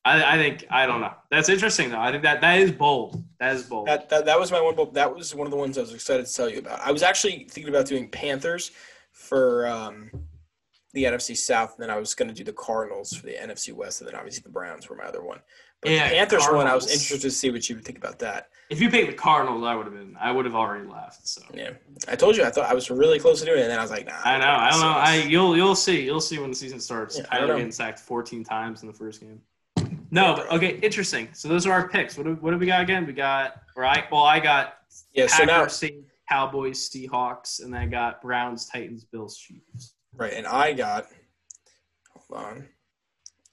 [0.04, 1.14] I, I think I don't know.
[1.32, 2.00] That's interesting though.
[2.00, 3.24] I think that that is bold.
[3.40, 3.88] That is bold.
[3.88, 4.76] That, that, that was my one.
[4.94, 6.82] That was one of the ones I was excited to tell you about.
[6.82, 8.72] I was actually thinking about doing Panthers
[9.12, 10.12] for um,
[10.94, 13.74] the NFC South, and then I was going to do the Cardinals for the NFC
[13.74, 15.40] West, and then obviously the Browns were my other one.
[15.82, 18.20] But Yeah, the Panthers one, I was interested to see what you would think about
[18.20, 18.50] that.
[18.70, 20.16] if you picked the Cardinals, I would have been.
[20.20, 21.28] I would have already left.
[21.28, 21.42] So.
[21.54, 21.72] Yeah,
[22.08, 23.82] I told you I thought I was really close to doing it, and then I
[23.82, 24.14] was like, nah.
[24.24, 24.48] I know.
[24.48, 24.88] I don't know.
[24.88, 26.04] I you'll you'll see.
[26.04, 27.18] You'll see when the season starts.
[27.18, 29.42] Yeah, Kyler getting sacked 14 times in the first game.
[30.12, 31.30] No, but okay, interesting.
[31.34, 32.18] So those are our picks.
[32.18, 33.06] What do, what do we got again?
[33.06, 34.78] We got or I well I got
[35.14, 35.28] yeah.
[35.28, 35.68] So now,
[36.30, 39.94] Cowboys, Seahawks, and then I got Browns, Titans, Bills, Chiefs.
[40.20, 41.08] Right, and I got.
[42.30, 42.68] Hold on.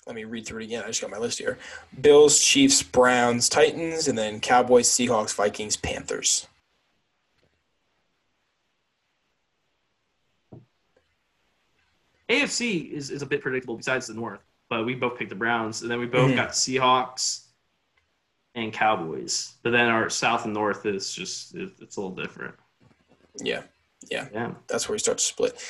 [0.07, 0.85] Let me read through it again.
[0.85, 1.59] I just got my list here:
[2.01, 6.47] Bills, Chiefs, Browns, Titans, and then Cowboys, Seahawks, Vikings, Panthers.
[12.29, 15.83] AFC is, is a bit predictable besides the North, but we both picked the Browns,
[15.83, 16.37] and then we both Mhm.
[16.37, 17.47] got Seahawks
[18.55, 19.55] and Cowboys.
[19.63, 22.55] But then our South and North is just it, it's a little different.
[23.37, 23.63] Yeah,
[24.11, 24.55] Yeah, Yeah.
[24.67, 25.61] that's where we start to split.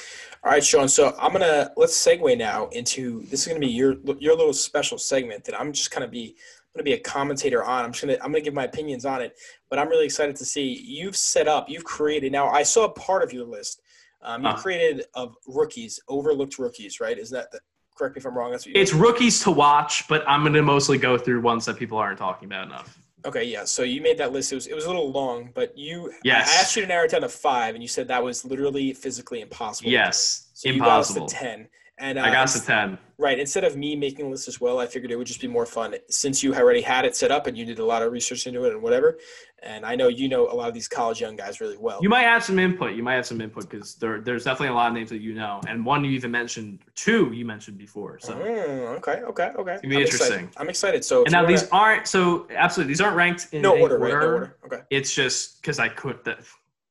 [0.47, 0.87] All right, Sean.
[0.89, 4.97] So I'm gonna let's segue now into this is gonna be your your little special
[4.97, 6.37] segment that I'm just gonna be
[6.73, 7.85] gonna be a commentator on.
[7.85, 9.37] I'm just gonna I'm gonna give my opinions on it,
[9.69, 12.31] but I'm really excited to see you've set up, you've created.
[12.31, 13.83] Now I saw part of your list.
[14.23, 14.57] Um, you Uh.
[14.57, 17.19] created of rookies, overlooked rookies, right?
[17.19, 17.63] Is that, that
[17.97, 18.53] correct me if I'm wrong?
[18.53, 21.65] That's what you It's rookies to watch, but I'm going to mostly go through ones
[21.67, 22.97] that people aren't talking about enough.
[23.27, 23.65] Okay, yeah.
[23.65, 24.53] So you made that list.
[24.53, 26.49] It was it was a little long, but you Yes.
[26.57, 28.93] I asked you to narrow it down to five, and you said that was literally
[28.93, 29.91] physically impossible.
[29.91, 31.27] Yes, So you got us impossible.
[31.27, 31.69] to ten.
[31.99, 32.99] And uh, I got us to 10.
[33.19, 33.39] Right.
[33.39, 35.65] Instead of me making a list as well, I figured it would just be more
[35.65, 38.47] fun since you already had it set up and you did a lot of research
[38.47, 39.17] into it and whatever.
[39.63, 41.99] And I know you know a lot of these college young guys really well.
[42.03, 42.95] You might have some input.
[42.95, 45.33] You might have some input because there, there's definitely a lot of names that you
[45.35, 48.19] know, and one you even mentioned, two you mentioned before.
[48.19, 49.23] So, Mm, okay.
[49.23, 49.53] Okay.
[49.59, 49.79] Okay.
[49.81, 50.27] be I'm interesting.
[50.27, 50.51] Excited.
[50.59, 51.03] I'm excited.
[51.05, 53.99] So and now these wanna- aren't so absolutely these aren't ranked in no any order,
[53.99, 54.13] right?
[54.13, 54.57] No order.
[54.67, 54.83] Okay.
[54.91, 56.41] It's just because I could that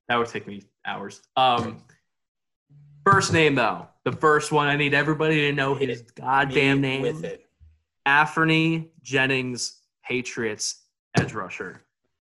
[0.10, 1.22] that would take me hours.
[1.38, 1.84] Um,
[3.06, 6.16] first name though, the first one I need everybody to know his it.
[6.16, 7.02] goddamn name.
[7.02, 7.46] with it.
[8.06, 10.84] Anthony Jennings, Patriots
[11.18, 11.82] edge rusher.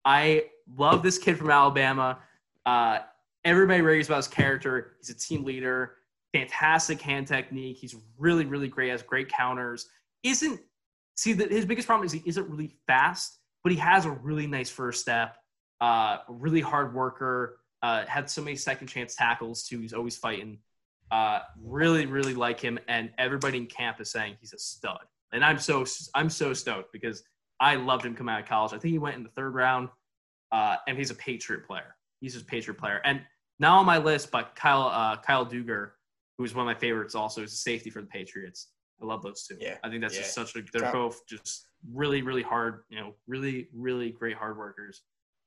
[0.04, 0.44] I
[0.76, 2.18] love this kid from Alabama.
[2.64, 3.00] Uh,
[3.44, 4.96] everybody raves about his character.
[4.98, 5.96] He's a team leader,
[6.32, 7.76] fantastic hand technique.
[7.76, 8.90] He's really, really great.
[8.90, 9.88] Has great counters.
[10.22, 10.60] Isn't
[11.16, 14.46] see that his biggest problem is he isn't really fast, but he has a really
[14.46, 15.36] nice first step.
[15.80, 17.58] Uh, really hard worker.
[17.82, 19.80] Uh, had so many second chance tackles too.
[19.80, 20.58] He's always fighting.
[21.10, 24.98] Uh, really, really like him, and everybody in camp is saying he's a stud.
[25.32, 25.84] And I'm so
[26.14, 27.22] I'm so stoked because
[27.60, 28.72] I loved him coming out of college.
[28.72, 29.88] I think he went in the third round,
[30.52, 31.94] uh, and he's a Patriot player.
[32.20, 33.00] He's just a Patriot player.
[33.04, 33.20] And
[33.58, 35.90] now on my list, but Kyle uh, Kyle Dugger,
[36.38, 38.68] who's one of my favorites, also is a safety for the Patriots.
[39.00, 39.56] I love those two.
[39.60, 40.62] Yeah, I think that's just such a.
[40.72, 42.82] They're both just really, really hard.
[42.88, 45.02] You know, really, really great hard workers.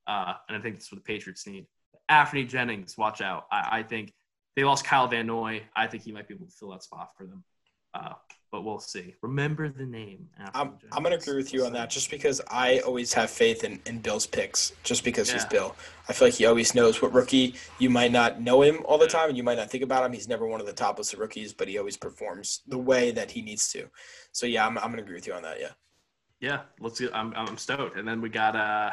[0.07, 1.67] Uh, and I think that's what the Patriots need.
[2.09, 3.45] Anthony Jennings, watch out.
[3.51, 4.13] I, I think
[4.59, 5.61] they lost Kyle Van Noy.
[5.73, 7.45] I think he might be able to fill that spot for them.
[7.93, 8.11] Uh,
[8.51, 9.15] but we'll see.
[9.21, 10.27] Remember the name.
[10.53, 13.63] I'm, I'm going to agree with you on that just because I always have faith
[13.63, 15.77] in, in Bill's picks, just because he's Bill.
[16.09, 17.55] I feel like he always knows what rookie.
[17.77, 20.11] You might not know him all the time and you might not think about him.
[20.11, 23.11] He's never one of the top list of rookies, but he always performs the way
[23.11, 23.85] that he needs to.
[24.33, 25.61] So, yeah, I'm, I'm going to agree with you on that.
[25.61, 25.71] Yeah.
[26.41, 27.15] Yeah, let's get.
[27.15, 27.97] I'm, I'm stoked.
[27.97, 28.91] And then we got uh,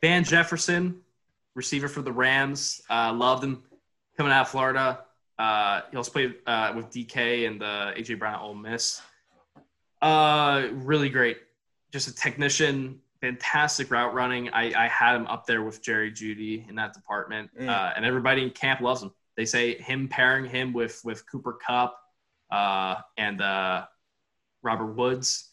[0.00, 1.00] Van Jefferson,
[1.54, 2.80] receiver for the Rams.
[2.88, 3.62] Uh, loved him
[4.18, 5.00] coming out of Florida.
[5.38, 9.00] Uh, he also played uh, with DK and the AJ Brown at Ole Miss.
[10.02, 11.38] Uh, really great.
[11.92, 14.50] Just a technician, fantastic route running.
[14.50, 17.68] I, I had him up there with Jerry Jeudy in that department, Mm.
[17.68, 19.12] uh, and everybody in camp loves him.
[19.36, 21.96] They say him pairing him with with Cooper Kupp
[22.50, 23.86] uh, and uh,
[24.62, 25.48] Robert Woods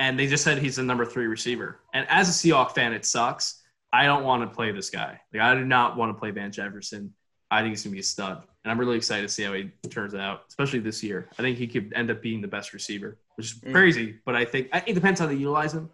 [0.00, 1.80] and they just said he's the number three receiver.
[1.92, 3.62] And as a Seahawk fan, it sucks.
[3.92, 5.20] I don't want to play this guy.
[5.32, 7.12] Like I do not want to play Van Jefferson.
[7.50, 9.70] I think he's gonna be a stud, and I'm really excited to see how he
[9.90, 11.28] turns out, especially this year.
[11.38, 13.72] I think he could end up being the best receiver, which is Mm.
[13.72, 14.18] crazy.
[14.24, 15.90] But I think it depends how they utilize him.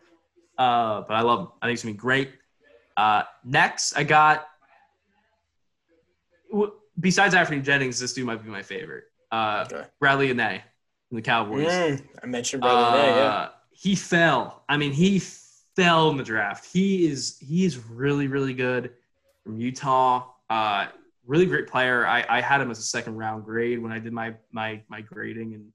[0.58, 1.48] Uh, but I love him.
[1.62, 2.30] I think he's gonna be great.
[2.96, 4.48] Uh, next, I got.
[6.98, 9.04] Besides Anthony Jennings, this dude might be my favorite.
[9.30, 9.86] Uh, Okay.
[10.02, 10.62] Bradlee Anae
[11.08, 11.66] from the Cowboys.
[11.66, 13.22] Mm, I mentioned Brother Day, yeah.
[13.26, 14.64] Uh, He fell.
[14.68, 16.64] I mean, he fell in the draft.
[16.72, 18.92] He is he is really really good
[19.44, 20.30] from Utah.
[20.48, 20.86] Uh,
[21.26, 22.06] really great player.
[22.06, 25.00] I, I had him as a second round grade when I did my my my
[25.00, 25.72] grading, and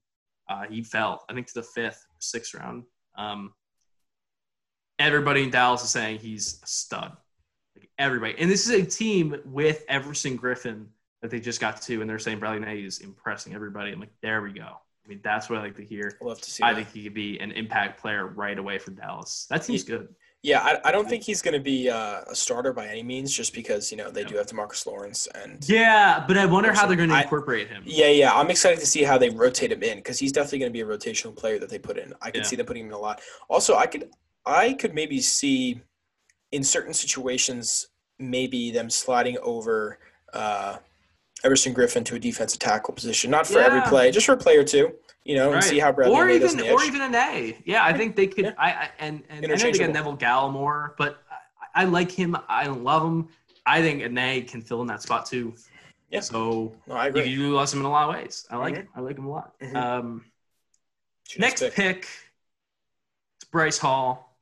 [0.48, 2.84] uh, he fell I think to the fifth, sixth round.
[3.16, 3.52] Um,
[4.98, 7.16] everybody in Dallas is saying he's a stud.
[7.76, 10.86] Like everybody, and this is a team with Everson Griffen
[11.22, 13.92] that they just got to, and they're saying Bradlee Anae is impressing everybody.
[13.92, 14.76] I'm like, there we go.
[15.04, 16.16] I mean, that's what I like to hear.
[16.20, 16.62] I'd love to see.
[16.62, 16.76] I that.
[16.76, 19.46] think he could be an impact player right away for Dallas.
[19.50, 20.08] That team's good.
[20.42, 23.32] Yeah, I, I don't think he's going to be uh, a starter by any means,
[23.32, 24.28] just because you know they Yeah.
[24.28, 27.84] do have DeMarcus Lawrence and Yeah, but I wonder how they're going to incorporate him.
[27.86, 28.34] yeah, yeah.
[28.34, 30.80] I'm excited to see how they rotate him in because he's definitely going to be
[30.80, 32.12] a rotational player that they put in.
[32.20, 32.46] I could Yeah.
[32.48, 33.20] see them putting him in a lot.
[33.48, 34.10] Also, I could
[34.44, 35.80] I could maybe see
[36.50, 37.86] in certain situations
[38.18, 40.00] maybe them sliding over
[40.32, 40.78] uh,
[41.44, 44.56] Everson Griffen to a defensive tackle position, not for every play, just for a play
[44.56, 44.92] or two,
[45.24, 45.64] you know, and Right.
[45.64, 47.56] see how Bradley or May even in or even an A.
[47.64, 48.46] Yeah, I think they could.
[48.46, 48.54] Yeah.
[48.58, 51.22] I, I and and I know they got Neville Gallimore, but
[51.74, 52.36] I, I like him.
[52.48, 53.28] I love him.
[53.64, 55.54] I think an A can fill in that spot too.
[56.10, 56.20] Yeah.
[56.20, 57.22] So no, I you agree.
[57.22, 58.46] can utilize him in a lot of ways.
[58.50, 58.86] I like Mhm.
[58.96, 59.58] I like him a lot.
[59.60, 59.74] Mhm.
[59.76, 60.24] Um,
[61.38, 61.74] next pick.
[61.74, 62.08] pick.
[63.36, 64.36] It's Bryce Hall,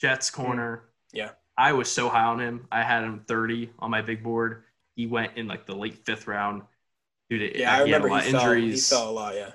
[0.00, 0.76] Jets corner.
[0.76, 0.90] Mm.
[1.18, 1.30] Yeah.
[1.56, 2.66] I was so high on him.
[2.72, 4.64] I had him 30 on my big board.
[4.96, 6.62] He went in like the late fifth round
[7.30, 8.88] due to Yeah, I he had remember a lot he of fell, he injuries.
[8.88, 9.34] fell a lot.
[9.36, 9.52] Yeah.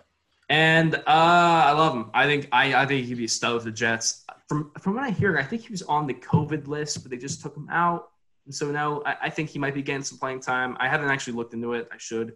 [0.50, 2.10] And uh, I love him.
[2.14, 4.26] I think I, I think he'd be a stud with the Jets.
[4.48, 7.18] From from what I hear, I think he was on the COVID list, but they
[7.18, 8.10] just took him out.
[8.46, 10.76] And so now I, I think he might be getting some playing time.
[10.80, 11.88] I haven't actually looked into it.
[11.92, 12.34] I should.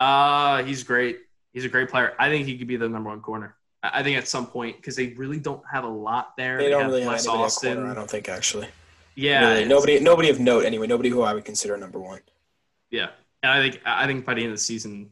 [0.00, 1.18] Uh, he's great.
[1.52, 2.14] He's a great player.
[2.18, 3.56] I think he could be the number one corner.
[3.82, 6.56] I I think at some point because they really don't have a lot there.
[6.56, 7.74] They don't have really have Wes anybody at Austin.
[7.74, 7.90] corner.
[7.90, 8.68] I don't think actually.
[9.16, 10.88] Yeah, Really, nobody, nobody of note anyway.
[10.88, 12.20] Nobody who I would consider number one.
[12.90, 13.10] Yeah,
[13.44, 15.10] and I think I think by the end of the season,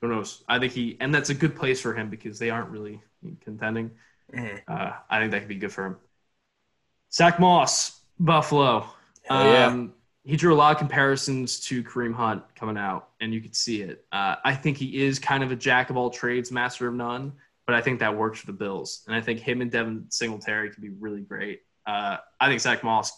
[0.00, 0.44] who knows?
[0.48, 3.00] I think he and that's a good place for him because they aren't really
[3.40, 3.90] contending.
[4.32, 4.60] Mhm.
[4.68, 5.96] Uh, I think that could be good for him.
[7.12, 8.86] Zach Moss, Buffalo.
[9.24, 9.66] Hell yeah.
[9.66, 9.94] Um,
[10.24, 13.80] he drew a lot of comparisons to Kareem Hunt coming out, and you could see
[13.80, 14.04] it.
[14.12, 17.32] Uh, I think he is kind of a jack of all trades, master of none,
[17.66, 19.04] but I think that works for the Bills.
[19.06, 21.62] And I think him and Devin Singletary could be really great.
[21.86, 23.10] Uh, I think Zach Moss,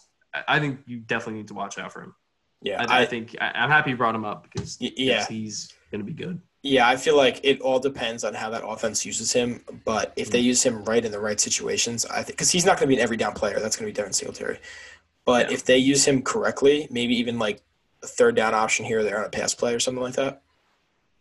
[0.47, 2.15] I- think you definitely need to watch out for him.
[2.61, 4.89] yeah, I, I think I, I'm happy you brought him up because yeah.
[5.17, 6.39] because he's going to be good.
[6.63, 9.63] Yeah, I feel like it all depends on how that offense uses him.
[9.85, 10.45] But if they Mm-hmm.
[10.47, 12.95] use him right in the right situations, I think because he's not going to be
[12.95, 13.59] an every down player.
[13.59, 14.59] That's going to be Devin Singletary.
[15.25, 15.55] But Yeah.
[15.55, 17.61] if they use him correctly, maybe even like
[18.03, 20.41] a third down option here or there on a pass play or something like that.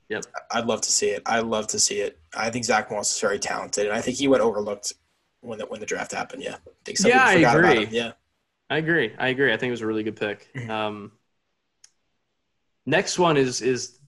[0.08, 0.24] Yep.
[0.50, 1.22] I'd love to see it.
[1.26, 2.18] I'd love to see it.
[2.36, 4.92] I think Zach Moss is very talented, and I think he went overlooked
[5.40, 6.42] when the when the draft happened.
[6.42, 6.56] Yeah,
[6.88, 7.86] I Yeah, I agree.
[7.90, 8.12] Yeah.
[8.70, 9.14] I agree.
[9.18, 9.52] I agree.
[9.52, 10.48] I think it was a really good pick.
[10.54, 10.68] Mhm.
[10.70, 11.12] Um,
[12.86, 13.99] next one is is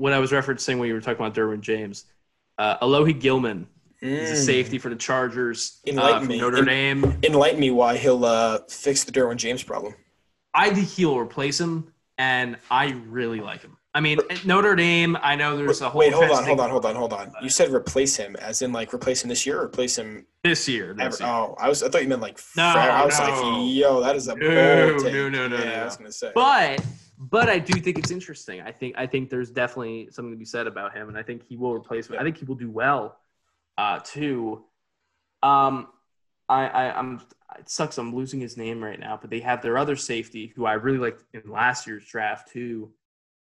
[0.00, 2.06] what I was referencing when you were talking about Derwin James.
[2.56, 3.66] Uh, Alohi Gilman
[4.00, 4.46] is a Mm.
[4.46, 6.38] safety for the Chargers uh, from me.
[6.40, 7.18] Notre En- Dame.
[7.22, 9.94] Enlighten me why he'll uh, fix the Derwin James problem.
[10.54, 13.76] I think he'll replace him, and I really like him.
[13.92, 15.18] I mean, Notre Dame.
[15.20, 17.32] I know there's a whole Wait, hold on, hold on, hold on, hold on.
[17.42, 20.66] You said replace him, as in like replace him this year, or replace him this
[20.68, 20.96] year.
[20.98, 21.16] ever?
[21.18, 21.28] Year.
[21.28, 22.38] Oh, I was, I thought you meant like.
[22.56, 23.24] No, fra- I was no.
[23.26, 25.12] like, yo, that is a No, bold take.
[25.12, 25.74] no, no, no, Yeah, no.
[25.82, 26.30] I was gonna say.
[26.34, 26.84] But
[27.20, 28.62] but I do think it's interesting.
[28.62, 31.42] I think I think there's definitely something to be said about him, and I think
[31.46, 32.16] he will replace him.
[32.18, 33.18] I think he will do well,
[33.76, 34.64] uh, too.
[35.42, 35.88] Um,
[36.48, 37.20] I, I I'm
[37.58, 37.98] it sucks.
[37.98, 40.98] I'm losing his name right now, but they have their other safety who I really
[40.98, 42.90] liked in last year's draft too,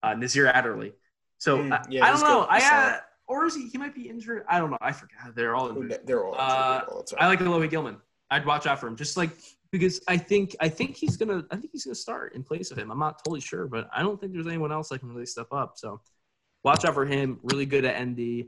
[0.03, 0.93] uh, Nasir Adderley.
[1.39, 2.41] So Mm, I, yeah, I don't know.
[2.41, 2.49] good.
[2.51, 3.69] I uh, or is he?
[3.69, 4.45] He might be injured.
[4.47, 4.77] I don't know.
[4.81, 5.33] I forgot.
[5.35, 6.01] They're all injured.
[6.05, 7.21] they're all, Uh, all the.
[7.21, 7.97] I like Alohi Gilman.
[8.33, 9.29] I'd watch out for him, just like
[9.71, 12.77] because I think I think he's gonna I think he's gonna start in place of
[12.77, 12.91] him.
[12.91, 15.47] I'm not totally sure, but I don't think there's anyone else that can really step
[15.51, 15.73] up.
[15.77, 16.01] So
[16.63, 17.39] watch out for him.
[17.43, 18.47] Really good at ND.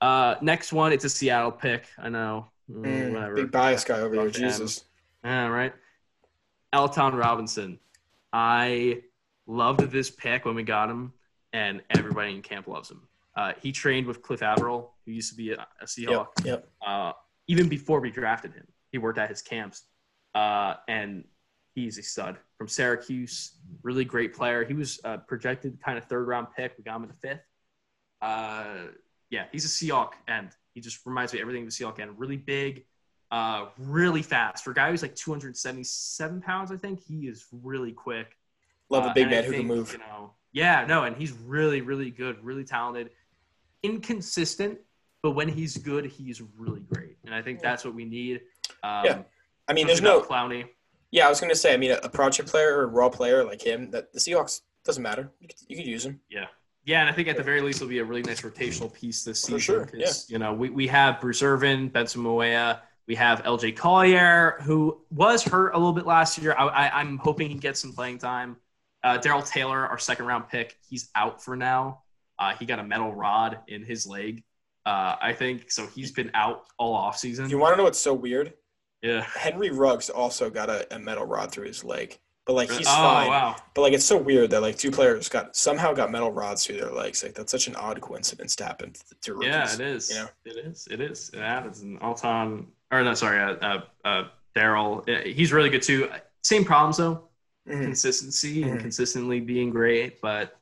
[0.00, 1.84] Uh, next one, it's a Seattle pick.
[1.98, 2.48] I know.
[2.70, 3.34] Mm, Mm, whatever.
[3.34, 4.30] big bias guy over here.
[4.30, 4.84] Jesus.
[5.24, 5.72] Yeah, right.
[6.72, 7.78] Alton Robinson.
[8.32, 9.02] I
[9.46, 11.12] loved this pick when we got him,
[11.52, 13.02] and everybody in camp loves him.
[13.36, 16.44] Uh, he trained with Cliff Avril, who used to be a, a Seahawk Yep.
[16.46, 16.68] Yep.
[16.86, 17.12] uh,
[17.48, 18.66] even before we drafted him.
[18.92, 19.82] He worked at his camps,
[20.34, 21.24] uh, and
[21.74, 23.56] he's a stud from Syracuse.
[23.82, 24.64] Really great player.
[24.64, 26.74] He was uh, projected kind of third round pick.
[26.78, 27.40] We got him in the fifth.
[28.20, 28.88] Uh,
[29.30, 30.50] yeah, he's a Seahawk end.
[30.74, 32.18] He just reminds me of everything of a Seahawk end.
[32.18, 32.84] Really big,
[33.30, 34.62] uh, really fast.
[34.62, 38.36] For a guy who's like 277 pounds, I think he is really quick.
[38.90, 39.92] Love a Uh, big and I man who can move.
[39.92, 43.10] You know, yeah, no, and he's really, really good, really talented,
[43.82, 44.78] inconsistent,
[45.22, 48.42] but when he's good, he's really great, and I think that's what we need.
[48.82, 49.22] Um, Yeah.
[49.68, 50.20] I mean, there's no.
[50.20, 50.66] Clowney.
[51.10, 51.72] Yeah, I was gonna say.
[51.72, 54.62] I mean, a, a project player or a raw player like him, that the Seahawks
[54.84, 55.30] doesn't matter.
[55.40, 56.20] You could, you could use him.
[56.30, 56.46] Yeah.
[56.84, 59.22] Yeah, and I think at the very least it'll be a really nice rotational piece
[59.22, 59.54] this season.
[59.54, 63.76] For sure, 'cause, You know, we, we have Bruce Irvin, Benson Mayowa, we have LJ
[63.76, 66.56] Collier, who was hurt a little bit last year.
[66.58, 68.56] I, I, I'm hoping he gets some playing time.
[69.04, 72.02] Uh, Darrell Taylor, our second round pick, he's out for now.
[72.38, 74.42] Uh, he got a metal rod in his leg,
[74.84, 75.70] uh, I think.
[75.70, 77.48] So he's been out all offseason.
[77.48, 78.54] You want to know what's so weird?
[79.02, 79.22] Yeah.
[79.22, 82.90] Henry Ruggs also got a, a metal rod through his leg, but like he's oh,
[82.90, 83.28] fine.
[83.28, 83.56] wow.
[83.74, 86.76] But like it's so weird that like two players got somehow got metal rods through
[86.76, 87.22] their legs.
[87.22, 88.92] Like that's such an odd coincidence to happen
[89.22, 89.48] to, rookies.
[89.48, 90.10] Yeah, it is.
[90.10, 90.28] you know?
[90.44, 90.88] It is.
[90.90, 91.30] It is.
[91.34, 91.80] It happens.
[91.80, 94.24] And Alton, or no, sorry, uh, uh, uh,
[94.54, 96.08] Darrell, he's really good too.
[96.42, 97.28] Same problems though.
[97.68, 97.82] Mhm.
[97.82, 98.80] Consistency and Mhm.
[98.80, 100.56] consistently being great, but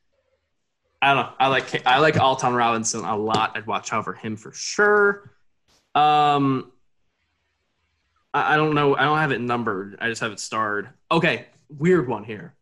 [1.03, 1.33] I don't know.
[1.39, 3.57] I like I like Alton Robinson a lot.
[3.57, 5.33] I'd watch out for him for sure.
[5.95, 6.73] Um,
[8.35, 8.97] I, I don't know.
[8.97, 9.97] I don't have it numbered.
[10.01, 10.91] I just have it starred.
[11.11, 12.55] Okay, weird one here.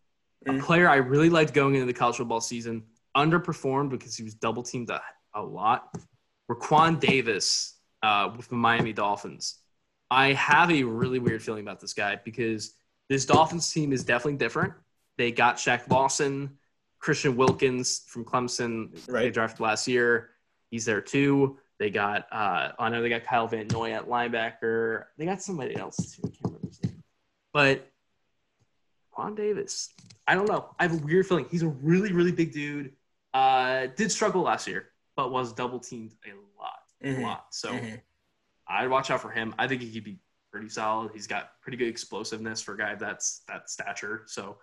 [0.46, 0.60] A Mm.
[0.62, 2.84] player I really liked going into the college football season
[3.16, 5.02] underperformed because he was double teamed a,
[5.34, 5.94] a lot.
[6.50, 9.58] Raekwon Davis uh, with the Miami Dolphins.
[10.10, 12.72] I have a really weird feeling about this guy because
[13.08, 14.72] this Dolphins team is definitely different.
[15.18, 16.56] They got Shaq Lawson,
[17.00, 18.92] Christian Wilkins from Clemson.
[19.06, 19.34] They Right.
[19.34, 20.30] drafted last year.
[20.70, 21.58] He's there too.
[21.78, 25.04] They got, uh, I know they got Kyle Van Noy at linebacker.
[25.16, 26.22] They got somebody else too.
[26.24, 27.02] I can't remember his name.
[27.52, 27.88] But
[29.12, 29.90] Quan Davis,
[30.26, 30.74] I don't know.
[30.78, 31.46] I have a weird feeling.
[31.50, 32.92] He's a really, really big dude.
[33.32, 36.30] Uh, did struggle last year, but was double teamed a
[36.60, 37.18] lot, Mhm.
[37.18, 37.54] a lot.
[37.54, 38.00] So Mhm.
[38.66, 39.54] I'd watch out for him.
[39.58, 41.12] I think he could be pretty solid.
[41.12, 44.24] He's got pretty good explosiveness for a guy that's that stature.
[44.26, 44.58] So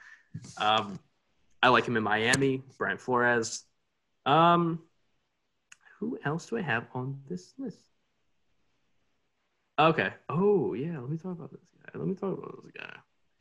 [0.57, 0.99] um,
[1.63, 2.63] I like him in Miami.
[2.77, 3.63] Brian Flores.
[4.25, 4.83] Um,
[5.99, 7.79] who else do I have on this list?
[9.79, 10.13] Okay.
[10.29, 10.99] Oh yeah.
[10.99, 11.99] Let me talk about this guy.
[11.99, 12.95] Let me talk about this guy.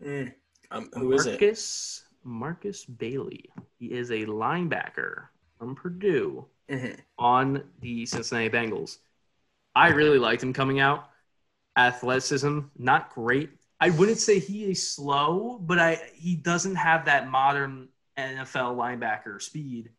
[0.05, 0.35] Mm.
[0.71, 1.41] Um, who is it?
[1.41, 3.51] Marcus Markus Bailey.
[3.79, 5.27] He is a linebacker
[5.59, 6.99] from Purdue Mhm.
[7.19, 8.99] on the Cincinnati Bengals.
[9.75, 11.11] I really liked him coming out.
[11.77, 13.51] Athleticism, not great.
[13.81, 19.43] I wouldn't say he is slow, but I he doesn't have that modern NFL linebacker
[19.43, 19.91] speed.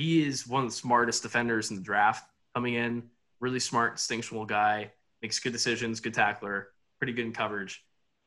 [0.00, 2.24] He is one of the smartest defenders in the draft
[2.54, 3.02] coming in.
[3.38, 4.92] Really smart, instinctual guy.
[5.20, 6.68] Makes good decisions, good tackler,
[6.98, 7.84] pretty good in coverage.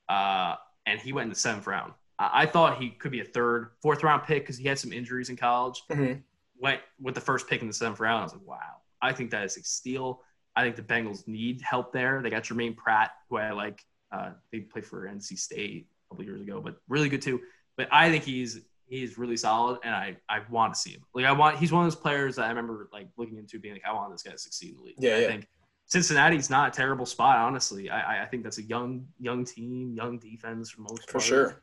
[0.08, 0.54] Uh,
[0.86, 1.94] and he went in the seventh round.
[2.20, 4.94] I, I thought he could be a third, fourth round pick because he had some
[4.94, 6.22] injuries in college Mhm.
[6.60, 8.20] went with the first pick in the seventh round.
[8.20, 10.22] I was like, wow, I think that is a steal.
[10.56, 12.22] I think the Bengals need help there.
[12.22, 13.84] They got Germaine Pratt, who I like.
[14.12, 17.42] Uh, they played for NC State a couple years ago, but really good too.
[17.78, 18.60] But I think he's
[18.94, 21.04] he's really solid, and I I want to see him.
[21.14, 23.74] Like I want he's one of those players that I remember like looking into being
[23.76, 24.96] like I want this guy to succeed in the league.
[25.00, 25.28] Yeah, I yeah.
[25.28, 25.48] think
[25.86, 27.90] Cincinnati's not a terrible spot, honestly.
[27.90, 31.62] I I- think that's a young young team, young defense for most For sure.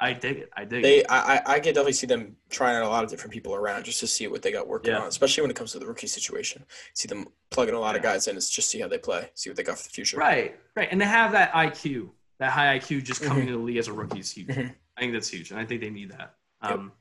[0.00, 0.50] I dig it.
[0.56, 0.82] I dig it.
[0.82, 3.54] They, I, I- I could definitely see them trying out a lot of different people
[3.54, 4.98] around just to see what they got working Yeah.
[5.02, 6.64] on, especially when it comes to the rookie situation.
[6.94, 8.36] See them plugging a lot of guys in.
[8.36, 10.16] It's just see how they play, see what they got for the future.
[10.16, 10.88] Right, right.
[10.90, 13.46] And to have that IQ, that high IQ just coming Mhm.
[13.48, 14.48] into the league as a rookie is huge.
[14.48, 14.74] Mhm.
[14.96, 15.50] I think that's huge.
[15.50, 16.34] And I think they need that.
[16.62, 16.72] Yep.
[16.72, 16.92] Um,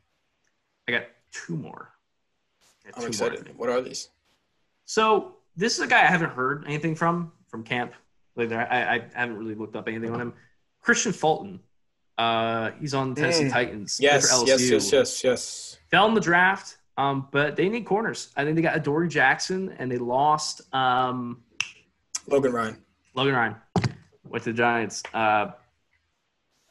[0.88, 1.90] I got two more.
[2.86, 3.46] Got I'm two excited.
[3.48, 3.56] more.
[3.56, 4.10] What are these?
[4.86, 7.94] So this is a guy I haven't heard anything from from camp.
[8.36, 8.64] Like I,
[8.96, 10.34] I haven't really looked up anything on him.
[10.84, 11.60] Kristian Fulton.
[12.18, 13.52] Uh, he's on Tennessee Mm.
[13.52, 14.00] Titans.
[14.00, 15.78] Yes, yes, yes, yes, yes.
[15.90, 18.30] Fell in the draft, um, but they need corners.
[18.38, 21.42] I think they got Adoree Jackson, and they lost um,
[22.28, 22.78] Logan Ryan.
[23.16, 23.56] Logan Ryan
[24.28, 25.04] with the Giants.
[25.14, 25.52] Uh,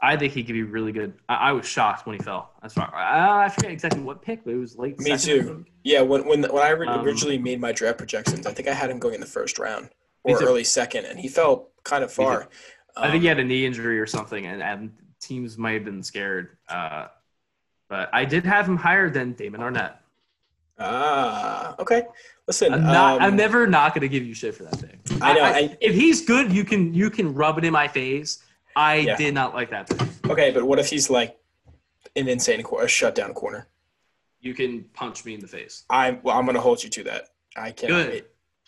[0.02, 1.12] I think he could be really good.
[1.28, 2.50] I, I was shocked when he fell.
[2.62, 2.76] That's.
[2.78, 4.98] I, I forget exactly what pick, but it was late.
[4.98, 5.66] Me second, I too.
[5.84, 8.90] Yeah, when when when I Um, originally made my draft projections, I think I had
[8.90, 9.90] him going in the first round
[10.24, 12.48] or early second, and he fell kind of far.
[12.96, 15.84] I think Um, he had a knee injury or something, and, and teams might have
[15.84, 16.56] been scared.
[16.68, 17.06] Uh,
[17.88, 19.94] but I did have him higher than Damon Arnette.
[20.78, 22.04] Ah, okay.
[22.46, 23.16] Listen, I'm not.
[23.16, 24.98] um, I'm never not going to give you shit for that thing.
[25.20, 28.42] I know, I- if he's good, you can you can rub it in my face.
[28.76, 29.16] I Yeah.
[29.16, 29.90] did not like that.
[30.28, 31.36] Okay, but what if he's like
[32.16, 33.68] an insane cor- a shutdown corner?
[34.40, 35.84] You can punch me in the face.
[35.90, 36.38] I'm well.
[36.38, 37.28] I'm going to hold you to that.
[37.56, 38.10] I cannot Good.
[38.10, 38.26] wait.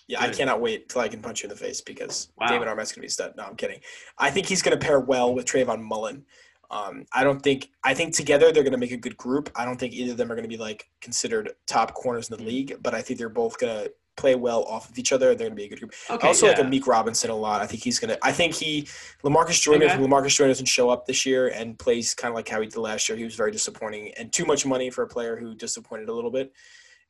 [0.09, 2.49] Yeah, I cannot wait till I can punch you in the face because Wow.
[2.49, 3.35] David Arnette's going to be stud.
[3.37, 3.81] No, I'm kidding.
[4.19, 6.27] I think he's going to pair well with Trayvon Mullen.
[6.71, 7.71] Um, I don't think.
[7.85, 9.51] I think together they're going to make a good group.
[9.57, 12.37] I don't think either of them are going to be like considered top corners in
[12.37, 15.35] the league, but I think they're both going to play well off of each other.
[15.35, 15.95] They're going to be a good group.
[16.11, 16.27] Okay.
[16.27, 16.65] I also like yeah.
[16.65, 17.61] a Meek Robinson a lot.
[17.63, 18.19] I think he's gonna.
[18.23, 18.83] I think he,
[19.25, 19.85] Lamarcus Jordan.
[19.85, 19.95] Okay.
[19.95, 22.67] If Lamarcus Jordan doesn't show up this year and plays kind of like how he
[22.67, 25.55] did last year, he was very disappointing and too much money for a player who
[25.55, 26.53] disappointed a little bit.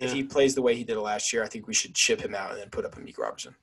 [0.01, 2.35] If he plays the way he did last year, I think we should ship him
[2.35, 3.55] out and then put up a Meek Robinson.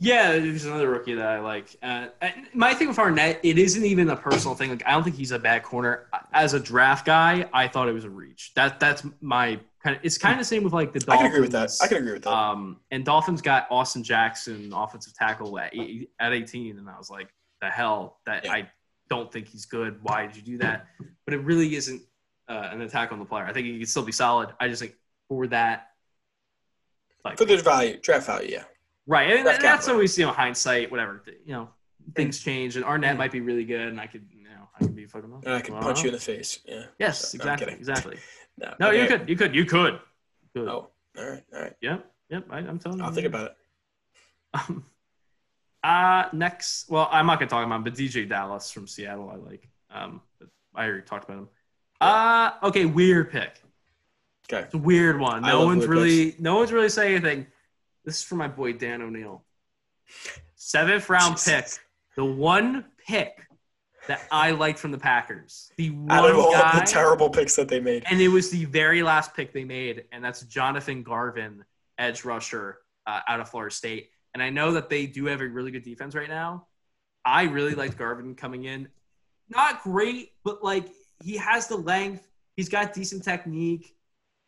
[0.00, 1.74] Yeah, there's another rookie that I like.
[1.82, 2.08] Uh,
[2.52, 4.70] my thing with Arnette, it isn't even a personal thing.
[4.70, 6.06] Like I don't think he's a bad corner.
[6.32, 8.52] As a draft guy, I thought it was a reach.
[8.54, 9.58] That that's my
[9.88, 10.04] kind of.
[10.04, 11.20] It's kind of the same with like the I Dolphins.
[11.20, 11.70] can agree with that.
[11.82, 12.32] I can agree with that.
[12.32, 17.10] Um, and Dolphins got Austin Jackson, offensive tackle at eight- at 18, and I was
[17.10, 17.28] like,
[17.60, 18.52] the hell that Yeah.
[18.52, 18.70] I
[19.08, 20.02] don't think he's good.
[20.02, 20.86] Why did you do that?
[21.24, 22.02] But it really isn't
[22.48, 23.44] uh, an attack on the player.
[23.44, 24.50] I think he can still be solid.
[24.60, 24.94] I just think
[25.28, 25.90] for that,
[27.24, 28.64] like for the value, draft value, yeah.
[29.06, 31.22] Right, and draft that's always you know hindsight, whatever.
[31.44, 31.68] You know,
[32.14, 33.18] things change, and Arnette mm.
[33.18, 35.44] might be really good, and I could you know I could be fucking up.
[35.44, 36.60] And I could well, punch you in the face.
[36.66, 36.84] Yeah.
[36.98, 38.18] Yes, so, exactly, no, exactly.
[38.80, 40.00] No, you could, you could, you could.
[40.54, 40.68] Good.
[40.68, 41.74] Oh, all right, all right.
[41.80, 42.44] Yep, yep.
[42.50, 43.04] I, am telling you.
[43.04, 43.56] I'll think about it.
[44.54, 44.84] Um,
[45.84, 49.36] uh next, well, I'm not gonna talk about him, but DeeJay Dallas from Seattle, I
[49.36, 49.68] like.
[49.90, 50.20] Um,
[50.74, 51.48] I already talked about him.
[52.00, 53.60] Uh okay, weird pick.
[54.50, 55.42] Okay, it's a weird one.
[55.42, 56.40] No one's really, picks.
[56.40, 57.46] no one's really saying anything.
[58.04, 59.44] This is for my boy Dan O'Neill.
[60.54, 61.76] Seventh round Jesus.
[61.76, 61.84] pick,
[62.16, 63.47] the one pick
[64.08, 65.70] that I liked from the Packers.
[65.76, 68.50] The one Out of all guy, the terrible picks that they made, and it was
[68.50, 71.64] the very last pick they made, and that's Jonathan Garvin,
[71.98, 74.10] edge rusher uh, out of Florida State.
[74.34, 76.66] And I know that they do have a really good defense right now.
[77.24, 78.88] I really liked Garvin coming in.
[79.48, 80.88] Not great, but like
[81.22, 82.28] he has the length.
[82.56, 83.94] He's got decent technique.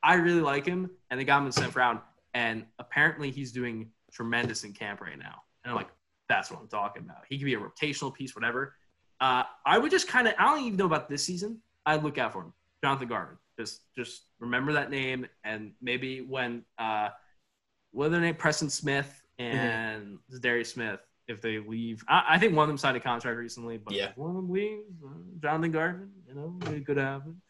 [0.02, 2.00] I really like him, and they got him in the seventh round.
[2.32, 5.42] And apparently, he's doing tremendous in camp right now.
[5.64, 5.90] And I'm like,
[6.28, 7.24] that's what I'm talking about.
[7.28, 8.74] He could be a rotational piece, whatever.
[9.20, 11.60] Uh, I would just kind of, I don't even know about this season.
[11.84, 12.52] I'd look out for him,
[12.82, 13.36] Jonathan Garvin.
[13.58, 17.10] Just, just remember that name, and maybe when, uh,
[17.90, 19.56] what are their name, Preston Smith Mm-hmm.
[19.56, 20.36] and mm-hmm.
[20.40, 22.04] Darius Smith if they leave.
[22.08, 24.10] I, I, think one of them signed a contract recently, but yeah.
[24.16, 25.08] one of them leaves, uh,
[25.40, 27.40] Jonathan Garvin, you know, it could happen.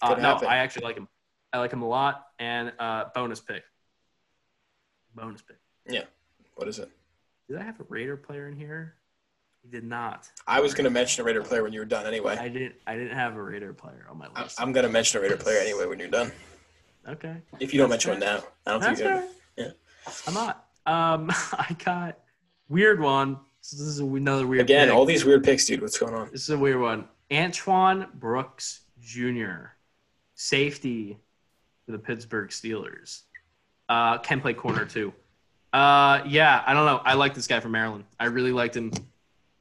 [0.00, 1.08] Uh, no, I actually like him.
[1.52, 2.26] I like him a lot.
[2.38, 3.62] And uh, bonus pick.
[5.14, 5.56] Bonus pick.
[5.88, 6.04] Yeah.
[6.54, 6.90] What is it?
[7.48, 8.94] Did I have a Raider player in here?
[9.62, 10.28] He did not.
[10.46, 12.36] I was going to mention a Raider player when you were done anyway.
[12.36, 12.74] I didn't.
[12.86, 14.60] I didn't have a Raider player on my list.
[14.60, 16.32] I'm going to mention a Raider player anyway when you're done.
[17.08, 17.36] Okay.
[17.60, 18.18] If you don't mention fair.
[18.18, 19.10] it now, I don't That's think
[19.56, 19.66] you're.
[19.66, 19.72] Yeah.
[20.26, 20.66] I'm not.
[20.86, 22.18] Um, I got
[22.68, 23.38] weird one.
[23.60, 24.62] So this is another weird.
[24.62, 24.96] Again, pick.
[24.96, 25.80] all these weird picks, dude.
[25.80, 26.30] What's going on?
[26.32, 27.06] This is a weird one.
[27.32, 29.74] Antoine Brooks Jr.,
[30.34, 31.18] safety
[31.86, 33.22] for the Pittsburgh Steelers.
[33.88, 35.12] Uh, can play corner too.
[35.72, 37.00] Uh, yeah, I don't know.
[37.04, 38.04] I like this guy from Maryland.
[38.20, 38.92] I really liked him.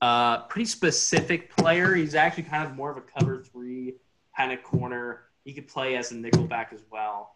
[0.02, 1.94] Uh, pretty specific player.
[1.94, 3.96] He's actually kind of more of a cover three
[4.36, 5.24] kind of corner.
[5.46, 7.36] He could play as a nickel back as well.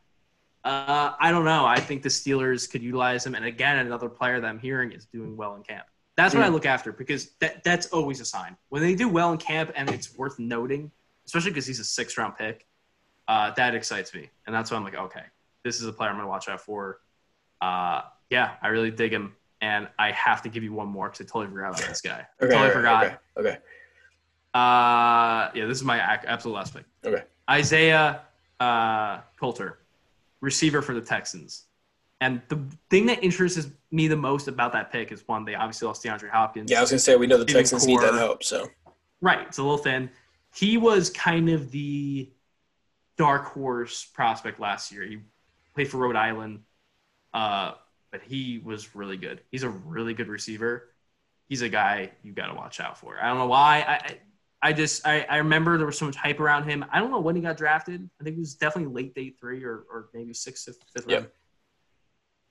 [0.63, 1.63] Uh, I don't know.
[1.65, 3.35] I think the Steelers could utilize him.
[3.35, 5.85] And again, another player that I'm hearing is doing well in camp.
[6.17, 8.55] That's what I look after because that, that's always a sign.
[8.69, 10.89] When they do well in camp and it's worth noting,
[11.25, 12.65] especially because he's a six round pick,
[13.27, 14.29] uh, that excites me.
[14.47, 15.23] And that's why I'm like, okay,
[15.63, 16.99] this is a player I'm going to watch out for.
[17.61, 19.35] Uh, yeah, I really dig him.
[19.65, 22.27] And I have to give you one more because I totally forgot about this guy.
[22.39, 23.03] okay, totally right, forgot.
[23.35, 23.49] Okay.
[23.49, 23.57] okay.
[24.53, 26.85] Uh, yeah, this is my absolute last pick.
[27.03, 27.23] Okay.
[27.49, 28.21] Isaiah
[28.59, 29.79] uh, Coulter
[30.39, 31.63] receiver for the Texans.
[32.21, 35.87] And the thing that interests me the most about that pick is one, they obviously
[35.87, 36.69] lost DeAndre Hopkins.
[36.69, 37.89] Yeah, I was gonna say we know the Texans corps.
[37.89, 38.43] need that help.
[38.43, 38.67] So
[39.19, 40.11] right, it's a little thin.
[40.53, 42.29] He was kind of the
[43.17, 45.07] dark horse prospect last year.
[45.07, 45.21] He
[45.73, 46.59] played for Rhode Island,
[47.33, 47.73] uh,
[48.15, 49.41] but he was really good.
[49.51, 50.87] He's a really good receiver.
[51.49, 53.19] He's a guy you got to watch out for.
[53.21, 53.79] I don't know why.
[53.85, 54.19] I,
[54.69, 56.85] I just I, I remember there was so much hype around him.
[56.93, 58.09] I don't know when he got drafted.
[58.21, 60.63] I think it was definitely late day three or, or maybe sixth,
[60.93, 61.19] fifth yep.
[61.19, 61.31] round.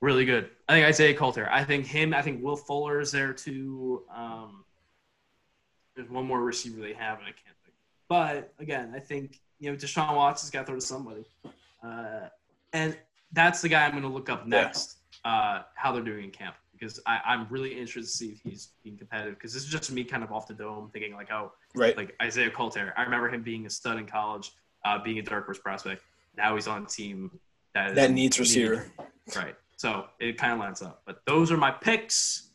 [0.02, 0.50] Really good.
[0.68, 1.48] I think Isaiah Coulter.
[1.50, 2.12] I think him.
[2.12, 4.02] I think Will Fuller is there too.
[4.14, 4.66] Um,
[5.96, 7.76] there's one more receiver they have, and I can't think.
[8.06, 11.24] But again, I think you know Deshaun Watson's got to throw to somebody,
[11.82, 12.28] uh,
[12.74, 12.94] and
[13.32, 14.93] that's the guy I'm going to look up next.
[14.93, 14.93] Yeah.
[15.24, 18.68] Uh, how they're doing in camp because I, I'm really interested to see if he's
[18.82, 21.52] being competitive because this is just me kind of off the dome thinking like, oh,
[21.74, 22.92] right, like Isaiah Coulter.
[22.96, 24.52] I remember him being a stud in college,
[24.84, 26.02] uh, being a dark horse prospect.
[26.36, 27.30] Now he's on a team
[27.74, 28.86] that that needs receiver.
[29.34, 29.54] Right.
[29.76, 31.02] So it kind of lines up.
[31.06, 32.50] But those are my picks.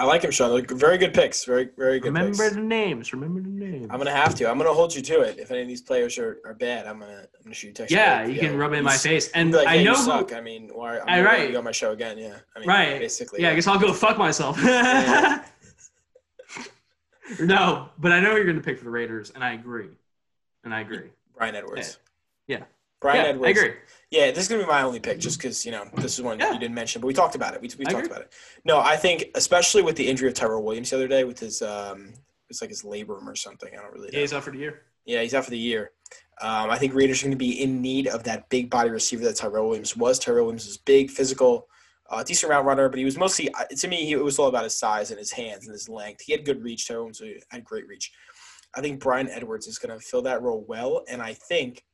[0.00, 0.64] I like him, Sean.
[0.66, 1.44] Very good picks.
[1.44, 2.08] Very, very good.
[2.08, 2.54] Remember picks.
[2.54, 3.12] the names.
[3.12, 3.88] Remember the names.
[3.90, 4.48] I'm gonna have to.
[4.48, 5.38] I'm gonna hold you to it.
[5.38, 7.92] If any of these players are, are bad, I'm gonna I'm gonna shoot you text.
[7.92, 9.28] Yeah, you, you can rub it in my face.
[9.32, 10.30] And like, hey, I know you suck.
[10.30, 11.00] Who, I mean, why?
[11.00, 11.50] I'm right.
[11.50, 12.16] You on my show again?
[12.16, 12.38] Yeah.
[12.56, 12.98] I mean, right.
[12.98, 13.42] Basically.
[13.42, 14.58] Yeah, I guess I'll go fuck myself.
[17.38, 19.90] no, but I know you're gonna pick for the Raiders, and I agree.
[20.64, 21.10] And I agree.
[21.36, 21.98] Bryan Edwards.
[22.46, 22.60] Yeah.
[22.60, 22.64] yeah.
[23.00, 23.46] Bryan yeah, Edwards.
[23.46, 23.76] I agree.
[24.10, 26.38] Yeah, this is gonna be my only pick, just because you know this is one
[26.38, 26.52] yeah.
[26.52, 27.60] you didn't mention, but we talked about it.
[27.60, 28.32] We, we talked about it.
[28.64, 31.62] No, I think especially with the injury of Tyrell Williams the other day with his
[31.62, 32.12] um,
[32.50, 33.70] it's like his labrum or something.
[33.72, 34.08] I don't really.
[34.08, 34.12] know.
[34.12, 34.82] Yeah, he's out for the year.
[35.06, 35.92] Yeah, he's out for the year.
[36.42, 39.24] Um, I think Raiders are going to be in need of that big body receiver
[39.24, 40.18] that Tyrell Williams was.
[40.18, 41.68] Tyrell Williams is big, physical,
[42.10, 44.04] uh, decent route runner, but he was mostly uh, to me.
[44.04, 46.22] He, it was all about his size and his hands and his length.
[46.22, 46.88] He had good reach.
[46.88, 48.10] Tyrell Williams had great reach.
[48.74, 51.84] I think Bryan Edwards is going to fill that role well, and I think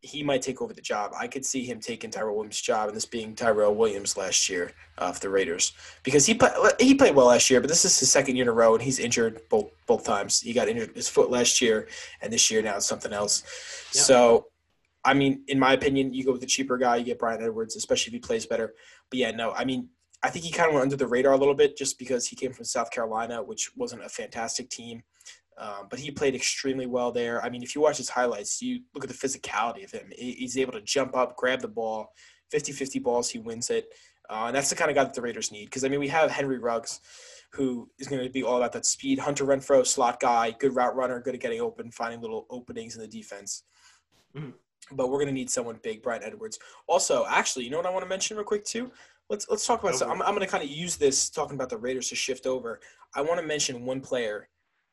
[0.00, 1.12] he might take over the job.
[1.18, 4.72] I could see him taking Tyrell Williams' job and this being Tyrell Williams last year
[4.98, 5.72] uh, for the Raiders
[6.04, 8.48] because he play, he played well last year, but this is his second year in
[8.48, 10.40] a row and he's injured both both times.
[10.40, 11.88] He got injured his foot last year,
[12.22, 13.42] and this year now it's something else.
[13.94, 14.04] Yep.
[14.04, 14.46] So,
[15.04, 17.74] I mean, in my opinion, you go with the cheaper guy, you get Bryan Edwards,
[17.74, 18.74] especially if he plays better.
[19.10, 19.88] But yeah, no, I mean,
[20.22, 22.36] I think he kind of went under the radar a little bit just because he
[22.36, 25.02] came from South Carolina, which wasn't a fantastic team.
[25.58, 27.44] Um, but he played extremely well there.
[27.44, 30.12] I mean, if you watch his highlights, you look at the physicality of him.
[30.16, 32.12] He's able to jump up, grab the ball,
[32.50, 33.92] 50 50 balls, he wins it.
[34.30, 35.64] Uh, and that's the kind of guy that the Raiders need.
[35.64, 37.00] Because, I mean, we have Henry Ruggs,
[37.52, 39.18] who is going to be all about that speed.
[39.18, 43.00] Hunter Renfrow, slot guy, good route runner, good at getting open, finding little openings in
[43.00, 43.64] the defense.
[44.36, 44.50] Mm-hmm.
[44.92, 46.58] But we're going to need someone big, Bryan Edwards.
[46.86, 48.92] Also, actually, you know what I want to mention real quick, too?
[49.28, 49.94] Let's let's talk about.
[49.94, 52.46] So I'm, I'm going to kind of use this talking about the Raiders to shift
[52.46, 52.80] over.
[53.14, 54.48] I want to mention one player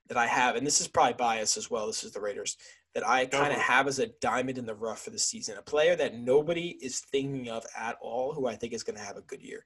[0.07, 1.87] that I have, and this is probably bias as well.
[1.87, 2.57] This is the Raiders
[2.93, 5.57] that I kind of have as a diamond in the rough for the season.
[5.57, 9.03] A player that nobody is thinking of at all, who I think is going to
[9.03, 9.65] have a good year.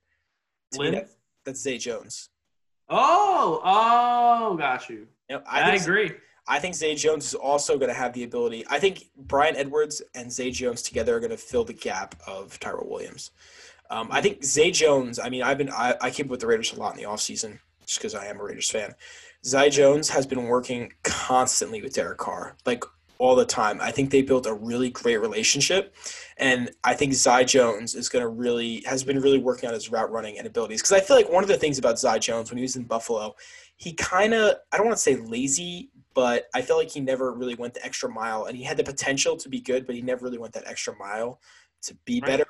[0.73, 1.09] To me, that,
[1.45, 2.29] that's Zay Jones.
[2.89, 5.07] Oh, oh, got you.
[5.29, 6.11] I, I agree.
[6.47, 8.65] I think Zay Jones is also going to have the ability.
[8.67, 12.59] I think Bryan Edwards and Zay Jones together are going to fill the gap of
[12.59, 13.29] Tyrell Williams.
[13.91, 15.19] Um, I think Zay Jones.
[15.19, 17.59] I mean, I've been I, I keep with the Raiders a lot in the offseason
[17.85, 18.95] just because I am a Raiders fan.
[19.45, 22.83] Zay Jones has been working constantly with Derek Carr, like
[23.19, 23.79] all the time.
[23.81, 25.95] I think they built a really great relationship,
[26.37, 29.91] and I think Zay Jones is going to really has been really working on his
[29.91, 30.81] route running and abilities.
[30.81, 32.83] Because I feel like one of the things about Zay Jones when he was in
[32.83, 33.35] Buffalo,
[33.77, 37.33] he kind of I don't want to say lazy, but I feel like he never
[37.33, 40.01] really went the extra mile, and he had the potential to be good, but he
[40.01, 41.39] never really went that extra mile
[41.83, 42.45] to be better.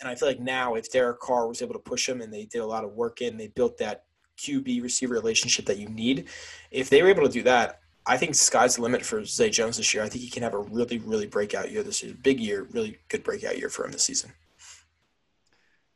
[0.00, 2.44] And I feel like now, if Derek Carr was able to push him, and they
[2.44, 4.05] did a lot of work in, they built that
[4.38, 6.28] QB receiver relationship that you need.
[6.70, 9.78] If they were able to do that, I think sky's the limit for Zay Jones
[9.78, 10.04] this year.
[10.04, 12.14] I think he can have a really, really breakout year this year.
[12.22, 14.32] Big year, really good breakout year for him this season.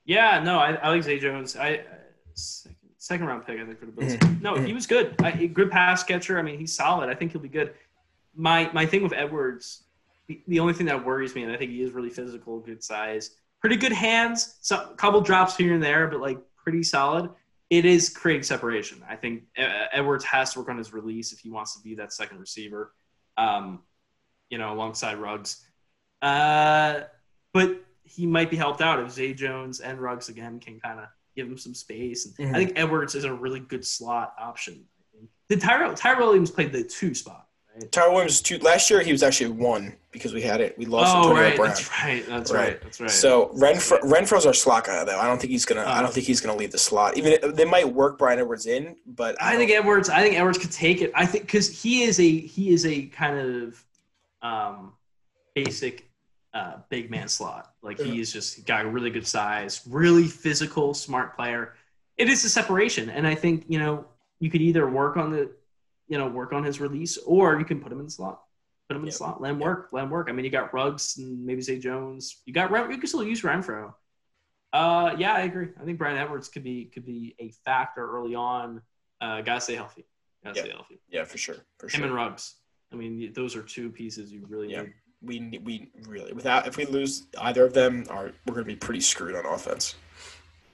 [0.05, 1.57] Yeah, no, I, I like Zay Jones.
[1.57, 1.85] I
[2.35, 4.15] second, second round pick, I think for the Bills.
[4.15, 4.43] Mm-hmm.
[4.43, 4.75] No, he mm-hmm.
[4.75, 5.15] was good.
[5.21, 6.37] I, good pass catcher.
[6.39, 7.09] I mean, he's solid.
[7.09, 7.75] I think he'll be good.
[8.35, 9.85] My my thing with Edwards,
[10.27, 12.83] the, the only thing that worries me, and I think he is really physical, good
[12.83, 14.57] size, pretty good hands.
[14.63, 17.31] Some couple drops here and there, but like pretty solid
[17.71, 19.03] it is creating separation.
[19.09, 22.13] I think Edwards has to work on his release if he wants to be that
[22.13, 22.93] second receiver,
[23.37, 23.81] um,
[24.51, 25.65] you know, alongside Ruggs.
[26.21, 27.03] Uh,
[27.53, 31.07] but he might be helped out if Zay Jones and Ruggs again can kind of
[31.37, 32.27] give him some space.
[32.27, 32.55] And mm-hmm.
[32.55, 34.85] I think Edwards is a really good slot option.
[35.49, 37.47] Did Tyrell Tyrell Williams played the two spot?
[37.91, 40.77] Tyrell Williams two last year he was actually one because we had it.
[40.77, 41.15] We lost.
[41.17, 41.69] Oh right, Brown.
[41.69, 42.59] that's right, that's right.
[42.59, 43.11] right, that's right.
[43.11, 45.19] So Renfrow, Renfrow's our slot guy though.
[45.19, 45.83] I don't think he's gonna.
[45.83, 46.09] I don't uh.
[46.09, 47.17] think he's gonna leave the slot.
[47.17, 50.09] Even they might work Bryan Edwards in, but I, I think Edwards.
[50.09, 51.13] I think Edwards could take it.
[51.15, 53.85] I think because he is a he is a kind of
[54.43, 54.93] um,
[55.55, 56.11] basic
[56.55, 57.73] uh, big man slot.
[57.83, 61.75] Like he is just got a really good size, really physical, smart player.
[62.17, 64.07] It is a separation, and I think you know
[64.41, 65.51] you could either work on the
[66.11, 68.43] you know work on his release, or you can put him in the slot
[68.91, 69.13] put him in yep.
[69.13, 69.41] the slot.
[69.41, 69.91] Let him work.
[69.93, 70.27] Let him work.
[70.29, 72.43] I mean, you got Ruggs and maybe Zay Jones.
[72.45, 73.95] You got you can still use Renfrow.
[74.73, 75.69] Uh, yeah, I agree.
[75.81, 78.83] I think Bryan Edwards could be could be a factor early on.
[79.21, 80.07] Uh, gotta stay healthy.
[80.43, 80.63] Gotta yeah.
[80.65, 81.01] stay healthy.
[81.09, 81.57] Yeah, for sure.
[81.79, 82.57] For Him and Ruggs.
[82.93, 84.83] I mean, those are two pieces you really yeah.
[84.83, 84.93] need.
[85.23, 89.03] We we really without if we lose either of them, are we're gonna be pretty
[89.03, 89.95] screwed on offense.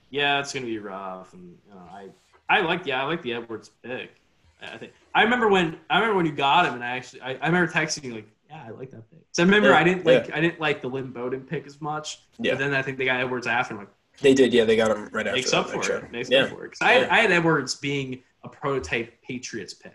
[0.09, 2.07] Yeah, it's gonna be rough, and you know, I
[2.49, 4.21] I like yeah I like the Edwards pick.
[4.61, 7.31] I think I remember when I remember when you got him, and I actually I,
[7.35, 9.19] I remember texting you like, yeah, I like that pick.
[9.31, 10.37] So I remember yeah, I didn't like yeah.
[10.37, 12.21] I didn't like the Lynn Bowden pick as much.
[12.39, 12.53] Yeah.
[12.53, 13.73] But then I think they got Edwards after.
[13.73, 13.89] I'm like,
[14.21, 15.77] they did, yeah, they got him right makes after.
[15.77, 16.11] Up for it.
[16.11, 16.43] Makes yeah.
[16.43, 16.73] up for it.
[16.81, 19.93] I had, I had Edwards being a prototype Patriots pick.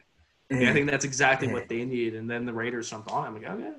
[0.51, 0.69] Mm-hmm.
[0.69, 1.55] I think that's exactly mm-hmm.
[1.55, 2.15] what they need.
[2.15, 3.27] And then the Raiders jumped on.
[3.27, 3.73] I'm like, oh yeah.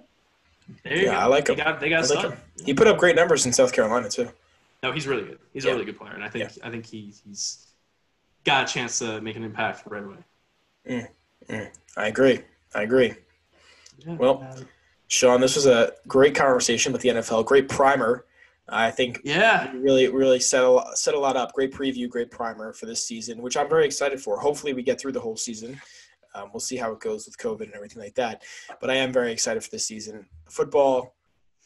[0.83, 1.17] There you yeah, go.
[1.17, 1.55] I like him.
[1.55, 4.29] They got, they got like He put up great numbers in South Carolina too.
[4.81, 5.39] No, he's really good.
[5.53, 7.67] He's a really good player, and I think I think he, he's
[8.43, 10.17] got a chance to make an impact for Redway.
[10.89, 11.07] Mm.
[11.49, 12.41] Mm, I agree.
[12.73, 13.13] I agree.
[13.99, 14.55] Yeah, well,
[15.07, 17.45] Sean, this was a great conversation with the NFL.
[17.45, 18.25] Great primer.
[18.69, 21.53] I think yeah, really really set a lot, set a lot up.
[21.53, 24.39] Great preview, great primer for this season, which I'm very excited for.
[24.39, 25.79] Hopefully, we get through the whole season.
[26.33, 28.41] Um, we'll see how it goes with COVID and everything like that.
[28.79, 30.25] But I am very excited for this season.
[30.49, 31.13] Football,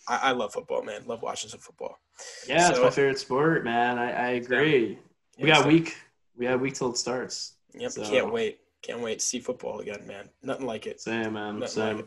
[0.07, 1.03] I, I love football, man.
[1.05, 1.99] Love watching some football.
[2.47, 3.97] Yeah, so, it's my favorite sport, man.
[3.97, 4.97] I, I agree.
[5.37, 5.95] Yeah, we got so, week.
[6.35, 7.53] We got week till it starts.
[7.75, 8.09] Yep, so.
[8.09, 8.59] can't wait.
[8.87, 10.29] Can't wait to see football again, man.
[10.41, 11.01] Nothing like it.
[11.01, 11.59] Same, man.
[11.59, 11.95] Nothing Same.
[11.97, 12.05] Like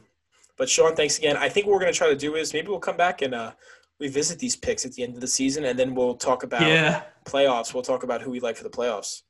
[0.61, 1.39] but Sean, thanks again.
[1.39, 3.53] I think what we're gonna try to do is maybe we'll come back and uh,
[3.99, 7.05] revisit these picks at the end of the season, and then we'll talk about yeah.
[7.25, 7.73] playoffs.
[7.73, 9.23] We'll talk about who we like for the playoffs.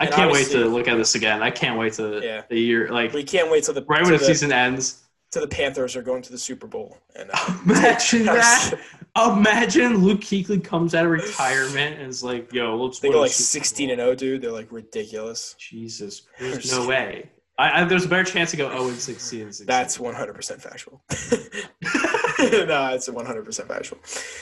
[0.00, 1.40] I and can't wait to look at this again.
[1.42, 2.42] I can't wait to yeah.
[2.48, 5.04] the year like we can't wait till the right till when the season ends.
[5.32, 6.98] To the Panthers or going to the Super Bowl.
[7.14, 8.74] And uh, Imagine that.
[9.16, 13.30] Imagine Luke Kuechly comes out of retirement and is like, "Yo, let's they go like
[13.30, 14.42] 16 and 0, dude.
[14.42, 15.54] They're like ridiculous.
[15.58, 17.30] Jesus, there's no way.
[17.58, 19.66] I, I, there's a better chance to go 0 and 16 and 16.
[19.66, 21.00] That's 100% factual.
[21.08, 23.98] no, it's 100% factual.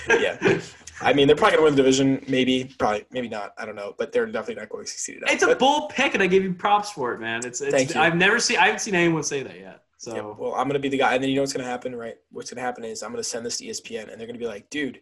[0.08, 0.60] Yeah.
[1.00, 2.24] I mean, they're probably going to win the division.
[2.26, 3.52] Maybe, probably, maybe not.
[3.56, 3.94] I don't know.
[3.96, 5.22] But they're definitely not going to succeed.
[5.28, 7.46] It's a bold pick, and I give you props for it, man.
[7.46, 8.00] It's, Thank it's you.
[8.00, 9.83] I've never seen I haven't seen anyone say that yet.
[10.04, 11.14] So Yeah, well, I'm going to be the guy.
[11.14, 12.16] And then you know what's going to happen, right?
[12.30, 14.38] What's going to happen is I'm going to send this to ESPN, and they're going
[14.38, 15.00] to be like, dude,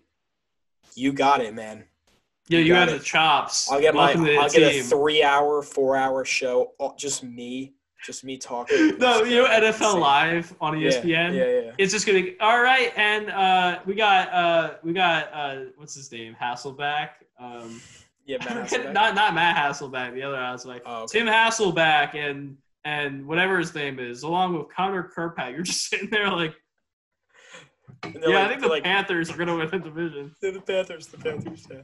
[0.94, 1.84] you got it, man.
[2.48, 2.98] yeah, you you got have it.
[3.00, 3.70] the chops.
[3.70, 7.24] I'll get my, Welcome the I'll get a three hour, four hour show, all, just
[7.24, 7.74] me,
[8.04, 8.96] just me talking.
[8.98, 10.00] no, you know NFL.
[10.00, 11.04] Live on E Yeah, ESPN.
[11.04, 11.70] Yeah, yeah.
[11.78, 15.94] It's just gonna be all right, and uh, we got uh, we got uh, what's
[15.94, 17.10] his name, Hasselbeck.
[17.40, 17.80] Um,
[18.24, 18.92] Yeah, Matt Hasselbeck.
[18.92, 20.82] not not Matt Hasselbeck, the other Hasselbeck.
[20.86, 21.18] Oh, okay.
[21.18, 25.54] Tim Hasselbeck and and whatever his name is, along with Connor Kirkpatrick.
[25.54, 26.54] You're just sitting there like,
[28.04, 30.34] yeah, they're I think the like, Panthers are gonna win the division.
[30.40, 31.66] the Panthers, the Panthers.
[31.70, 31.78] Yeah.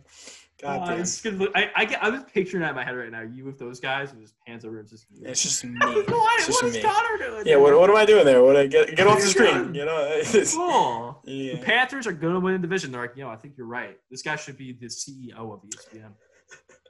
[0.61, 1.01] God Uh, damn.
[1.01, 3.21] it's gonna I, I get, I'm just picturing that in my head right now.
[3.21, 4.91] You with those guys, with just Panther rims.
[4.91, 5.79] Just, It's just me.
[5.79, 5.99] what,
[6.39, 6.83] It's just what is me.
[6.83, 7.47] Connor doing?
[7.47, 8.43] Yeah, what, what am I doing there?
[8.43, 9.73] What I get get off the screen?
[9.75, 10.21] You know,
[10.53, 11.21] Cool.
[11.25, 11.59] The.
[11.59, 12.91] Panthers are going to win the division.
[12.91, 13.97] They're like, you know, I think you're right.
[14.11, 16.11] This guy should be the CEO of ESPN.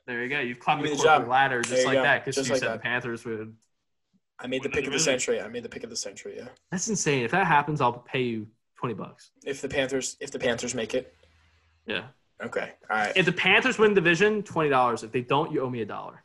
[0.07, 0.41] There you go.
[0.41, 1.29] You've climbed the corporate job.
[1.29, 2.03] ladder just like go.
[2.05, 2.77] that because you like said that.
[2.79, 3.55] the Panthers would.
[4.41, 5.41] I made the pick of the century.
[5.41, 6.35] I made the pick of the century.
[6.37, 6.49] Yeah.
[6.71, 7.25] That's insane.
[7.25, 8.47] If that happens, I'll pay you
[8.77, 9.31] twenty bucks.
[9.45, 11.13] If the Panthers, if the Panthers make it,
[11.87, 12.05] Yeah.
[12.43, 15.03] okay, all right, If the Panthers win division, twenty dollars.
[15.03, 16.23] If they don't, you owe me a dollar.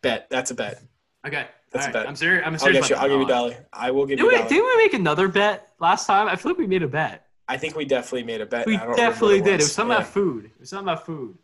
[0.00, 0.82] bet that's a bet.
[1.26, 1.46] Okay.
[1.70, 2.06] That's a bet.
[2.08, 2.42] I'm serious.
[2.46, 2.88] I'm I'll serious.
[2.88, 2.96] get you.
[2.96, 3.66] I'll give you a dollar.
[3.72, 6.28] I will give Did you we, did we make another bet last time?
[6.28, 7.26] I feel like we made a bet.
[7.48, 8.66] I think we definitely made a bet.
[8.66, 9.54] We I don't definitely what did.
[9.54, 9.98] It was something Yeah.
[9.98, 10.44] about food.
[10.46, 11.38] It was something about food.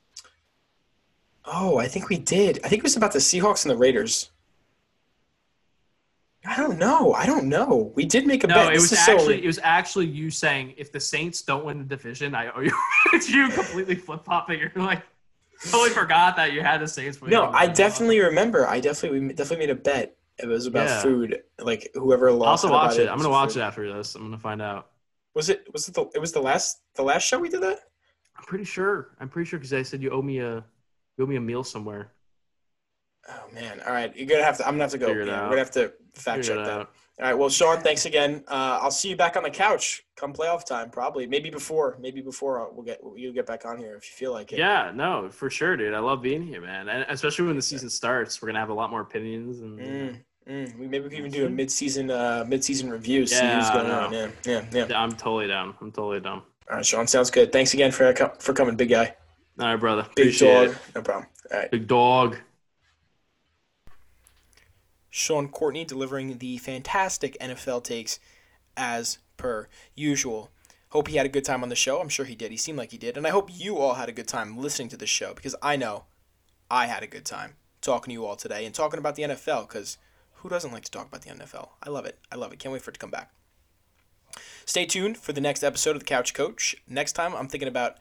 [1.45, 2.59] Oh, I think we did.
[2.65, 4.31] I think it was about the Seahawks and the Raiders.
[6.47, 7.13] I don't know.
[7.15, 7.93] I don't know.
[7.97, 8.73] We did make a No, bet.
[8.73, 11.79] it was is so- actually it was actually you saying if the Saints don't win
[11.79, 12.73] the division, I owe you.
[13.13, 14.61] it's you completely flip flopping.
[14.61, 15.03] You're like
[15.67, 17.21] totally forgot that you had the Saints.
[17.21, 18.67] winning No, I definitely remember.
[18.67, 20.17] I definitely we definitely made a bet.
[20.39, 21.03] It was about Yeah.
[21.03, 21.43] food.
[21.59, 22.65] Like whoever I'll lost.
[22.65, 23.09] also watch buy it.
[23.09, 23.61] I'm gonna watch food.
[23.61, 24.15] it after this.
[24.15, 24.91] I'm gonna find out.
[25.35, 25.67] Was it?
[25.73, 26.07] Was it the?
[26.15, 26.81] It was the last.
[26.95, 27.81] The last show we did that.
[28.37, 29.17] I'm pretty sure.
[29.19, 30.65] I'm pretty sure because I said you owe me a
[31.17, 32.13] you owe me a meal somewhere.
[33.31, 33.81] Oh man!
[33.87, 34.67] All right, you're gonna have to.
[34.67, 35.09] I'm gonna have to go.
[35.09, 35.43] Figure Yeah, out.
[35.45, 36.73] We're gonna have to fact Figure check that.
[36.81, 36.91] out.
[37.21, 37.35] All right.
[37.35, 38.45] Well, Sean, thanks again.
[38.47, 40.89] Uh, I'll see you back on the couch come playoff time.
[40.89, 41.97] Probably, maybe before.
[42.01, 44.59] Maybe before we'll get you get back on here if you feel like it.
[44.59, 45.95] Yeah, no, for sure, dude.
[45.95, 46.89] I love being here, man.
[46.89, 50.19] And especially when the season starts, we're gonna have a lot more opinions and Mm,
[50.49, 50.79] mm.
[50.79, 53.27] We maybe we can even do a mid-season uh, mid-season review.
[53.27, 54.13] See Yeah, who's going on.
[54.13, 54.87] Yeah, yeah, yeah.
[54.89, 55.75] Yeah, I'm totally down.
[55.81, 56.43] I'm totally down.
[56.71, 57.07] All right, Sean.
[57.07, 57.51] Sounds good.
[57.53, 59.15] Thanks again for for coming, big guy.
[59.59, 60.03] All right, brother.
[60.15, 60.69] Big Appreciate dog.
[60.71, 60.79] it.
[60.95, 61.27] No problem.
[61.53, 61.71] All right.
[61.71, 62.39] Big dog.
[65.19, 68.21] Sean Courtney delivering the fantastic NFL takes
[68.77, 70.51] as per usual.
[70.91, 72.01] Hope he had a good time on the show.
[72.01, 72.51] I'm sure he did.
[72.53, 73.17] He seemed like he did.
[73.17, 75.77] And I hope you all had a good time listening to the show because I
[75.77, 76.05] know
[76.71, 79.69] I had a good time talking to you all today and talking about the NFL
[79.69, 79.99] because
[80.35, 81.71] who doesn't like to talk about the NFL?
[81.83, 82.19] I love it.
[82.31, 82.61] I love it.
[82.61, 83.33] Can't wait for it to come back.
[84.65, 86.77] Stay tuned for the next episode of the Couch Koach.
[86.87, 87.97] Next time, I'm thinking about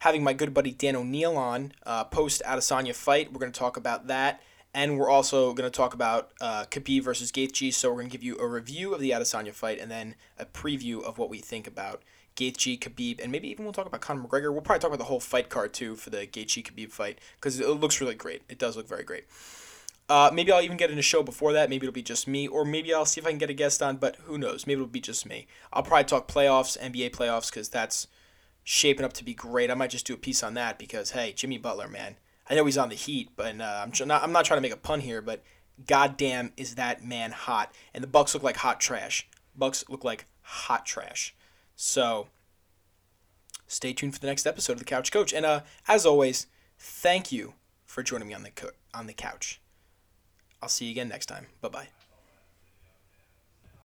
[0.00, 3.32] having my good buddy Dan O'Neill on uh, post Adesanya fight.
[3.32, 4.40] We're going to talk about that.
[4.72, 7.74] And we're also going to talk about uh, Khabib versus Gaethje.
[7.74, 10.46] So we're going to give you a review of the Adesanya fight and then a
[10.46, 12.02] preview of what we think about
[12.36, 14.52] Gaethje, Khabib, and maybe even we'll talk about Conor McGregor.
[14.52, 17.60] We'll probably talk about the whole fight card too for the Gaethje Khabib fight because
[17.60, 18.42] it looks really great.
[18.48, 19.24] It does look very great.
[20.08, 21.70] Uh, maybe I'll even get in a show before that.
[21.70, 23.80] Maybe it'll be just me, or maybe I'll see if I can get a guest
[23.82, 23.96] on.
[23.96, 24.66] But who knows?
[24.66, 25.46] Maybe it'll be just me.
[25.72, 28.08] I'll probably talk playoffs, NBA playoffs, because that's
[28.64, 29.70] shaping up to be great.
[29.70, 32.16] I might just do a piece on that because hey, Jimmy Butler, man,
[32.50, 34.62] I know he's on the Heat, but uh, I'm tr- not, I'm not trying to
[34.62, 35.42] make a pun here, but
[35.86, 37.72] goddamn, is that man hot?
[37.94, 39.28] And the Bucks look like hot trash.
[39.56, 41.34] Bucks look like hot trash.
[41.76, 42.26] So
[43.68, 45.32] stay tuned for the next episode of the Couch Koach.
[45.32, 47.54] And uh, as always, thank you
[47.86, 49.60] for joining me on the co- on the couch.
[50.60, 51.46] I'll see you again next time.
[51.60, 51.99] Bye bye.